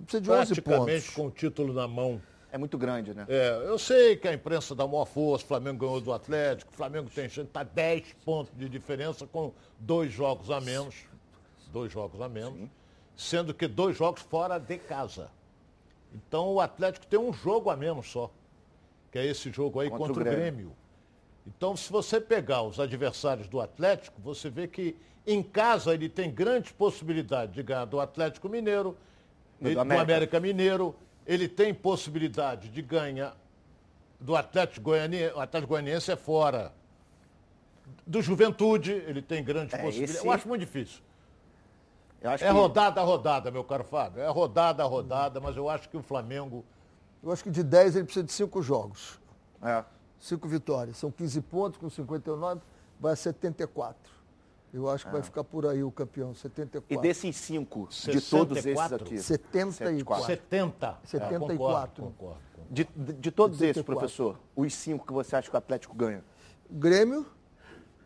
Precisa 0.00 0.20
de 0.20 0.30
11 0.30 0.60
praticamente 0.62 1.06
pontos. 1.06 1.14
com 1.14 1.26
o 1.26 1.30
título 1.30 1.72
na 1.72 1.86
mão 1.86 2.20
é 2.50 2.58
muito 2.58 2.76
grande, 2.76 3.14
né? 3.14 3.24
É, 3.28 3.62
eu 3.66 3.78
sei 3.78 4.16
que 4.16 4.28
a 4.28 4.34
imprensa 4.34 4.74
dá 4.74 4.86
maior 4.86 5.06
força, 5.06 5.44
o 5.44 5.48
Flamengo 5.48 5.78
ganhou 5.78 6.00
do 6.00 6.12
Atlético, 6.12 6.70
o 6.70 6.76
Flamengo 6.76 7.08
tem 7.08 7.28
chance, 7.28 7.48
está 7.48 7.62
10 7.62 8.14
pontos 8.24 8.52
de 8.56 8.68
diferença 8.68 9.26
com 9.26 9.52
dois 9.78 10.12
jogos 10.12 10.50
a 10.50 10.60
menos. 10.60 10.94
Dois 11.72 11.90
jogos 11.90 12.20
a 12.20 12.28
menos. 12.28 12.58
Sim. 12.58 12.70
Sendo 13.16 13.54
que 13.54 13.66
dois 13.66 13.96
jogos 13.96 14.22
fora 14.22 14.58
de 14.58 14.76
casa. 14.76 15.30
Então 16.14 16.52
o 16.52 16.60
Atlético 16.60 17.06
tem 17.06 17.18
um 17.18 17.32
jogo 17.32 17.70
a 17.70 17.76
menos 17.76 18.10
só. 18.10 18.30
Que 19.10 19.18
é 19.18 19.26
esse 19.26 19.50
jogo 19.50 19.80
aí 19.80 19.88
contra, 19.88 20.06
contra 20.08 20.22
o, 20.22 20.24
Grêmio. 20.24 20.38
o 20.38 20.42
Grêmio. 20.42 20.76
Então, 21.46 21.76
se 21.76 21.90
você 21.90 22.20
pegar 22.20 22.62
os 22.62 22.78
adversários 22.78 23.48
do 23.48 23.60
Atlético, 23.60 24.20
você 24.20 24.48
vê 24.48 24.68
que 24.68 24.96
em 25.26 25.42
casa 25.42 25.92
ele 25.94 26.08
tem 26.08 26.30
grandes 26.30 26.72
possibilidades 26.72 27.54
de 27.54 27.62
ganhar 27.62 27.84
do 27.84 28.00
Atlético 28.00 28.48
Mineiro, 28.48 28.96
do, 29.62 29.68
ele, 29.68 29.78
América. 29.78 30.04
do 30.04 30.10
América 30.10 30.40
Mineiro, 30.40 30.94
ele 31.26 31.48
tem 31.48 31.72
possibilidade 31.72 32.68
de 32.68 32.82
ganhar 32.82 33.36
do 34.18 34.36
Atlético 34.36 34.82
Goianiense, 34.82 35.34
o 35.34 35.40
Atlético 35.40 35.70
Goianiense 35.70 36.10
é 36.10 36.16
fora. 36.16 36.72
Do 38.06 38.20
Juventude, 38.22 38.92
ele 38.92 39.22
tem 39.22 39.42
grande 39.42 39.74
é, 39.74 39.78
possibilidade. 39.78 40.18
Esse... 40.18 40.26
Eu 40.26 40.32
acho 40.32 40.48
muito 40.48 40.60
difícil. 40.60 41.00
é 42.22 42.36
que... 42.36 42.48
rodada 42.48 43.00
a 43.00 43.04
rodada, 43.04 43.50
meu 43.50 43.64
caro 43.64 43.84
Fábio. 43.84 44.22
É 44.22 44.28
rodada 44.28 44.82
a 44.82 44.86
rodada, 44.86 45.40
mas 45.40 45.56
eu 45.56 45.68
acho 45.68 45.88
que 45.88 45.96
o 45.96 46.02
Flamengo. 46.02 46.64
Eu 47.22 47.30
acho 47.32 47.42
que 47.44 47.50
de 47.50 47.62
10 47.62 47.96
ele 47.96 48.04
precisa 48.04 48.24
de 48.24 48.32
5 48.32 48.62
jogos. 48.62 49.20
É. 49.62 49.84
5 50.18 50.48
vitórias. 50.48 50.96
São 50.96 51.10
15 51.10 51.40
pontos 51.42 51.78
com 51.78 51.88
59, 51.88 52.60
vai 52.98 53.12
a 53.12 53.16
74. 53.16 53.96
Eu 54.72 54.88
acho 54.88 55.04
que 55.04 55.10
ah. 55.10 55.12
vai 55.12 55.22
ficar 55.22 55.44
por 55.44 55.66
aí 55.66 55.84
o 55.84 55.90
campeão, 55.90 56.34
74. 56.34 56.94
E 56.94 57.08
desses 57.08 57.36
cinco, 57.36 57.88
de 57.90 58.20
todos 58.22 58.56
esses 58.56 58.92
aqui? 58.92 59.18
74. 59.18 60.24
70. 60.24 60.98
74. 61.04 61.24
É, 61.24 61.38
concordo, 61.38 62.02
concordo, 62.02 62.40
De, 62.70 62.88
de, 62.96 63.12
de 63.12 63.30
todos 63.30 63.58
74. 63.58 63.64
esses, 63.70 63.82
professor, 63.82 64.40
os 64.56 64.74
cinco 64.74 65.06
que 65.06 65.12
você 65.12 65.36
acha 65.36 65.50
que 65.50 65.54
o 65.54 65.58
Atlético 65.58 65.94
ganha? 65.94 66.24
Grêmio, 66.70 67.26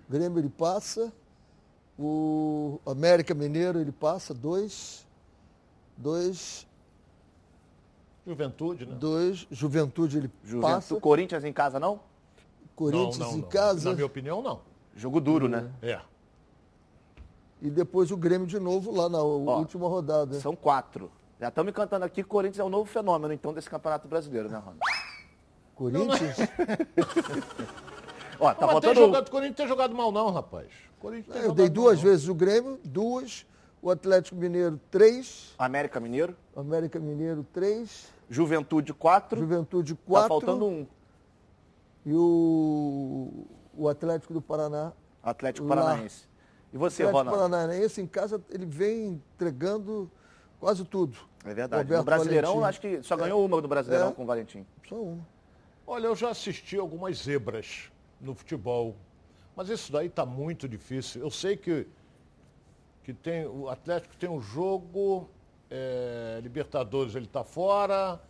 Grêmio 0.08 0.40
ele 0.40 0.48
passa. 0.48 1.12
O 1.98 2.80
América 2.84 3.32
Mineiro 3.32 3.80
ele 3.80 3.92
passa, 3.92 4.34
dois. 4.34 5.06
Dois. 5.96 6.66
Juventude, 8.26 8.86
né? 8.86 8.96
Dois. 8.96 9.46
Juventude 9.50 10.18
ele 10.18 10.30
Juventude. 10.42 10.72
passa. 10.74 11.00
Corinthians 11.00 11.44
em 11.44 11.52
casa, 11.52 11.78
não? 11.78 12.00
Corinthians 12.74 13.18
não, 13.18 13.28
não, 13.28 13.38
em 13.38 13.40
não. 13.40 13.48
casa. 13.48 13.88
Na 13.88 13.94
minha 13.94 14.06
opinião, 14.06 14.42
não. 14.42 14.60
Jogo 14.94 15.20
duro, 15.20 15.48
né? 15.48 15.70
É. 15.80 16.00
E 17.60 17.70
depois 17.70 18.10
o 18.10 18.16
Grêmio 18.16 18.46
de 18.46 18.58
novo 18.58 18.94
lá 18.94 19.08
na 19.08 19.22
última 19.22 19.88
rodada. 19.88 20.38
São 20.40 20.54
quatro. 20.54 21.10
Já 21.40 21.48
estão 21.48 21.64
me 21.64 21.72
cantando 21.72 22.04
aqui 22.04 22.16
que 22.16 22.22
o 22.22 22.28
Corinthians 22.28 22.60
é 22.60 22.64
o 22.64 22.68
novo 22.68 22.86
fenômeno, 22.86 23.32
então, 23.32 23.52
desse 23.52 23.68
Campeonato 23.68 24.08
Brasileiro, 24.08 24.48
né, 24.48 24.58
Ronald? 24.58 24.80
Corinthians? 25.74 26.36
Ó, 28.40 28.54
tá 28.54 28.66
faltando... 28.66 28.94
tem 28.94 29.04
jogado, 29.04 29.28
o 29.28 29.30
Corinthians 29.30 29.56
tem 29.56 29.68
jogado 29.68 29.94
mal, 29.94 30.12
não, 30.12 30.30
rapaz. 30.30 30.68
Eu 31.44 31.52
dei 31.52 31.68
duas 31.68 31.96
mal, 31.96 32.04
não. 32.04 32.10
vezes 32.10 32.28
o 32.28 32.34
Grêmio, 32.34 32.80
duas. 32.84 33.46
O 33.82 33.90
Atlético 33.90 34.36
Mineiro, 34.36 34.80
três. 34.90 35.54
América 35.58 36.00
Mineiro. 36.00 36.34
América 36.56 36.98
Mineiro, 36.98 37.46
três. 37.52 38.08
Juventude, 38.28 38.92
quatro. 38.92 39.38
Juventude, 39.38 39.94
Tá 39.94 40.00
quatro. 40.06 40.28
faltando 40.28 40.66
um. 40.66 40.86
E 42.04 42.12
o, 42.12 43.46
o 43.76 43.88
Atlético 43.88 44.32
do 44.32 44.40
Paraná. 44.40 44.92
Atlético 45.22 45.68
lá. 45.68 45.76
Paranaense. 45.76 46.26
E 46.76 46.78
você, 46.78 47.04
Atlético 47.04 47.30
Ronaldo? 47.30 47.50
Paranaense 47.56 48.02
em 48.02 48.06
casa, 48.06 48.38
ele 48.50 48.66
vem 48.66 49.06
entregando 49.34 50.10
quase 50.60 50.84
tudo. 50.84 51.16
É 51.42 51.54
verdade. 51.54 51.82
Roberto 51.82 51.98
no 52.00 52.04
Brasileirão, 52.04 52.60
Valentim. 52.60 52.68
acho 52.68 52.80
que 52.82 53.02
só 53.02 53.16
ganhou 53.16 53.42
uma 53.42 53.62
do 53.62 53.66
Brasileirão 53.68 54.08
É. 54.10 54.12
com 54.12 54.24
o 54.24 54.26
Valentim. 54.26 54.66
Só 54.86 54.94
uma. 54.96 55.26
Olha, 55.86 56.06
eu 56.08 56.14
já 56.14 56.28
assisti 56.28 56.76
algumas 56.76 57.16
zebras 57.16 57.90
no 58.20 58.34
futebol, 58.34 58.94
mas 59.56 59.70
isso 59.70 59.90
daí 59.90 60.08
está 60.08 60.26
muito 60.26 60.68
difícil. 60.68 61.22
Eu 61.22 61.30
sei 61.30 61.56
que, 61.56 61.86
que 63.02 63.14
tem, 63.14 63.46
o 63.46 63.70
Atlético 63.70 64.14
tem 64.16 64.28
um 64.28 64.40
jogo, 64.40 65.30
é, 65.70 66.40
Libertadores 66.42 67.14
ele 67.14 67.24
está 67.24 67.42
fora, 67.42 68.20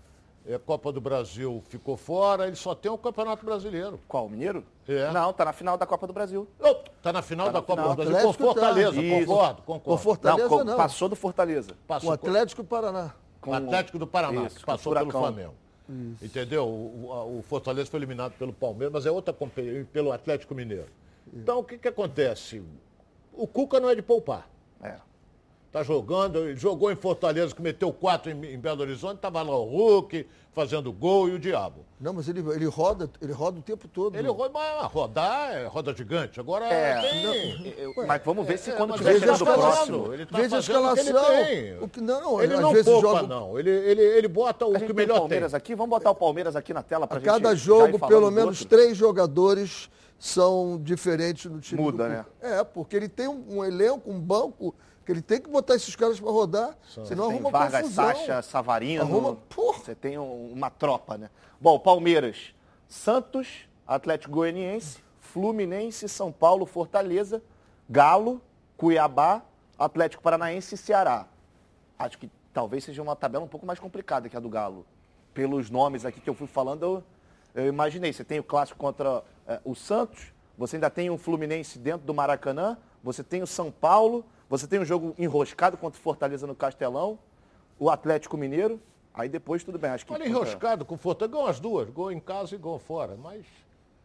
é, 0.49 0.59
Copa 0.59 0.93
do 0.93 1.01
Brasil 1.01 1.63
ficou 1.69 1.97
fora, 1.97 2.47
ele 2.47 2.57
só 2.57 2.75
tem 2.75 2.91
o 2.91 2.97
Campeonato 2.99 3.45
Brasileiro. 3.45 3.99
Qual, 4.07 4.27
o 4.27 4.31
Mineiro? 4.31 4.65
É. 4.89 5.11
Não, 5.11 5.33
tá 5.33 5.45
na 5.45 5.53
final 5.53 5.77
da 5.77 5.87
Copa 5.87 6.07
do 6.07 6.13
Brasil. 6.13 6.47
Está 6.97 7.13
na 7.13 7.23
final 7.23 7.47
Tá 7.47 7.53
da 7.53 7.59
na 7.61 7.65
Copa 7.67 7.83
final. 7.83 7.97
do 7.97 7.97
Brasil 7.97 8.13
com 8.15 8.19
Atlético 8.29 8.45
tá. 8.45 8.53
Fortaleza, 8.61 9.03
Isso. 9.03 9.27
concordo, 9.27 9.63
concordo. 9.63 9.81
Com 9.85 9.99
Fortaleza 9.99 10.49
co- 10.49 10.65
não. 10.65 10.77
Passou 10.77 11.09
do 11.09 11.17
Fortaleza. 11.17 11.71
Passou 11.87 12.11
O 12.11 12.13
Atlético 12.13 12.61
e 12.61 12.65
o 12.65 12.67
Paraná. 12.67 13.15
Com 13.41 13.51
o 13.51 13.55
Atlético 13.55 13.99
do 13.99 14.07
Paraná, 14.07 14.47
Isso, 14.47 14.57
que 14.61 14.65
passou 14.67 14.93
pelo. 14.95 15.11
Flamengo. 15.11 15.55
Entendeu? 16.21 16.67
O, 16.67 17.39
o- 17.39 17.43
Fortaleza 17.43 17.89
foi 17.91 17.99
eliminado 18.01 18.33
pelo 18.33 18.53
Palmeiras, 18.53 18.93
mas 18.93 19.07
é 19.07 19.11
outra 19.11 19.35
pelo 19.93 20.11
Atlético 20.13 20.55
Mineiro. 20.55 20.87
Então, 21.33 21.59
o 21.61 21.65
que, 21.65 21.79
que 21.79 21.89
acontece? 21.89 22.63
O 23.33 23.47
Cuca 23.47 23.79
não 23.79 23.89
é 23.91 23.95
de 23.95 24.03
poupar. 24.03 24.49
É. 24.83 24.97
Tá 25.77 25.83
jogando, 25.83 26.39
ele 26.39 26.57
jogou 26.57 26.91
em 26.91 26.97
Fortaleza, 26.97 27.55
que 27.55 27.61
meteu 27.61 27.93
quatro 27.93 28.31
em, 28.31 28.55
em 28.55 28.59
Belo 28.59 28.81
Horizonte, 28.81 29.19
tava 29.19 29.43
lá 29.43 29.55
o 29.55 29.65
Hulk 29.67 30.27
fazendo 30.55 30.91
gol 30.91 31.29
e 31.29 31.33
o 31.35 31.39
diabo. 31.39 31.85
Não, 32.01 32.15
mas 32.15 32.27
ele, 32.31 32.41
ele 32.55 32.65
roda, 32.65 33.11
ele 33.21 33.35
roda 33.35 33.59
o 33.59 33.63
tempo 33.63 33.87
todo. 33.87 34.17
Ele 34.17 34.27
roda, 34.27 34.53
mas 34.55 34.91
rodar 34.91 35.53
é 35.55 35.67
roda 35.67 35.95
gigante. 35.95 36.41
Agora 36.41 36.65
É, 36.65 37.03
tem- 37.03 37.75
eu- 37.77 37.93
mas 38.07 38.23
vamos 38.25 38.47
ver 38.47 38.59
se 38.59 38.71
é, 38.71 38.73
quando 38.73 38.89
mas 38.93 39.01
tiver 39.01 39.21
chegando 39.21 39.37
tá 39.39 39.43
o 39.45 39.47
fazendo, 39.47 39.61
próximo. 39.61 40.15
Ele 40.15 40.25
tá 40.25 40.39
Veja 40.39 40.57
a 40.57 40.59
ele 40.59 40.61
escalação. 40.67 41.37
tem. 41.45 41.79
O 41.83 41.89
que, 41.91 42.01
não, 42.01 42.43
Ele 42.43 42.55
às 42.55 42.61
não 42.61 42.73
vezes 42.73 42.87
poupa, 42.91 43.09
joga 43.09 43.23
não. 43.27 43.59
Ele, 43.59 43.69
ele, 43.69 44.01
ele 44.03 44.29
bota 44.29 44.65
o 44.65 44.71
A 44.71 44.73
que 44.73 44.79
gente 44.79 44.87
tem 44.89 44.97
melhor 44.97 45.13
tem. 45.17 45.21
Palmeiras 45.21 45.53
aqui, 45.53 45.75
vamos 45.75 45.91
botar 45.91 46.11
o 46.11 46.15
Palmeiras 46.15 46.57
aqui 46.57 46.73
na 46.73 46.83
tela 46.83 47.07
pra 47.07 47.19
A 47.19 47.21
gente 47.21 47.29
cada 47.29 47.49
já 47.51 47.53
ir 47.53 47.57
jogo, 47.59 47.99
pelo 48.09 48.31
menos 48.31 48.63
outro. 48.63 48.65
três 48.79 48.97
jogadores 48.97 49.91
são 50.19 50.81
diferentes 50.83 51.45
no 51.53 51.61
time. 51.61 51.83
Muda, 51.83 52.05
do 52.05 52.09
né? 52.09 52.25
É, 52.41 52.65
porque 52.65 52.97
ele 52.97 53.11
tem 53.11 53.29
um, 53.29 53.59
um 53.59 53.63
elenco, 53.63 54.11
um 54.11 54.19
banco, 54.19 54.75
que 55.07 55.13
ele 55.13 55.23
tem 55.23 55.41
que 55.41 55.49
botar 55.49 55.77
esses 55.77 55.95
caras 55.95 56.19
para 56.19 56.31
rodar, 56.33 56.77
senão 57.07 57.29
tem 57.29 57.37
arruma 57.37 57.51
Vargas, 57.51 57.83
confusão. 57.83 58.05
Sacha, 58.07 58.43
Savarino. 58.43 59.03
Arruma- 59.03 59.37
Porra. 59.49 59.79
Você 59.79 59.95
tem 59.95 60.19
um- 60.19 60.53
uma 60.53 60.69
tropa, 60.69 61.17
né? 61.17 61.31
Bom, 61.61 61.79
Palmeiras, 61.79 62.53
Santos, 62.89 63.69
Atlético 63.87 64.33
Goianiense, 64.35 64.99
Fluminense, 65.21 66.09
São 66.09 66.33
Paulo, 66.33 66.67
Fortaleza, 66.67 67.41
Galo, 67.89 68.43
Cuiabá, 68.77 69.43
Atlético 69.79 70.23
Paranaense 70.25 70.75
e 70.75 70.79
Ceará. 70.79 71.27
Acho 71.97 72.19
que 72.19 72.29
talvez 72.53 72.83
seja 72.83 73.01
uma 73.01 73.15
tabela 73.15 73.45
um 73.45 73.49
pouco 73.49 73.65
mais 73.65 73.79
complicada 73.79 74.29
que 74.29 74.37
a 74.37 74.41
do 74.41 74.49
Galo. 74.49 74.85
Pelos 75.33 75.71
nomes 75.71 76.05
aqui 76.05 76.21
que 76.21 76.29
eu 76.29 76.35
fui 76.35 76.49
falando, 76.49 76.83
eu, 77.55 77.63
eu 77.63 77.69
imaginei. 77.69 78.13
Você 78.13 78.25
tem 78.25 78.41
o 78.41 78.45
clássico 78.45 78.77
contra 78.79 79.23
eh, 79.47 79.61
o 79.65 79.75
Santos, 79.77 80.33
você 80.59 80.77
ainda 80.77 80.91
tem 80.91 81.11
o 81.11 81.17
Fluminense 81.19 81.79
dentro 81.79 82.05
do 82.07 82.13
Maracanã, 82.13 82.77
você 83.05 83.23
tem 83.23 83.41
o 83.43 83.47
São 83.47 83.71
Paulo, 83.71 84.25
você 84.49 84.67
tem 84.67 84.79
um 84.81 84.85
jogo 84.85 85.15
enroscado 85.19 85.77
contra 85.77 85.99
o 85.99 86.03
Fortaleza 86.03 86.47
no 86.47 86.55
Castelão, 86.55 87.19
o 87.79 87.91
Atlético 87.91 88.37
Mineiro, 88.37 88.81
aí 89.13 89.29
depois 89.29 89.63
tudo 89.65 89.79
bem. 89.79 89.91
Acho 89.91 90.07
que 90.07 90.13
Olha, 90.13 90.25
contra- 90.25 90.39
enroscado 90.39 90.85
com 90.85 90.95
o 90.95 90.99
Fortaleza, 90.99 91.49
as 91.51 91.61
duas, 91.61 91.91
gol 91.91 92.11
em 92.13 92.21
casa 92.21 92.55
e 92.55 92.59
gol 92.59 92.79
fora, 92.79 93.17
mas... 93.17 93.45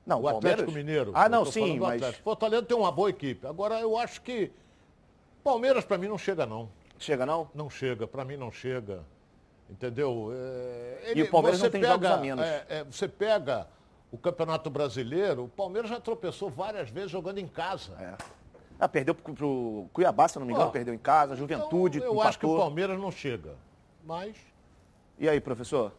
Não, 0.05 0.19
o 0.19 0.23
Palmeiras- 0.23 0.61
Atlético 0.61 0.71
Mineiro. 0.71 1.11
Ah, 1.13 1.29
não, 1.29 1.45
sim, 1.45 1.79
mas- 1.79 2.01
Atlético. 2.01 2.23
Fortaleza 2.23 2.63
tem 2.63 2.75
uma 2.75 2.91
boa 2.91 3.09
equipe. 3.09 3.45
Agora, 3.45 3.79
eu 3.79 3.97
acho 3.97 4.21
que 4.21 4.51
Palmeiras, 5.43 5.85
para 5.85 5.97
mim, 5.97 6.07
não 6.07 6.17
chega, 6.17 6.45
não. 6.45 6.69
Chega 6.97 7.25
não? 7.25 7.49
Não 7.53 7.69
chega, 7.69 8.07
para 8.07 8.23
mim 8.25 8.35
não 8.37 8.51
chega. 8.51 9.03
Entendeu? 9.69 10.31
É, 10.33 11.13
E 11.15 11.21
o 11.23 11.29
Palmeiras 11.31 11.59
você 11.59 11.65
não 11.65 11.71
tem 11.71 11.81
pega, 11.81 11.93
jogos 11.93 12.07
a 12.09 12.17
menos. 12.17 12.45
é, 12.45 12.65
é, 12.67 12.83
você 12.83 13.07
pega 13.07 13.67
o 14.11 14.17
Campeonato 14.17 14.69
Brasileiro, 14.69 15.45
o 15.45 15.47
Palmeiras 15.47 15.89
já 15.89 15.99
tropeçou 15.99 16.49
várias 16.49 16.89
vezes 16.89 17.09
jogando 17.11 17.37
em 17.37 17.47
casa. 17.47 17.93
É. 17.99 18.40
Ah, 18.81 18.89
perdeu 18.89 19.13
pro, 19.13 19.33
pro 19.35 19.85
Cuiabá, 19.93 20.27
se 20.27 20.39
não 20.39 20.45
me 20.47 20.53
engano, 20.53 20.71
perdeu 20.71 20.91
em 20.91 20.97
casa, 20.97 21.35
Juventude, 21.35 21.99
Então, 21.99 22.13
eu 22.13 22.21
acho 22.21 22.39
que 22.39 22.45
o 22.45 22.49
empatou. 22.49 22.65
Palmeiras 22.65 22.99
não 22.99 23.11
chega. 23.11 23.53
Mas 24.03 24.35
E 25.19 25.29
aí, 25.29 25.39
professor? 25.39 25.91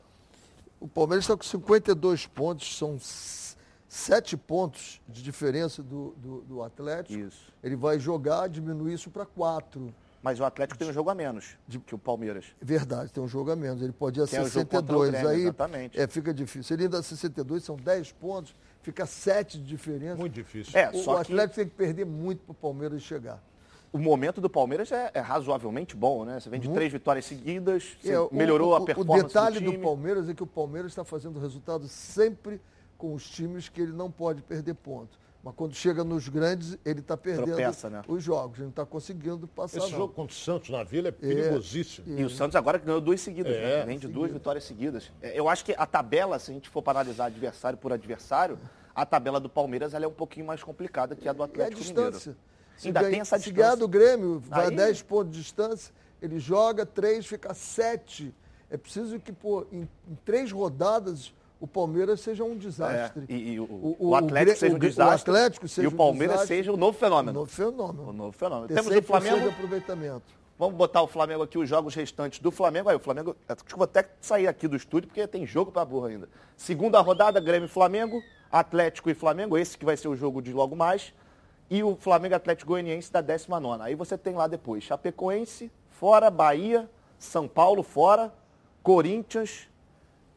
O 0.81 0.89
Palmeiras 0.89 1.25
está 1.25 1.37
com 1.37 1.45
52 1.45 2.27
pontos, 2.27 2.77
são 2.77 2.97
s- 2.97 3.57
sete 3.89 4.37
pontos 4.37 5.01
de 5.09 5.23
diferença 5.23 5.81
do, 5.81 6.13
do, 6.17 6.41
do 6.41 6.63
Atlético. 6.65 7.21
Isso. 7.21 7.53
Ele 7.63 7.77
vai 7.77 8.01
jogar, 8.01 8.49
diminuir 8.49 8.95
isso 8.95 9.09
para 9.11 9.25
quatro. 9.25 9.95
Mas 10.21 10.41
o 10.41 10.45
Atlético 10.45 10.77
tem 10.77 10.89
um 10.89 10.93
jogo 10.93 11.09
a 11.11 11.15
menos 11.15 11.57
que 11.87 11.95
o 11.95 11.99
Palmeiras. 11.99 12.47
Verdade, 12.61 13.13
tem 13.13 13.23
um 13.23 13.29
jogo 13.29 13.53
a 13.53 13.57
menos. 13.57 13.81
Ele 13.81 13.93
pode 13.93 14.19
ir 14.19 14.25
a 14.25 14.27
Tem 14.27 14.41
o 14.41 14.43
jogo 14.49 14.49
o 14.49 14.53
62. 14.53 15.11
Grêmio, 15.13 15.29
aí 15.29 15.41
exatamente. 15.43 16.01
é, 16.01 16.07
fica 16.09 16.35
difícil. 16.35 16.65
Se 16.65 16.75
ele 16.75 16.85
ainda 16.85 16.99
a 16.99 17.03
62, 17.03 17.63
são 17.63 17.77
10 17.77 18.11
pontos, 18.13 18.55
fica 18.83 19.07
7 19.07 19.59
de 19.59 19.65
diferença. 19.65 20.17
muito 20.17 20.33
difícil. 20.35 20.79
É, 20.79 20.91
o, 20.91 20.99
só 21.03 21.13
o 21.13 21.15
que- 21.17 21.33
Atlético 21.33 21.55
tem 21.57 21.69
que 21.69 21.75
perder 21.75 22.05
muito 22.05 22.43
para 22.45 22.53
o 22.53 22.55
Palmeiras 22.55 23.03
chegar. 23.03 23.43
O 23.93 23.99
momento 23.99 24.41
do 24.41 24.49
Palmeiras 24.49 24.91
é, 24.91 25.11
é 25.13 25.21
razoavelmente 25.21 25.95
bom, 25.95 26.25
né? 26.25 26.41
Você 26.41 26.49
vem 26.49 26.59
de 26.59 26.67
Muito. 26.67 26.79
três 26.79 26.91
vitórias 26.93 27.27
seguidas, 27.27 27.97
você 28.01 28.13
É, 28.13 28.19
o- 28.21 28.31
melhorou 28.33 28.71
o, 28.71 28.75
a 28.75 28.81
performance 28.85 29.25
O 29.25 29.27
detalhe 29.29 29.61
do 29.61 29.73
do. 29.73 29.79
Palmeiras 29.81 30.29
é 30.29 30.35
que 30.35 30.43
o 30.43 30.47
Palmeiras 30.47 30.93
está 30.93 31.05
fazendo 31.05 31.39
resultado 31.39 31.87
sempre 31.89 32.59
com 32.97 33.13
os 33.15 33.29
times 33.29 33.69
que 33.69 33.81
ele 33.83 33.93
não 33.93 34.11
pode 34.11 34.41
perder 34.43 34.75
ponto. 34.75 35.19
Mas 35.45 35.55
quando 35.57 35.75
chega 35.75 36.05
nos 36.05 36.29
grandes, 36.29 36.79
ele 36.85 37.01
está 37.01 37.17
perdendo 37.17 37.47
Tropeça, 37.47 37.91
né? 37.91 38.03
os 38.07 38.23
jogos. 38.23 38.59
Ele 38.59 38.65
não 38.65 38.71
está 38.71 38.87
conseguindo 38.87 39.49
passar. 39.49 39.79
Esse 39.79 39.91
não. 39.91 39.99
jogo 39.99 40.15
contra 40.15 40.33
o 40.33 40.39
Santos 40.39 40.71
na 40.71 40.85
Vila 40.85 41.09
é 41.09 41.11
perigosíssimo. 41.11 42.17
E 42.17 42.23
o 42.25 42.31
Santos 42.31 42.55
agora 42.55 42.79
ganhou 42.79 43.01
duas 43.01 43.21
seguidas, 43.21 43.53
É. 43.53 43.79
né? 43.81 43.87
Vem 43.87 43.99
de 43.99 44.07
duas 44.07 44.31
vitórias 44.31 44.63
seguidas. 44.63 45.11
É, 45.21 45.37
Eu 45.39 45.49
acho 45.49 45.65
que 45.65 45.75
a 45.77 45.85
tabela, 45.85 46.39
se 46.39 46.53
a 46.53 46.55
gente 46.55 46.69
for 46.69 46.81
para 46.81 47.01
analisar 47.01 47.25
adversário 47.27 47.77
por 47.77 47.93
adversário, 47.93 48.57
a 48.95 49.05
tabela 49.05 49.41
do 49.41 49.49
Palmeiras 49.49 49.95
ela 49.95 50.05
é 50.05 50.09
um 50.09 50.13
pouquinho 50.13 50.47
mais 50.47 50.63
complicada 50.63 51.17
que 51.17 51.29
a 51.29 51.33
do 51.33 51.41
E 51.41 51.43
a 51.43 51.47
Atlético 51.47 51.81
distância. 51.81 52.31
Mineiro. 52.31 52.53
Se 52.77 52.87
Ainda 52.89 53.01
ganha- 53.01 53.11
tem 53.11 53.21
essa 53.21 53.39
Se 53.39 53.51
ganhar 53.51 53.71
distância. 53.71 53.79
do 53.81 53.89
Grêmio, 53.89 54.39
vai 54.47 54.67
Aí- 54.67 54.73
a 54.73 54.77
10 54.77 55.03
pontos 55.03 55.33
de 55.33 55.43
distância, 55.43 55.93
ele 56.21 56.39
joga 56.39 56.87
3, 56.87 57.27
fica 57.27 57.53
7. 57.53 58.33
É 58.71 58.77
preciso 58.77 59.19
que, 59.19 59.33
pô, 59.33 59.67
em, 59.73 59.89
em 60.09 60.15
três 60.25 60.53
rodadas, 60.53 61.35
o 61.63 61.67
Palmeiras 61.67 62.21
seja 62.21 62.43
um 62.45 62.57
desastre. 62.57 63.25
É, 63.29 63.33
e, 63.33 63.53
e 63.55 63.61
o, 63.61 63.65
O- 63.65 63.97
o 63.99 64.09
o 64.09 64.15
Atlético 64.17 64.45
Grê- 64.47 64.55
seja 64.57 64.73
um 64.73 64.77
o 64.77 64.79
Grê- 64.81 64.89
o 64.89 64.91
desastre 64.91 65.31
Atlético 65.31 65.69
seja 65.69 65.89
e 65.89 65.91
o 65.91 65.95
um 65.95 65.97
Palmeiras 65.97 66.35
desastre. 66.37 66.57
seja 66.57 66.73
o 66.73 66.77
novo 66.77 66.99
fenômeno. 66.99 67.31
Um 67.31 67.41
novo 67.43 67.51
fenômeno. 67.53 68.09
O 68.09 68.13
novo 68.13 68.33
fenômeno. 68.33 68.69
Ter 68.69 68.75
Temos 68.75 68.91
o 68.91 68.95
100% 68.95 69.03
Flamengo. 69.05 69.41
de 69.41 69.49
aproveitamento. 69.49 70.43
Vamos 70.59 70.77
botar 70.77 71.03
o 71.03 71.07
Flamengo 71.07 71.43
aqui, 71.43 71.57
os 71.59 71.69
jogos 71.69 71.95
restantes 71.95 72.39
do 72.41 72.51
Flamengo. 72.51 72.89
Aí, 72.89 72.97
o 72.97 73.01
Flamengo. 73.01 73.35
Acho 73.49 73.65
que 73.65 73.73
vou 73.75 73.85
até 73.85 74.09
sair 74.21 74.47
aqui 74.47 74.67
do 74.69 74.77
estúdio, 74.77 75.09
porque 75.09 75.27
tem 75.27 75.47
jogo 75.47 75.71
pra 75.73 75.85
burra 75.85 76.09
ainda. 76.09 76.29
Segunda 76.57 77.01
rodada, 77.01 77.41
Grêmio 77.41 77.67
e 77.67 77.69
Flamengo, 77.69 78.21
Atlético 78.51 79.09
e 79.11 79.15
Flamengo, 79.15 79.57
esse 79.57 79.79
que 79.79 79.85
vai 79.85 79.97
ser 79.97 80.09
o 80.09 80.15
jogo 80.17 80.43
de 80.43 80.53
logo 80.53 80.75
mais. 80.77 81.13
E 81.71 81.83
o 81.83 81.97
Flamengo 81.97 82.35
Atlético 82.35 82.71
Goianiense 82.73 83.11
da 83.13 83.21
19. 83.21 83.83
Aí 83.83 83.95
você 83.95 84.19
tem 84.19 84.35
lá 84.35 84.47
depois 84.47 84.85
Chapecoense, 84.85 85.71
fora, 85.91 86.29
Bahia, 86.31 86.89
São 87.19 87.49
Paulo, 87.49 87.83
fora, 87.83 88.33
Corinthians, 88.83 89.69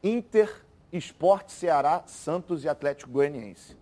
Inter, 0.03 0.63
Esporte, 0.97 1.51
Ceará, 1.51 2.03
Santos 2.07 2.63
e 2.63 2.69
Atlético 2.69 3.11
Goianiense. 3.11 3.75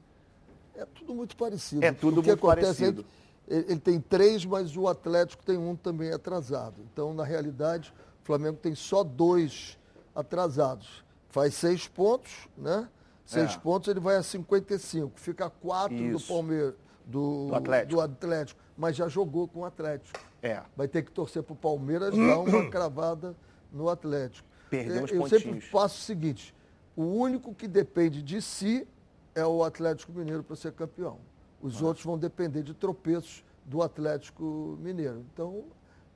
É 0.75 0.85
tudo 0.85 1.13
muito 1.13 1.35
parecido. 1.35 1.83
É 1.85 1.91
tudo 1.91 2.19
o 2.19 2.23
que 2.23 2.29
muito 2.29 2.45
acontece 2.45 2.65
parecido. 2.81 3.01
É 3.01 3.03
que 3.03 3.53
ele, 3.55 3.65
ele 3.73 3.79
tem 3.79 3.99
três, 3.99 4.45
mas 4.45 4.75
o 4.75 4.87
Atlético 4.87 5.43
tem 5.43 5.57
um 5.57 5.75
também 5.75 6.11
atrasado. 6.11 6.75
Então, 6.91 7.13
na 7.13 7.23
realidade, 7.23 7.93
o 8.21 8.25
Flamengo 8.25 8.57
tem 8.57 8.73
só 8.73 9.03
dois 9.03 9.77
atrasados. 10.15 11.03
Faz 11.29 11.53
seis 11.55 11.87
pontos, 11.87 12.47
né? 12.57 12.87
Seis 13.25 13.53
É. 13.55 13.57
pontos, 13.57 13.87
ele 13.89 13.99
vai 13.99 14.15
a 14.17 14.23
55. 14.23 15.19
Fica 15.19 15.49
quatro 15.49 15.95
do 15.95 16.17
Isso. 16.17 16.27
Palmeiras. 16.31 16.75
do, 17.05 17.47
Do 17.47 17.55
Atlético. 17.55 17.91
do 17.95 18.01
Atlético, 18.01 18.61
mas 18.77 18.95
já 18.95 19.07
jogou 19.09 19.45
com 19.47 19.59
o 19.61 19.65
Atlético. 19.65 20.17
É. 20.41 20.61
Vai 20.75 20.87
ter 20.87 21.03
que 21.03 21.11
torcer 21.11 21.43
para 21.43 21.51
o 21.53 21.55
Palmeiras 21.55 22.15
dar 22.15 22.39
uma 22.39 22.67
cravada 22.71 23.35
no 23.71 23.89
Atlético. 23.89 24.47
Perdeu 24.69 25.03
uns 25.03 25.11
É, 25.11 25.15
Eu 25.15 25.19
pontinhos. 25.21 25.43
sempre 25.43 25.59
faço 25.61 25.97
o 25.97 26.01
seguinte: 26.01 26.55
o 26.95 27.03
único 27.03 27.53
que 27.53 27.67
depende 27.67 28.21
de 28.21 28.41
si 28.41 28.87
é 29.35 29.45
o 29.45 29.63
Atlético 29.63 30.11
Mineiro 30.11 30.43
para 30.43 30.55
ser 30.55 30.71
campeão. 30.73 31.17
Os 31.61 31.81
outros 31.81 32.05
vão 32.05 32.17
depender 32.17 32.61
de 32.61 32.73
tropeços 32.73 33.43
do 33.65 33.81
Atlético 33.81 34.77
Mineiro. 34.81 35.25
Então, 35.33 35.63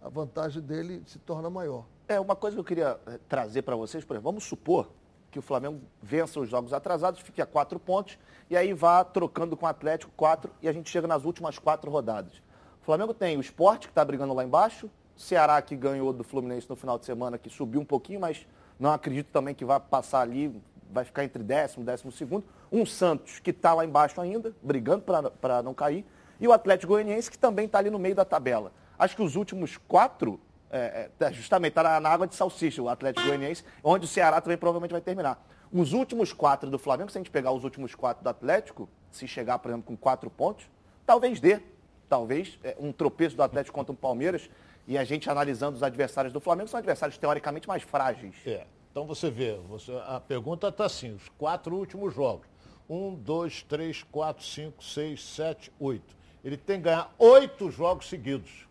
a 0.02 0.10
vantagem 0.10 0.62
dele 0.62 1.02
se 1.06 1.18
torna 1.20 1.50
maior. 1.50 1.86
É, 2.08 2.20
uma 2.20 2.36
coisa 2.36 2.56
que 2.56 2.60
eu 2.60 2.64
queria 2.64 3.00
eh, 3.08 3.20
trazer 3.28 3.64
para 3.64 3.76
vocês, 3.76 4.04
por 4.04 4.14
exemplo, 4.14 4.30
vamos 4.32 4.44
supor 4.44 4.90
que 5.32 5.40
o 5.40 5.42
Flamengo 5.42 5.82
vença 6.02 6.40
os 6.40 6.50
jogos 6.50 6.74
atrasados, 6.74 7.20
fique 7.20 7.42
a 7.42 7.46
quatro 7.46 7.80
pontos, 7.80 8.18
e 8.50 8.56
aí 8.56 8.74
vá 8.74 9.04
trocando 9.04 9.58
com 9.58 9.66
o 9.66 9.70
Atlético 9.70 10.12
quatro, 10.16 10.52
e 10.62 10.70
a 10.70 10.74
gente 10.74 10.90
chega 10.90 11.08
nas 11.08 11.26
últimas 11.26 11.60
quatro 11.60 11.92
rodadas. 11.92 12.34
O 12.82 12.86
Flamengo 12.86 13.14
tem 13.14 13.38
o 13.38 13.42
Sport, 13.42 13.82
que 13.82 13.92
está 13.92 14.06
brigando 14.06 14.34
lá 14.34 14.44
embaixo, 14.44 14.90
o 15.16 15.20
Ceará, 15.20 15.62
que 15.62 15.76
ganhou 15.76 16.14
do 16.14 16.24
Fluminense 16.24 16.70
no 16.70 16.76
final 16.76 16.98
de 16.98 17.06
semana, 17.06 17.38
que 17.38 17.50
subiu 17.50 17.82
um 17.82 17.86
pouquinho, 17.86 18.22
mas 18.22 18.48
não 18.80 18.92
acredito 18.92 19.28
também 19.32 19.56
que 19.56 19.66
vai 19.66 19.80
passar 19.80 20.22
ali, 20.22 20.62
vai 20.92 21.04
ficar 21.04 21.24
entre 21.24 21.44
décimo 21.44 21.86
décimo 21.86 22.12
segundo. 22.12 22.46
Um 22.72 22.86
Santos, 22.86 23.40
que 23.40 23.52
está 23.52 23.74
lá 23.74 23.86
embaixo 23.86 24.20
ainda, 24.20 24.54
brigando 24.62 25.04
para 25.42 25.64
não 25.64 25.74
cair, 25.74 26.06
e 26.40 26.48
o 26.48 26.54
Atlético 26.54 26.94
Goianiense, 26.94 27.32
que 27.32 27.38
também 27.38 27.66
está 27.66 27.80
ali 27.80 27.90
no 27.90 27.98
meio 27.98 28.16
da 28.16 28.26
tabela. 28.26 28.72
Acho 28.98 29.16
que 29.16 29.22
os 29.22 29.36
últimos 29.36 29.78
quatro 29.78 30.40
é, 30.70 31.10
é, 31.20 31.34
justamente 31.34 31.72
está 31.72 31.84
na, 31.84 32.00
na 32.00 32.10
água 32.10 32.28
de 32.28 32.36
salsicha, 32.36 32.82
o 32.82 32.90
Atlético 32.90 33.26
Goianiense, 33.26 33.64
onde 33.84 34.06
o 34.06 34.08
Ceará 34.08 34.42
também 34.42 34.58
provavelmente 34.58 34.92
vai 34.92 35.02
terminar. 35.02 35.44
Os 35.72 35.94
últimos 35.94 36.32
quatro 36.34 36.70
do 36.70 36.78
Flamengo, 36.78 37.12
se 37.12 37.18
a 37.18 37.20
gente 37.20 37.32
pegar 37.32 37.52
os 37.52 37.64
últimos 37.64 37.96
quatro 37.96 38.24
do 38.24 38.30
Atlético, 38.30 38.88
se 39.12 39.28
chegar, 39.28 39.60
por 39.60 39.70
exemplo, 39.70 39.86
com 39.88 39.98
quatro 39.98 40.30
pontos, 40.30 40.70
talvez 41.06 41.40
dê. 41.40 41.60
Talvez 42.10 42.58
é, 42.64 42.76
um 42.80 42.94
tropeço 42.94 43.36
do 43.36 43.44
Atlético 43.44 43.76
contra 43.76 43.92
o 43.92 43.96
Palmeiras 43.96 44.50
e 44.88 44.98
a 44.98 45.04
gente 45.04 45.30
analisando 45.30 45.76
os 45.76 45.84
adversários 45.84 46.34
do 46.34 46.40
Flamengo, 46.40 46.70
são 46.70 46.78
adversários 46.78 47.18
teoricamente 47.18 47.68
mais 47.68 47.84
frágeis. 47.84 48.36
É. 48.46 48.66
Então 48.90 49.06
você 49.06 49.30
vê, 49.30 49.60
você, 49.68 49.92
a 50.08 50.20
pergunta 50.20 50.70
está 50.70 50.86
assim, 50.86 51.14
os 51.14 51.28
quatro 51.38 51.76
últimos 51.76 52.14
jogos. 52.16 52.48
Um, 52.90 53.14
dois, 53.14 53.62
três, 53.64 54.02
quatro, 54.02 54.44
cinco, 54.46 54.82
seis, 54.84 55.22
sete, 55.24 55.72
oito. 55.78 56.16
Ele 56.44 56.56
tem 56.56 56.78
que 56.78 56.84
ganhar 56.84 57.14
oito 57.20 57.70
jogos 57.70 58.08
seguidos. 58.08 58.66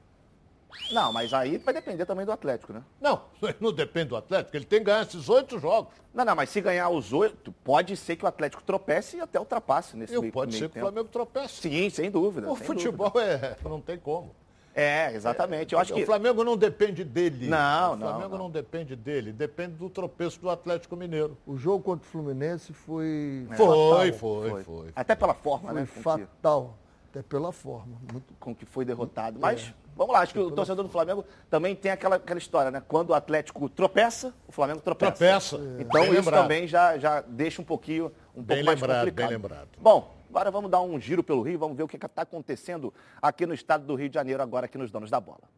Não, 0.91 1.13
mas 1.13 1.33
aí 1.33 1.59
vai 1.59 1.73
depender 1.73 2.05
também 2.07 2.25
do 2.25 2.33
Atlético, 2.33 2.73
né? 2.73 2.83
Não, 3.01 3.23
não 3.61 3.73
depende 3.73 4.09
do 4.09 4.17
Atlético, 4.17 4.57
ele 4.57 4.65
tem 4.65 4.79
que 4.79 4.87
ganhar 4.87 5.03
esses 5.03 5.29
oito 5.29 5.59
jogos. 5.59 5.93
Não, 6.15 6.25
não, 6.25 6.35
mas 6.35 6.49
se 6.49 6.61
ganhar 6.61 6.89
os 6.89 7.13
oito, 7.13 7.53
pode 7.63 7.95
ser 7.97 8.17
que 8.17 8.25
o 8.25 8.29
Atlético 8.29 8.63
tropece 8.63 9.19
e 9.19 9.21
até 9.21 9.39
ultrapasse 9.39 9.97
nesse 9.97 10.15
E 10.15 10.19
meio 10.19 10.33
pode 10.33 10.53
meio 10.53 10.61
ser 10.61 10.69
que 10.69 10.71
o 10.71 10.75
tempo. 10.75 10.87
Flamengo 10.87 11.09
tropece. 11.09 11.61
Sim, 11.61 11.91
sem 11.91 12.11
dúvida. 12.11 12.51
O 12.51 12.57
sem 12.57 12.67
futebol 12.67 13.11
dúvida. 13.11 13.59
é, 13.63 13.69
não 13.69 13.81
tem 13.81 13.99
como. 13.99 14.35
É, 14.77 15.11
exatamente. 15.15 15.73
Eu 15.73 15.79
acho 15.79 15.95
que 15.95 16.03
O 16.03 16.07
Flamengo 16.07 16.45
não 16.45 16.55
depende 16.55 17.03
dele. 17.03 17.49
Não, 17.49 17.95
o 17.95 17.99
Flamengo 17.99 18.29
não, 18.33 18.39
não, 18.45 18.51
depende 18.51 18.95
dele, 18.95 19.33
depende 19.33 19.73
do 19.73 19.89
tropeço 19.89 20.39
do 20.39 20.51
Atlético 20.51 20.95
Mineiro. 20.95 21.39
O 21.47 21.57
jogo 21.57 21.83
contra 21.83 22.07
o 22.07 22.11
Fluminense 22.11 22.75
foi. 22.75 23.47
Foi, 23.57 23.57
fatal. 23.57 24.13
foi, 24.19 24.63
foi. 24.63 24.89
Até 24.95 25.15
pela 25.15 25.33
forma, 25.33 25.71
Foi 25.71 25.81
né? 25.81 25.87
fatal. 25.87 26.77
Até 27.11 27.23
pela 27.23 27.53
forma. 27.53 27.97
Muito... 28.13 28.35
com 28.39 28.55
que 28.55 28.67
foi 28.67 28.85
derrotado. 28.85 29.39
Mas, 29.41 29.73
vamos 29.97 30.13
lá, 30.13 30.21
acho 30.21 30.35
que 30.35 30.39
o 30.39 30.51
torcedor 30.51 30.85
do 30.85 30.91
Flamengo 30.91 31.25
também 31.49 31.75
tem 31.75 31.91
aquela, 31.91 32.17
aquela 32.17 32.39
história, 32.39 32.71
né? 32.71 32.83
Quando 32.87 33.11
o 33.11 33.15
Atlético 33.15 33.71
tropeça, 33.71 34.35
o 34.47 34.53
Flamengo 34.53 34.81
tropeça. 34.81 35.13
Tropeça. 35.17 35.57
Então 35.81 36.03
Bem 36.03 36.11
isso 36.11 36.21
lembrado. 36.21 36.43
também 36.43 36.67
já, 36.69 36.99
já 36.99 37.23
deixa 37.23 37.63
um 37.63 37.65
pouquinho, 37.65 38.13
um 38.35 38.43
Bem 38.43 38.59
pouco 38.59 38.67
mais 38.67 38.81
lembrado, 38.83 38.99
complicado. 38.99 39.29
bem 39.29 39.37
lembrado. 39.39 39.69
Bom, 39.81 40.16
agora 40.29 40.51
vamos 40.51 40.71
dar 40.71 40.81
um 40.81 41.01
giro 41.01 41.23
pelo 41.23 41.43
Rio, 41.43 41.59
vamos 41.59 41.77
ver 41.77 41.83
o 41.83 41.89
que 41.89 41.97
está 41.97 42.23
acontecendo 42.23 42.93
aqui 43.21 43.47
no 43.47 43.55
estado 43.55 43.85
do 43.85 43.95
Rio 43.95 44.09
de 44.09 44.15
Janeiro, 44.15 44.43
agora 44.43 44.67
aqui 44.67 44.79
nos 44.79 44.91
Donos 44.91 45.11
da 45.11 45.21
Bola. 45.21 45.49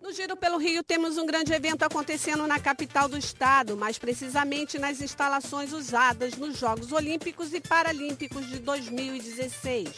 No 0.00 0.12
Giro 0.12 0.34
pelo 0.34 0.56
Rio 0.56 0.82
temos 0.82 1.18
um 1.18 1.26
grande 1.26 1.52
evento 1.52 1.82
acontecendo 1.82 2.46
na 2.46 2.58
capital 2.58 3.06
do 3.06 3.18
estado, 3.18 3.76
mais 3.76 3.98
precisamente 3.98 4.78
nas 4.78 5.02
instalações 5.02 5.74
usadas 5.74 6.36
nos 6.36 6.58
Jogos 6.58 6.90
Olímpicos 6.90 7.52
e 7.52 7.60
Paralímpicos 7.60 8.48
de 8.48 8.60
2016. 8.60 9.90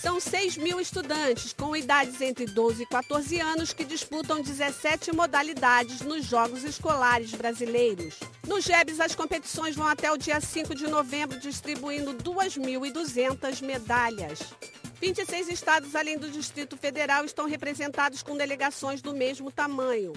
São 0.00 0.18
6 0.18 0.56
mil 0.56 0.80
estudantes 0.80 1.52
com 1.52 1.76
idades 1.76 2.20
entre 2.22 2.46
12 2.46 2.82
e 2.82 2.86
14 2.86 3.38
anos 3.40 3.74
que 3.74 3.84
disputam 3.84 4.40
17 4.40 5.14
modalidades 5.14 6.00
nos 6.00 6.24
Jogos 6.24 6.64
Escolares 6.64 7.32
Brasileiros. 7.32 8.18
No 8.48 8.58
GEBS, 8.58 9.00
as 9.00 9.14
competições 9.14 9.76
vão 9.76 9.86
até 9.86 10.10
o 10.10 10.16
dia 10.16 10.40
5 10.40 10.74
de 10.74 10.88
novembro, 10.88 11.38
distribuindo 11.38 12.14
2.200 12.14 13.62
medalhas. 13.62 14.40
26 15.02 15.48
estados, 15.48 15.96
além 15.96 16.16
do 16.16 16.30
Distrito 16.30 16.76
Federal, 16.76 17.24
estão 17.24 17.48
representados 17.48 18.22
com 18.22 18.36
delegações 18.36 19.02
do 19.02 19.12
mesmo 19.12 19.50
tamanho. 19.50 20.12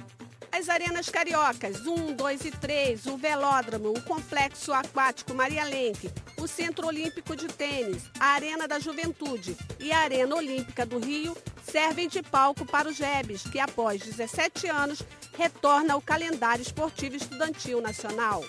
As 0.52 0.70
arenas 0.70 1.10
cariocas 1.10 1.88
1, 1.88 2.14
2 2.14 2.46
e 2.46 2.52
3, 2.52 3.08
o 3.08 3.18
velódromo, 3.18 3.90
o 3.90 4.02
complexo 4.04 4.72
aquático 4.72 5.34
Maria 5.34 5.64
Lenk, 5.64 6.08
o 6.38 6.48
Centro 6.48 6.86
Olímpico 6.86 7.36
de 7.36 7.48
Tênis, 7.48 8.04
a 8.20 8.28
Arena 8.28 8.68
da 8.68 8.78
Juventude 8.78 9.58
e 9.80 9.92
a 9.92 10.02
Arena 10.02 10.36
Olímpica 10.36 10.86
do 10.86 11.00
Rio 11.00 11.36
servem 11.64 12.08
de 12.08 12.22
palco 12.22 12.64
para 12.64 12.88
os 12.88 12.96
GEBs, 12.96 13.42
que 13.42 13.58
após 13.58 14.04
17 14.04 14.68
anos 14.68 15.02
retorna 15.36 15.96
ao 15.96 16.02
calendário 16.02 16.62
esportivo 16.62 17.16
estudantil 17.16 17.82
nacional. 17.82 18.46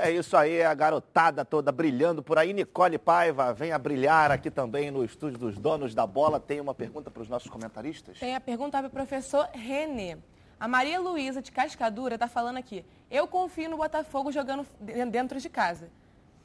É 0.00 0.10
isso 0.12 0.36
aí, 0.36 0.62
a 0.62 0.72
garotada 0.74 1.44
toda 1.44 1.72
brilhando 1.72 2.22
por 2.22 2.38
aí. 2.38 2.52
Nicole 2.52 2.98
Paiva, 2.98 3.52
venha 3.52 3.78
brilhar 3.78 4.30
aqui 4.30 4.50
também 4.50 4.90
no 4.90 5.04
estúdio 5.04 5.38
dos 5.38 5.58
Donos 5.58 5.94
da 5.94 6.06
Bola. 6.06 6.38
Tem 6.38 6.60
uma 6.60 6.74
pergunta 6.74 7.10
para 7.10 7.22
os 7.22 7.28
nossos 7.28 7.50
comentaristas? 7.50 8.18
Tem 8.18 8.34
a 8.34 8.40
pergunta 8.40 8.78
para 8.78 8.86
o 8.86 8.90
professor 8.90 9.48
Renê. 9.52 10.16
A 10.60 10.66
Maria 10.68 11.00
Luísa 11.00 11.40
de 11.42 11.50
Cascadura 11.52 12.14
está 12.14 12.28
falando 12.28 12.56
aqui. 12.58 12.84
Eu 13.10 13.26
confio 13.26 13.68
no 13.70 13.76
Botafogo 13.76 14.30
jogando 14.32 14.66
de- 14.80 15.04
dentro 15.06 15.40
de 15.40 15.48
casa. 15.48 15.88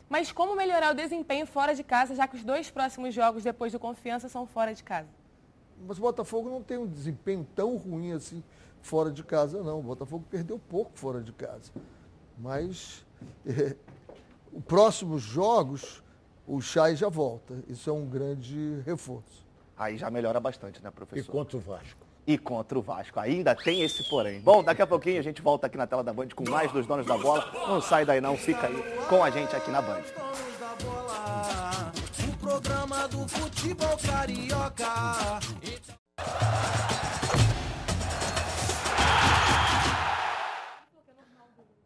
Mas 0.09 0.31
como 0.31 0.55
melhorar 0.55 0.91
o 0.91 0.95
desempenho 0.95 1.45
fora 1.47 1.73
de 1.73 1.83
casa, 1.83 2.13
já 2.15 2.27
que 2.27 2.35
os 2.35 2.43
dois 2.43 2.69
próximos 2.69 3.13
jogos 3.13 3.43
depois 3.43 3.71
do 3.71 3.79
Confiança 3.79 4.29
são 4.29 4.45
fora 4.45 4.73
de 4.73 4.83
casa? 4.83 5.07
Mas 5.87 5.97
o 5.97 6.01
Botafogo 6.01 6.49
não 6.49 6.61
tem 6.61 6.77
um 6.77 6.85
desempenho 6.87 7.47
tão 7.55 7.75
ruim 7.77 8.11
assim 8.13 8.43
fora 8.81 9.11
de 9.11 9.23
casa, 9.23 9.63
não. 9.63 9.79
O 9.79 9.83
Botafogo 9.83 10.23
perdeu 10.29 10.59
pouco 10.59 10.91
fora 10.95 11.21
de 11.21 11.31
casa. 11.31 11.71
Mas 12.37 13.03
os 14.53 14.63
próximos 14.65 15.21
jogos, 15.21 16.03
o 16.47 16.61
Chay 16.61 16.95
já 16.95 17.09
volta. 17.09 17.55
Isso 17.67 17.89
é 17.89 17.93
um 17.93 18.05
grande 18.05 18.81
reforço. 18.85 19.43
Aí 19.77 19.97
já 19.97 20.09
melhora 20.09 20.39
bastante, 20.39 20.81
né, 20.83 20.91
professor? 20.91 21.19
E 21.19 21.23
contra 21.23 21.57
o 21.57 21.59
Vasco. 21.59 22.05
E 22.25 22.37
contra 22.37 22.79
o 22.79 22.81
Vasco. 22.81 23.19
Ainda 23.19 23.55
tem 23.55 23.81
esse 23.81 24.07
porém. 24.09 24.39
Bom, 24.39 24.63
daqui 24.63 24.81
a 24.81 24.87
pouquinho 24.87 25.19
a 25.19 25.23
gente 25.23 25.41
volta 25.41 25.67
aqui 25.67 25.77
na 25.77 25.87
tela 25.87 26.03
da 26.03 26.13
Band 26.13 26.29
com 26.35 26.49
mais 26.49 26.71
dos 26.71 26.85
Donos 26.85 27.05
da 27.05 27.17
Bola. 27.17 27.45
Não 27.67 27.81
sai 27.81 28.05
daí 28.05 28.21
não, 28.21 28.37
fica 28.37 28.67
aí 28.67 28.83
com 29.09 29.23
a 29.23 29.29
gente 29.29 29.55
aqui 29.55 29.71
na 29.71 29.81
Band. 29.81 30.03
O 32.27 32.37
programa 32.37 33.07
do 33.07 33.27
futebol 33.27 33.97
carioca. 33.97 35.39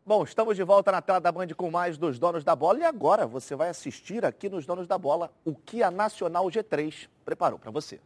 Bom, 0.07 0.23
estamos 0.23 0.55
de 0.55 0.63
volta 0.63 0.89
na 0.89 1.01
tela 1.01 1.19
da 1.19 1.29
Band 1.33 1.47
com 1.47 1.69
mais 1.69 1.97
dos 1.97 2.17
Donos 2.17 2.41
da 2.41 2.55
Bola. 2.55 2.79
E 2.79 2.83
agora 2.85 3.27
você 3.27 3.57
vai 3.57 3.67
assistir 3.67 4.23
aqui 4.23 4.47
nos 4.47 4.65
Donos 4.65 4.87
da 4.87 4.97
Bola 4.97 5.29
o 5.43 5.53
que 5.53 5.83
a 5.83 5.91
Nacional 5.91 6.45
G3 6.45 7.09
preparou 7.25 7.59
para 7.59 7.71
você. 7.71 7.99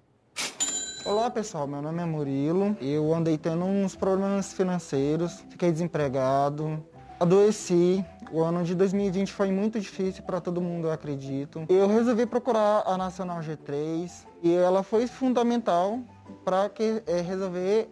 Olá 1.05 1.29
pessoal, 1.29 1.67
meu 1.67 1.79
nome 1.79 2.01
é 2.01 2.05
Murilo. 2.05 2.75
Eu 2.81 3.13
andei 3.13 3.37
tendo 3.37 3.65
uns 3.65 3.95
problemas 3.95 4.51
financeiros, 4.51 5.45
fiquei 5.51 5.71
desempregado, 5.71 6.83
adoeci. 7.19 8.03
O 8.31 8.41
ano 8.41 8.63
de 8.63 8.73
2020 8.73 9.31
foi 9.31 9.51
muito 9.51 9.79
difícil 9.79 10.23
para 10.23 10.41
todo 10.41 10.59
mundo, 10.59 10.87
eu 10.87 10.91
acredito. 10.91 11.67
Eu 11.69 11.87
resolvi 11.87 12.25
procurar 12.25 12.81
a 12.83 12.97
Nacional 12.97 13.41
G3 13.41 14.25
e 14.41 14.51
ela 14.51 14.81
foi 14.81 15.05
fundamental 15.05 15.99
para 16.43 16.67
que 16.67 17.03
eh, 17.05 17.21
resolver 17.21 17.91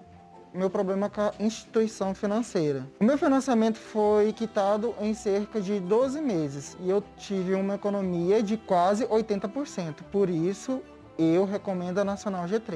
meu 0.54 0.70
problema 0.70 1.10
com 1.10 1.22
a 1.22 1.34
instituição 1.40 2.14
financeira. 2.16 2.86
O 3.00 3.04
meu 3.04 3.18
financiamento 3.18 3.78
foi 3.78 4.34
quitado 4.34 4.96
em 5.00 5.14
cerca 5.14 5.62
de 5.62 5.80
12 5.80 6.20
meses 6.22 6.76
e 6.80 6.90
eu 6.90 7.04
tive 7.18 7.54
uma 7.54 7.76
economia 7.76 8.42
de 8.42 8.58
quase 8.58 9.06
80%. 9.06 10.04
Por 10.12 10.30
isso, 10.30 10.82
eu 11.18 11.46
recomendo 11.46 12.00
a 12.00 12.04
Nacional 12.04 12.46
G3. 12.46 12.74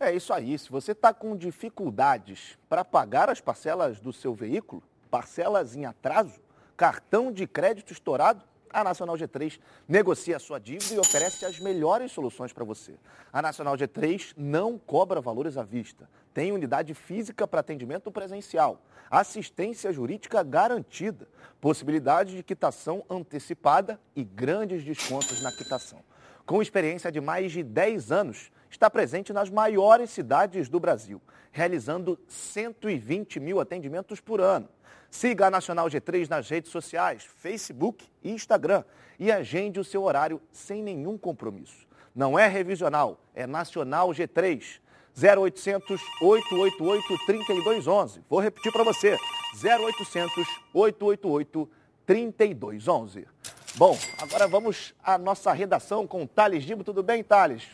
É 0.00 0.12
isso 0.12 0.32
aí. 0.32 0.58
Se 0.58 0.68
você 0.68 0.92
está 0.92 1.14
com 1.14 1.36
dificuldades 1.36 2.58
para 2.68 2.84
pagar 2.84 3.30
as 3.30 3.40
parcelas 3.40 4.00
do 4.00 4.12
seu 4.12 4.34
veículo, 4.34 4.82
parcelas 5.08 5.76
em 5.76 5.84
atraso, 5.84 6.40
cartão 6.76 7.30
de 7.30 7.46
crédito 7.46 7.92
estourado, 7.92 8.44
a 8.72 8.82
Nacional 8.84 9.16
G3 9.16 9.58
negocia 9.88 10.36
a 10.36 10.40
sua 10.40 10.58
dívida 10.58 10.94
e 10.94 10.98
oferece 10.98 11.44
as 11.44 11.58
melhores 11.58 12.12
soluções 12.12 12.52
para 12.52 12.64
você. 12.64 12.94
A 13.32 13.42
Nacional 13.42 13.76
G3 13.76 14.32
não 14.36 14.78
cobra 14.78 15.20
valores 15.20 15.56
à 15.56 15.62
vista. 15.62 16.08
Tem 16.32 16.52
unidade 16.52 16.94
física 16.94 17.46
para 17.46 17.60
atendimento 17.60 18.10
presencial, 18.10 18.80
assistência 19.10 19.92
jurídica 19.92 20.42
garantida, 20.42 21.28
possibilidade 21.60 22.34
de 22.36 22.42
quitação 22.42 23.04
antecipada 23.08 24.00
e 24.16 24.24
grandes 24.24 24.82
descontos 24.82 25.42
na 25.42 25.52
quitação. 25.52 26.00
Com 26.44 26.60
experiência 26.60 27.10
de 27.12 27.20
mais 27.20 27.52
de 27.52 27.62
10 27.62 28.10
anos, 28.10 28.50
está 28.68 28.90
presente 28.90 29.32
nas 29.32 29.48
maiores 29.48 30.10
cidades 30.10 30.68
do 30.68 30.80
Brasil, 30.80 31.20
realizando 31.50 32.18
120 32.26 33.38
mil 33.38 33.60
atendimentos 33.60 34.20
por 34.20 34.40
ano. 34.40 34.68
Siga 35.10 35.46
a 35.46 35.50
Nacional 35.50 35.86
G3 35.88 36.28
nas 36.28 36.48
redes 36.48 36.70
sociais, 36.70 37.24
Facebook 37.36 38.06
e 38.22 38.30
Instagram 38.30 38.82
e 39.18 39.30
agende 39.30 39.78
o 39.78 39.84
seu 39.84 40.02
horário 40.02 40.40
sem 40.50 40.82
nenhum 40.82 41.16
compromisso. 41.18 41.86
Não 42.14 42.38
é 42.38 42.48
revisional, 42.48 43.20
é 43.34 43.46
Nacional 43.46 44.08
G3. 44.08 44.80
0800 45.14 46.00
888 46.22 47.26
3211. 47.26 48.22
Vou 48.28 48.40
repetir 48.40 48.72
para 48.72 48.82
você. 48.82 49.16
0800 49.62 50.46
888 50.72 51.70
3211. 52.06 53.26
Bom, 53.74 53.96
agora 54.20 54.46
vamos 54.46 54.94
à 55.02 55.16
nossa 55.16 55.50
redação 55.50 56.06
com 56.06 56.24
o 56.24 56.26
Thales 56.26 56.62
Dibo. 56.62 56.84
Tudo 56.84 57.02
bem, 57.02 57.24
Thales? 57.24 57.66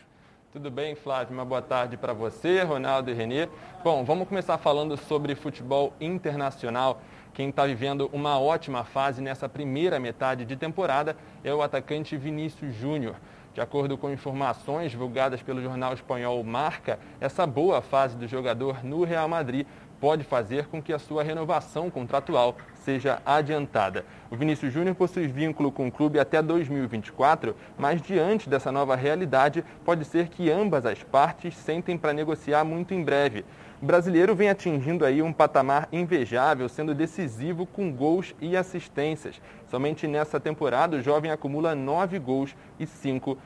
Tudo 0.52 0.70
bem, 0.70 0.94
Flávio? 0.94 1.34
Uma 1.34 1.44
boa 1.44 1.60
tarde 1.60 1.96
para 1.96 2.12
você, 2.12 2.62
Ronaldo 2.62 3.10
e 3.10 3.14
Renê. 3.14 3.48
Bom, 3.82 4.04
vamos 4.04 4.28
começar 4.28 4.56
falando 4.58 4.96
sobre 4.96 5.34
futebol 5.34 5.92
internacional. 6.00 7.02
Quem 7.34 7.48
está 7.48 7.66
vivendo 7.66 8.08
uma 8.12 8.38
ótima 8.38 8.84
fase 8.84 9.20
nessa 9.20 9.48
primeira 9.48 9.98
metade 9.98 10.44
de 10.44 10.54
temporada 10.54 11.16
é 11.42 11.52
o 11.52 11.62
atacante 11.62 12.16
Vinícius 12.16 12.76
Júnior. 12.76 13.16
De 13.52 13.60
acordo 13.60 13.98
com 13.98 14.08
informações 14.08 14.92
divulgadas 14.92 15.42
pelo 15.42 15.60
jornal 15.60 15.94
espanhol 15.94 16.44
Marca, 16.44 17.00
essa 17.20 17.44
boa 17.44 17.82
fase 17.82 18.16
do 18.16 18.28
jogador 18.28 18.84
no 18.84 19.02
Real 19.02 19.28
Madrid 19.28 19.66
pode 20.00 20.22
fazer 20.22 20.68
com 20.68 20.80
que 20.80 20.92
a 20.92 20.98
sua 20.98 21.24
renovação 21.24 21.90
contratual 21.90 22.56
seja 22.88 23.20
adiantada. 23.26 24.02
O 24.30 24.36
Vinícius 24.36 24.72
Júnior 24.72 24.94
possui 24.94 25.26
vínculo 25.26 25.70
com 25.70 25.88
o 25.88 25.92
clube 25.92 26.18
até 26.18 26.40
2024, 26.40 27.54
mas 27.76 28.00
diante 28.00 28.48
dessa 28.48 28.72
nova 28.72 28.96
realidade, 28.96 29.62
pode 29.84 30.06
ser 30.06 30.28
que 30.28 30.50
ambas 30.50 30.86
as 30.86 31.02
partes 31.02 31.54
sentem 31.54 31.98
para 31.98 32.14
negociar 32.14 32.64
muito 32.64 32.94
em 32.94 33.04
breve. 33.04 33.44
O 33.82 33.84
brasileiro 33.84 34.34
vem 34.34 34.48
atingindo 34.48 35.04
aí 35.04 35.20
um 35.20 35.34
patamar 35.34 35.86
invejável, 35.92 36.66
sendo 36.66 36.94
decisivo 36.94 37.66
com 37.66 37.92
gols 37.92 38.34
e 38.40 38.56
assistências. 38.56 39.38
Somente 39.70 40.06
nessa 40.06 40.40
temporada, 40.40 40.96
o 40.96 41.02
jovem 41.02 41.30
acumula 41.30 41.74
nove 41.74 42.18
gols 42.18 42.56
e 42.80 42.86
cinco 42.86 43.32
assistências. 43.32 43.38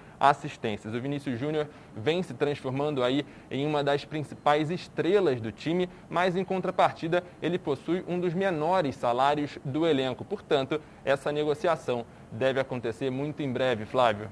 O 0.94 1.00
Vinícius 1.00 1.38
Júnior 1.38 1.68
vem 1.96 2.22
se 2.22 2.32
transformando 2.32 3.02
aí 3.02 3.26
em 3.50 3.66
uma 3.66 3.82
das 3.82 4.04
principais 4.04 4.70
estrelas 4.70 5.40
do 5.40 5.50
time, 5.50 5.88
mas 6.08 6.36
em 6.36 6.44
contrapartida, 6.44 7.24
ele 7.42 7.58
possui 7.58 8.04
um 8.06 8.20
dos 8.20 8.32
menores 8.32 8.94
salários 8.94 9.58
do 9.64 9.86
elenco. 9.86 10.24
Portanto, 10.24 10.80
essa 11.04 11.32
negociação 11.32 12.06
deve 12.30 12.60
acontecer 12.60 13.10
muito 13.10 13.42
em 13.42 13.52
breve, 13.52 13.84
Flávio. 13.84 14.30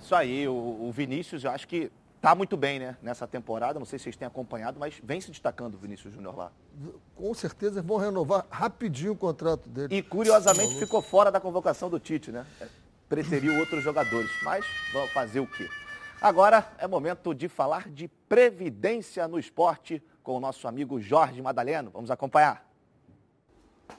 Isso 0.00 0.14
aí, 0.14 0.46
o, 0.46 0.52
o 0.52 0.92
Vinícius, 0.92 1.42
eu 1.42 1.50
acho 1.50 1.66
que 1.66 1.90
Está 2.18 2.34
muito 2.34 2.56
bem, 2.56 2.80
né? 2.80 2.96
Nessa 3.00 3.28
temporada, 3.28 3.78
não 3.78 3.86
sei 3.86 3.96
se 3.96 4.02
vocês 4.02 4.16
têm 4.16 4.26
acompanhado, 4.26 4.76
mas 4.78 5.00
vem 5.04 5.20
se 5.20 5.30
destacando 5.30 5.76
o 5.76 5.78
Vinícius 5.78 6.12
Júnior 6.12 6.36
lá. 6.36 6.50
Com 7.14 7.32
certeza 7.32 7.80
vão 7.80 7.96
renovar 7.96 8.44
rapidinho 8.50 9.12
o 9.12 9.16
contrato 9.16 9.68
dele. 9.68 9.96
E 9.96 10.02
curiosamente 10.02 10.74
ficou 10.74 11.00
fora 11.00 11.30
da 11.30 11.38
convocação 11.38 11.88
do 11.88 12.00
Tite, 12.00 12.32
né? 12.32 12.44
Preferiu 13.08 13.58
outros 13.58 13.82
jogadores, 13.82 14.30
mas 14.42 14.66
vamos 14.92 15.10
fazer 15.12 15.40
o 15.40 15.46
quê? 15.46 15.68
Agora 16.20 16.70
é 16.78 16.86
momento 16.86 17.34
de 17.34 17.48
falar 17.48 17.88
de 17.88 18.08
previdência 18.28 19.26
no 19.26 19.38
esporte 19.38 20.02
com 20.22 20.36
o 20.36 20.40
nosso 20.40 20.68
amigo 20.68 21.00
Jorge 21.00 21.40
Madaleno. 21.40 21.90
Vamos 21.90 22.10
acompanhar. 22.10 22.68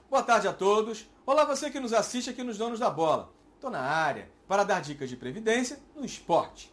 Boa 0.09 0.21
tarde 0.21 0.47
a 0.47 0.53
todos. 0.53 1.09
Olá 1.25 1.43
você 1.45 1.71
que 1.71 1.79
nos 1.79 1.93
assiste 1.93 2.29
aqui 2.29 2.43
nos 2.43 2.57
Donos 2.57 2.79
da 2.79 2.89
Bola. 2.89 3.33
Estou 3.55 3.71
na 3.71 3.81
área 3.81 4.29
para 4.47 4.63
dar 4.63 4.81
dicas 4.81 5.09
de 5.09 5.15
previdência 5.15 5.79
no 5.95 6.05
esporte. 6.05 6.71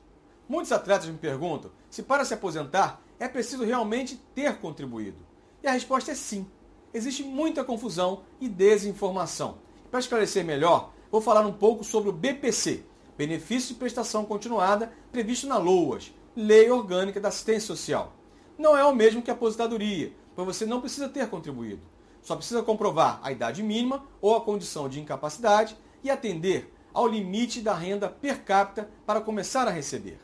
Muitos 0.48 0.72
atletas 0.72 1.06
me 1.08 1.16
perguntam 1.16 1.70
se 1.88 2.02
para 2.02 2.24
se 2.24 2.34
aposentar 2.34 3.00
é 3.18 3.26
preciso 3.26 3.64
realmente 3.64 4.16
ter 4.34 4.58
contribuído. 4.58 5.24
E 5.62 5.66
a 5.66 5.72
resposta 5.72 6.12
é 6.12 6.14
sim. 6.14 6.50
Existe 6.92 7.22
muita 7.22 7.64
confusão 7.64 8.24
e 8.40 8.48
desinformação. 8.48 9.58
Para 9.90 10.00
esclarecer 10.00 10.44
melhor, 10.44 10.92
vou 11.10 11.20
falar 11.20 11.46
um 11.46 11.52
pouco 11.52 11.84
sobre 11.84 12.08
o 12.10 12.12
BPC, 12.12 12.84
Benefício 13.16 13.74
de 13.74 13.78
Prestação 13.78 14.24
Continuada, 14.24 14.92
previsto 15.10 15.46
na 15.46 15.56
LOAS, 15.56 16.12
Lei 16.36 16.70
Orgânica 16.70 17.20
da 17.20 17.28
Assistência 17.28 17.66
Social. 17.66 18.12
Não 18.58 18.76
é 18.76 18.84
o 18.84 18.94
mesmo 18.94 19.22
que 19.22 19.30
a 19.30 19.34
aposentadoria, 19.34 20.12
pois 20.34 20.46
você 20.46 20.66
não 20.66 20.80
precisa 20.80 21.08
ter 21.08 21.28
contribuído. 21.28 21.82
Só 22.22 22.36
precisa 22.36 22.62
comprovar 22.62 23.20
a 23.22 23.30
idade 23.30 23.62
mínima 23.62 24.04
ou 24.20 24.36
a 24.36 24.40
condição 24.40 24.88
de 24.88 25.00
incapacidade 25.00 25.76
e 26.02 26.10
atender 26.10 26.72
ao 26.92 27.06
limite 27.06 27.60
da 27.60 27.74
renda 27.74 28.08
per 28.08 28.42
capita 28.42 28.90
para 29.04 29.20
começar 29.20 29.68
a 29.68 29.70
receber. 29.70 30.18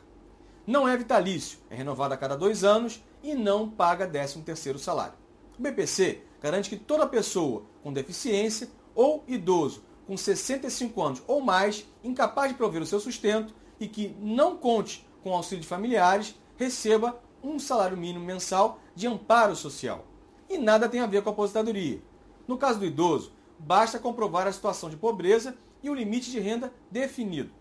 Não 0.65 0.87
é 0.87 0.95
vitalício, 0.97 1.59
é 1.69 1.75
renovado 1.75 2.13
a 2.13 2.17
cada 2.17 2.35
dois 2.35 2.63
anos 2.63 3.03
e 3.21 3.35
não 3.35 3.69
paga 3.69 4.07
13º 4.07 4.77
salário. 4.77 5.13
O 5.57 5.61
BPC 5.61 6.21
garante 6.41 6.69
que 6.69 6.77
toda 6.77 7.05
pessoa 7.07 7.63
com 7.81 7.93
deficiência 7.93 8.69
ou 8.95 9.23
idoso 9.27 9.83
com 10.05 10.17
65 10.17 11.01
anos 11.01 11.23
ou 11.27 11.41
mais, 11.41 11.85
incapaz 12.03 12.51
de 12.51 12.57
prover 12.57 12.81
o 12.81 12.85
seu 12.85 12.99
sustento 12.99 13.53
e 13.79 13.87
que 13.87 14.15
não 14.19 14.57
conte 14.57 15.07
com 15.23 15.33
auxílio 15.33 15.61
de 15.61 15.67
familiares, 15.67 16.35
receba 16.57 17.19
um 17.43 17.59
salário 17.59 17.97
mínimo 17.97 18.25
mensal 18.25 18.79
de 18.95 19.07
amparo 19.07 19.55
social. 19.55 20.05
E 20.49 20.57
nada 20.57 20.89
tem 20.89 20.99
a 20.99 21.07
ver 21.07 21.21
com 21.21 21.29
a 21.29 21.33
aposentadoria. 21.33 22.01
No 22.47 22.57
caso 22.57 22.79
do 22.79 22.85
idoso, 22.85 23.31
basta 23.57 23.99
comprovar 23.99 24.47
a 24.47 24.51
situação 24.51 24.89
de 24.89 24.97
pobreza 24.97 25.57
e 25.81 25.89
o 25.89 25.93
limite 25.93 26.31
de 26.31 26.39
renda 26.39 26.73
definido. 26.91 27.51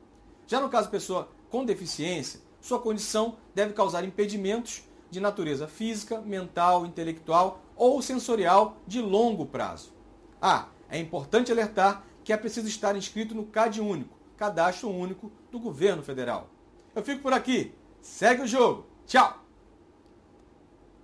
Já 0.47 0.61
no 0.61 0.69
caso 0.69 0.91
pessoa 0.91 1.29
com 1.51 1.65
deficiência, 1.65 2.41
sua 2.61 2.79
condição 2.79 3.37
deve 3.55 3.73
causar 3.73 4.05
impedimentos 4.05 4.83
de 5.11 5.21
natureza 5.21 5.67
física, 5.67 6.21
mental, 6.21 6.87
intelectual 6.87 7.61
ou 7.77 8.01
sensorial 8.01 8.77
de 8.87 9.01
longo 9.01 9.47
prazo. 9.47 9.93
Ah, 10.41 10.69
é 10.89 10.99
importante 10.99 11.51
alertar 11.51 12.05
que 12.25 12.33
é 12.33 12.37
preciso 12.37 12.69
estar 12.69 12.97
inscrito 12.97 13.35
no 13.35 13.47
CAD 13.47 13.81
Único, 13.81 14.17
Cadastro 14.37 14.91
Único 14.91 15.31
do 15.51 15.59
Governo 15.59 16.03
Federal. 16.03 16.49
Eu 16.95 17.03
fico 17.03 17.23
por 17.23 17.33
aqui. 17.33 17.75
Segue 18.01 18.43
o 18.43 18.47
jogo. 18.47 18.87
Tchau! 19.07 19.43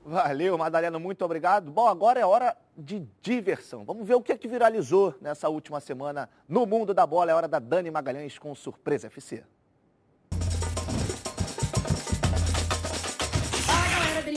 Valeu, 0.05 0.57
Madalena, 0.57 0.99
muito 0.99 1.23
obrigado. 1.25 1.71
Bom, 1.71 1.87
agora 1.87 2.19
é 2.19 2.25
hora 2.25 2.57
de 2.77 3.07
diversão. 3.21 3.85
Vamos 3.85 4.07
ver 4.07 4.15
o 4.15 4.23
que 4.23 4.33
é 4.33 4.39
que 4.39 4.49
viralizou 4.49 5.15
nessa 5.21 5.49
última 5.51 5.81
semana 5.81 6.31
no 6.49 6.65
mundo 6.65 6.95
da 6.95 7.07
bola. 7.07 7.31
É 7.31 7.35
hora 7.35 7.47
da 7.47 7.59
Dani 7.59 7.91
Magalhães 7.91 8.39
com 8.39 8.55
Surpresa 8.55 9.09
FC. 9.09 9.45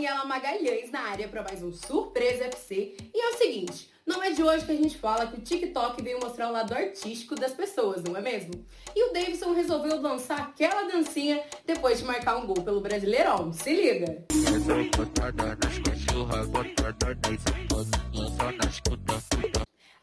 Daniela 0.02 0.26
Magalhães 0.26 0.90
na 0.90 1.00
área 1.02 1.28
para 1.28 1.44
mais 1.44 1.62
um 1.62 1.72
Surpresa 1.72 2.46
FC. 2.46 2.98
E 3.14 3.22
é 3.22 3.36
o 3.36 3.38
seguinte, 3.38 3.88
não 4.04 4.24
é 4.24 4.32
de 4.32 4.42
hoje 4.42 4.66
que 4.66 4.72
a 4.72 4.76
gente 4.76 4.98
fala 4.98 5.28
que 5.28 5.38
o 5.38 5.42
TikTok 5.42 6.02
veio 6.02 6.20
mostrar 6.20 6.50
o 6.50 6.52
lado 6.52 6.74
artístico 6.74 7.36
das 7.36 7.54
pessoas, 7.54 8.02
não 8.02 8.18
é 8.18 8.22
mesmo? 8.22 8.66
E 8.96 9.08
o 9.08 9.14
Davidson 9.14 9.54
resolveu 9.54 10.02
dançar 10.02 10.40
aquela 10.40 10.92
dancinha 10.92 11.44
depois 11.68 12.00
de 12.00 12.06
marcar 12.06 12.38
um 12.38 12.48
gol 12.48 12.64
pelo 12.64 12.82
Brasileirão. 12.82 13.54
Se 13.54 13.76
liga! 13.76 14.26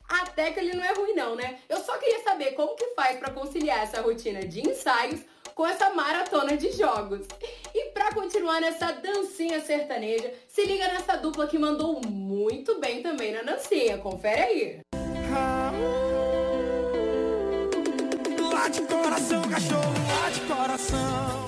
Até 0.08 0.52
que 0.52 0.60
ele 0.60 0.76
não 0.76 0.84
é 0.84 0.94
ruim 0.94 1.14
não, 1.14 1.34
né? 1.34 1.58
Eu 1.68 1.78
só 1.78 1.98
queria 1.98 2.22
saber 2.22 2.52
como 2.52 2.76
que 2.76 2.86
faz 2.94 3.18
para 3.18 3.32
conciliar 3.32 3.80
essa 3.80 4.00
rotina 4.00 4.46
de 4.46 4.60
ensaios 4.60 5.22
com 5.58 5.66
essa 5.66 5.90
maratona 5.90 6.56
de 6.56 6.70
jogos. 6.70 7.26
E 7.74 7.90
para 7.90 8.14
continuar 8.14 8.60
nessa 8.60 8.92
dancinha 8.92 9.60
sertaneja, 9.60 10.32
se 10.46 10.64
liga 10.64 10.86
nessa 10.86 11.16
dupla 11.16 11.48
que 11.48 11.58
mandou 11.58 12.00
muito 12.06 12.78
bem 12.78 13.02
também 13.02 13.32
na 13.32 13.42
dancinha. 13.42 13.98
Confere 13.98 14.40
aí. 14.40 14.80
Late 18.52 18.82
coração, 18.82 19.42
cachorro, 19.50 19.94
late 20.22 20.40
coração. 20.42 21.46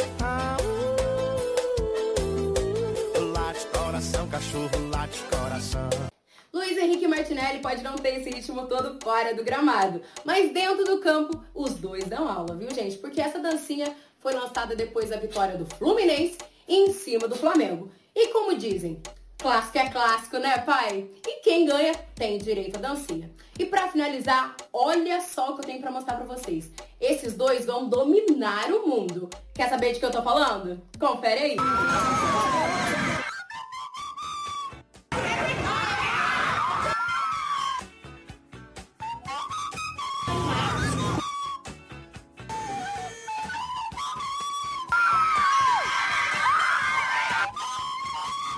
Late 3.32 3.66
coração, 3.66 4.28
cachorro, 4.28 4.90
late 4.90 5.22
coração. 5.30 6.09
Luiz 6.52 6.76
Henrique 6.76 7.06
Martinelli 7.06 7.60
pode 7.60 7.82
não 7.82 7.94
ter 7.94 8.18
esse 8.18 8.28
ritmo 8.28 8.66
todo 8.66 8.98
fora 9.00 9.32
do 9.32 9.44
gramado, 9.44 10.02
mas 10.24 10.52
dentro 10.52 10.84
do 10.84 10.98
campo 10.98 11.44
os 11.54 11.74
dois 11.74 12.04
dão 12.06 12.28
aula, 12.28 12.56
viu 12.56 12.74
gente? 12.74 12.98
Porque 12.98 13.20
essa 13.20 13.38
dancinha 13.38 13.94
foi 14.18 14.34
lançada 14.34 14.74
depois 14.74 15.10
da 15.10 15.16
vitória 15.16 15.56
do 15.56 15.64
Fluminense 15.76 16.38
em 16.66 16.92
cima 16.92 17.28
do 17.28 17.36
Flamengo. 17.36 17.92
E 18.14 18.28
como 18.28 18.56
dizem, 18.56 19.00
clássico 19.38 19.78
é 19.78 19.88
clássico, 19.90 20.38
né, 20.38 20.58
pai? 20.58 21.08
E 21.24 21.40
quem 21.42 21.66
ganha 21.66 21.94
tem 22.16 22.36
direito 22.38 22.78
à 22.78 22.80
dancinha. 22.80 23.30
E 23.56 23.64
para 23.64 23.86
finalizar, 23.86 24.56
olha 24.72 25.20
só 25.20 25.50
o 25.50 25.54
que 25.54 25.60
eu 25.60 25.66
tenho 25.66 25.80
para 25.80 25.92
mostrar 25.92 26.16
para 26.16 26.26
vocês. 26.26 26.68
Esses 27.00 27.34
dois 27.34 27.64
vão 27.64 27.88
dominar 27.88 28.72
o 28.72 28.88
mundo. 28.88 29.30
Quer 29.54 29.68
saber 29.68 29.92
de 29.92 30.00
que 30.00 30.04
eu 30.04 30.10
tô 30.10 30.22
falando? 30.22 30.82
Confere 30.98 31.40
aí. 31.40 31.56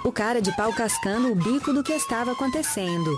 O 0.05 0.11
cara 0.11 0.41
de 0.41 0.55
pau 0.57 0.73
cascando 0.73 1.31
o 1.31 1.35
bico 1.35 1.73
do 1.73 1.83
que 1.83 1.93
estava 1.93 2.33
acontecendo. 2.33 3.11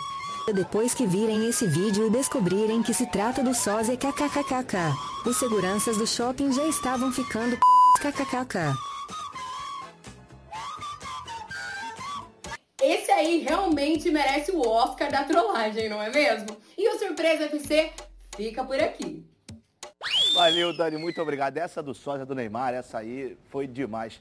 Depois 0.53 0.93
que 0.93 1.07
virem 1.07 1.49
esse 1.49 1.67
vídeo 1.67 2.07
e 2.07 2.11
descobrirem 2.11 2.83
que 2.83 2.93
se 2.93 3.07
trata 3.07 3.43
do 3.43 3.55
sósia 3.55 3.97
kkkk, 3.97 4.77
os 5.25 5.37
seguranças 5.39 5.97
do 5.97 6.07
shopping 6.07 6.53
já 6.53 6.67
estavam 6.67 7.11
ficando 7.11 7.57
kkkk. 8.01 8.77
Esse 12.83 13.11
aí 13.11 13.39
realmente 13.39 14.11
merece 14.11 14.51
o 14.51 14.61
Oscar 14.61 15.11
da 15.11 15.25
trollagem, 15.25 15.89
não 15.89 16.03
é 16.03 16.11
mesmo? 16.11 16.49
E 16.77 16.87
o 16.91 16.99
Surpresa 16.99 17.45
FC 17.45 17.93
fica 18.37 18.63
por 18.63 18.79
aqui. 18.79 19.25
Valeu, 20.35 20.77
Dani, 20.77 20.99
muito 20.99 21.23
obrigado. 21.23 21.57
Essa 21.57 21.83
do 21.83 21.95
sósia 21.95 22.27
do 22.27 22.35
Neymar, 22.35 22.75
essa 22.75 22.99
aí 22.99 23.39
foi 23.49 23.67
demais. 23.67 24.21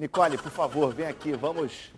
Nicole, 0.00 0.38
por 0.38 0.50
favor, 0.50 0.94
vem 0.94 1.06
aqui, 1.06 1.32
vamos 1.32 1.92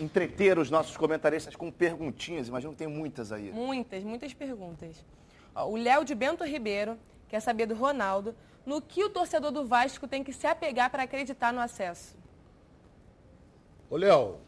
entreter 0.00 0.58
os 0.58 0.72
nossos 0.72 0.96
comentaristas 0.96 1.54
com 1.54 1.70
perguntinhas. 1.70 2.48
Imagino 2.48 2.72
que 2.72 2.78
tem 2.78 2.88
muitas 2.88 3.30
aí. 3.30 3.52
Muitas, 3.52 4.02
muitas 4.02 4.34
perguntas. 4.34 5.04
O 5.54 5.76
Léo 5.76 6.04
de 6.04 6.16
Bento 6.16 6.42
Ribeiro 6.42 6.98
quer 7.28 7.38
saber 7.38 7.66
do 7.66 7.74
Ronaldo 7.76 8.34
no 8.66 8.82
que 8.82 9.04
o 9.04 9.08
torcedor 9.08 9.52
do 9.52 9.64
Vasco 9.64 10.08
tem 10.08 10.24
que 10.24 10.32
se 10.32 10.48
apegar 10.48 10.90
para 10.90 11.04
acreditar 11.04 11.52
no 11.52 11.60
acesso. 11.60 12.16
Ô, 13.88 13.96
Léo, 13.96 14.40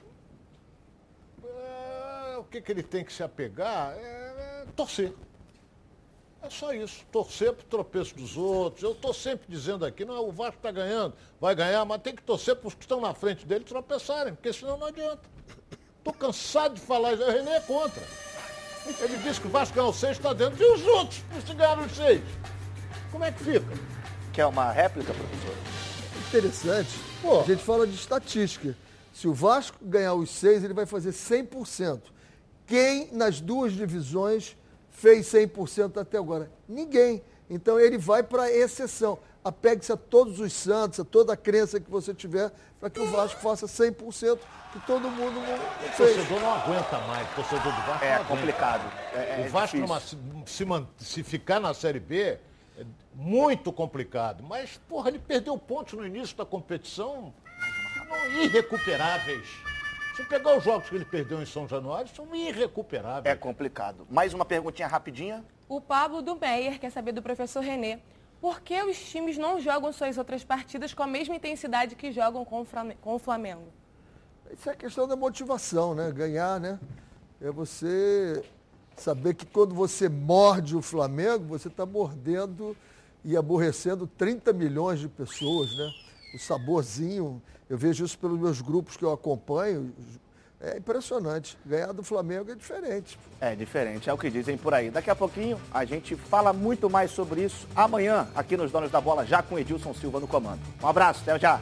é, 1.44 2.38
o 2.38 2.42
que, 2.42 2.60
que 2.60 2.72
ele 2.72 2.82
tem 2.82 3.04
que 3.04 3.12
se 3.12 3.22
apegar 3.22 3.94
é, 3.96 4.00
é 4.00 4.66
torcer. 4.74 5.12
É 6.46 6.50
só 6.50 6.72
isso, 6.72 7.04
torcer 7.10 7.52
para 7.52 7.64
o 7.64 7.68
tropeço 7.68 8.14
dos 8.14 8.36
outros. 8.36 8.80
Eu 8.80 8.92
estou 8.92 9.12
sempre 9.12 9.46
dizendo 9.48 9.84
aqui, 9.84 10.04
não, 10.04 10.28
o 10.28 10.30
Vasco 10.30 10.58
está 10.58 10.70
ganhando, 10.70 11.12
vai 11.40 11.56
ganhar, 11.56 11.84
mas 11.84 12.00
tem 12.00 12.14
que 12.14 12.22
torcer 12.22 12.54
para 12.54 12.68
os 12.68 12.74
que 12.74 12.84
estão 12.84 13.00
na 13.00 13.12
frente 13.14 13.44
dele 13.44 13.64
tropeçarem, 13.64 14.32
porque 14.32 14.52
senão 14.52 14.76
não 14.78 14.86
adianta. 14.86 15.22
Estou 15.98 16.14
cansado 16.14 16.76
de 16.76 16.80
falar 16.80 17.14
isso, 17.14 17.24
o 17.24 17.30
René 17.30 17.56
é 17.56 17.60
contra. 17.60 18.02
Ele 19.00 19.16
disse 19.18 19.40
que 19.40 19.48
o 19.48 19.50
Vasco 19.50 19.74
ganhou 19.74 19.92
seis, 19.92 20.16
está 20.16 20.32
dentro, 20.32 20.62
e 20.62 20.72
os 20.72 20.86
outros, 20.86 21.20
se 21.44 21.52
ganharam 21.52 21.84
os 21.84 21.96
seis? 21.96 22.22
Como 23.10 23.24
é 23.24 23.32
que 23.32 23.42
fica? 23.42 23.66
Quer 24.32 24.46
uma 24.46 24.70
réplica, 24.70 25.12
professor? 25.12 25.56
Interessante. 26.28 26.90
Pô. 27.20 27.40
A 27.40 27.44
gente 27.44 27.62
fala 27.64 27.88
de 27.88 27.94
estatística. 27.96 28.76
Se 29.12 29.26
o 29.26 29.34
Vasco 29.34 29.78
ganhar 29.82 30.14
os 30.14 30.30
seis, 30.30 30.62
ele 30.62 30.74
vai 30.74 30.86
fazer 30.86 31.10
100%. 31.10 32.02
Quem 32.68 33.08
nas 33.12 33.40
duas 33.40 33.72
divisões 33.72 34.56
fez 34.96 35.26
100% 35.26 36.00
até 36.00 36.16
agora? 36.18 36.50
Ninguém. 36.66 37.22
Então 37.48 37.78
ele 37.78 37.98
vai 37.98 38.22
para 38.22 38.44
a 38.44 38.50
exceção. 38.50 39.18
Apegue-se 39.44 39.92
a 39.92 39.96
todos 39.96 40.40
os 40.40 40.52
santos, 40.52 40.98
a 40.98 41.04
toda 41.04 41.34
a 41.34 41.36
crença 41.36 41.78
que 41.78 41.88
você 41.88 42.12
tiver, 42.12 42.50
para 42.80 42.90
que 42.90 42.98
o 42.98 43.06
Vasco 43.06 43.40
faça 43.40 43.66
100%, 43.66 44.38
que 44.72 44.80
todo 44.80 45.08
mundo 45.08 45.34
não 45.34 45.94
fez. 45.94 46.10
O 46.10 46.14
torcedor 46.14 46.40
não 46.40 46.54
aguenta 46.54 46.98
mais, 47.00 47.30
o 47.30 47.34
torcedor 47.36 47.72
do 47.72 47.82
Vasco 47.82 48.04
É 48.04 48.24
complicado. 48.24 48.92
É, 49.14 49.42
é 49.42 49.46
o 49.46 49.50
Vasco, 49.50 49.76
numa, 49.76 50.00
se, 50.00 50.16
se 50.98 51.22
ficar 51.22 51.60
na 51.60 51.72
Série 51.72 52.00
B, 52.00 52.38
é 52.76 52.84
muito 53.14 53.72
complicado. 53.72 54.42
Mas, 54.42 54.80
porra, 54.88 55.10
ele 55.10 55.20
perdeu 55.20 55.56
pontos 55.56 55.92
no 55.92 56.04
início 56.04 56.36
da 56.36 56.44
competição 56.44 57.32
não, 58.08 58.42
irrecuperáveis. 58.42 59.46
Se 60.16 60.24
pegar 60.24 60.56
os 60.56 60.64
jogos 60.64 60.88
que 60.88 60.94
ele 60.94 61.04
perdeu 61.04 61.42
em 61.42 61.44
São 61.44 61.68
Januário, 61.68 62.08
são 62.08 62.34
irrecuperáveis. 62.34 63.26
É 63.26 63.36
complicado. 63.36 64.06
Mais 64.08 64.32
uma 64.32 64.46
perguntinha 64.46 64.88
rapidinha. 64.88 65.44
O 65.68 65.78
Pablo 65.78 66.22
do 66.22 66.34
Meyer 66.34 66.80
quer 66.80 66.90
saber 66.90 67.12
do 67.12 67.20
professor 67.20 67.60
Renê. 67.60 67.98
Por 68.40 68.62
que 68.62 68.82
os 68.82 68.98
times 68.98 69.36
não 69.36 69.60
jogam 69.60 69.92
suas 69.92 70.16
outras 70.16 70.42
partidas 70.42 70.94
com 70.94 71.02
a 71.02 71.06
mesma 71.06 71.36
intensidade 71.36 71.94
que 71.96 72.10
jogam 72.12 72.46
com 72.46 72.64
o 73.14 73.18
Flamengo? 73.18 73.68
Isso 74.50 74.70
é 74.70 74.74
questão 74.74 75.06
da 75.06 75.16
motivação, 75.16 75.94
né? 75.94 76.10
Ganhar, 76.10 76.58
né? 76.58 76.80
É 77.38 77.50
você 77.50 78.42
saber 78.96 79.34
que 79.34 79.44
quando 79.44 79.74
você 79.74 80.08
morde 80.08 80.74
o 80.74 80.80
Flamengo, 80.80 81.44
você 81.44 81.68
está 81.68 81.84
mordendo 81.84 82.74
e 83.22 83.36
aborrecendo 83.36 84.06
30 84.06 84.54
milhões 84.54 84.98
de 84.98 85.08
pessoas, 85.08 85.76
né? 85.76 85.92
O 86.34 86.38
saborzinho, 86.38 87.42
eu 87.68 87.76
vejo 87.76 88.04
isso 88.04 88.18
pelos 88.18 88.38
meus 88.38 88.60
grupos 88.60 88.96
que 88.96 89.04
eu 89.04 89.12
acompanho. 89.12 89.92
É 90.60 90.78
impressionante. 90.78 91.56
Ganhar 91.66 91.92
do 91.92 92.02
Flamengo 92.02 92.50
é 92.50 92.54
diferente. 92.54 93.18
É 93.40 93.54
diferente, 93.54 94.08
é 94.08 94.12
o 94.12 94.16
que 94.16 94.30
dizem 94.30 94.56
por 94.56 94.72
aí. 94.72 94.90
Daqui 94.90 95.10
a 95.10 95.14
pouquinho 95.14 95.60
a 95.70 95.84
gente 95.84 96.16
fala 96.16 96.52
muito 96.52 96.88
mais 96.88 97.10
sobre 97.10 97.44
isso 97.44 97.68
amanhã 97.76 98.26
aqui 98.34 98.56
nos 98.56 98.72
Donos 98.72 98.90
da 98.90 99.00
Bola, 99.00 99.26
já 99.26 99.42
com 99.42 99.58
Edilson 99.58 99.92
Silva 99.92 100.18
no 100.18 100.26
comando. 100.26 100.60
Um 100.82 100.86
abraço, 100.86 101.20
até 101.22 101.38
já. 101.38 101.60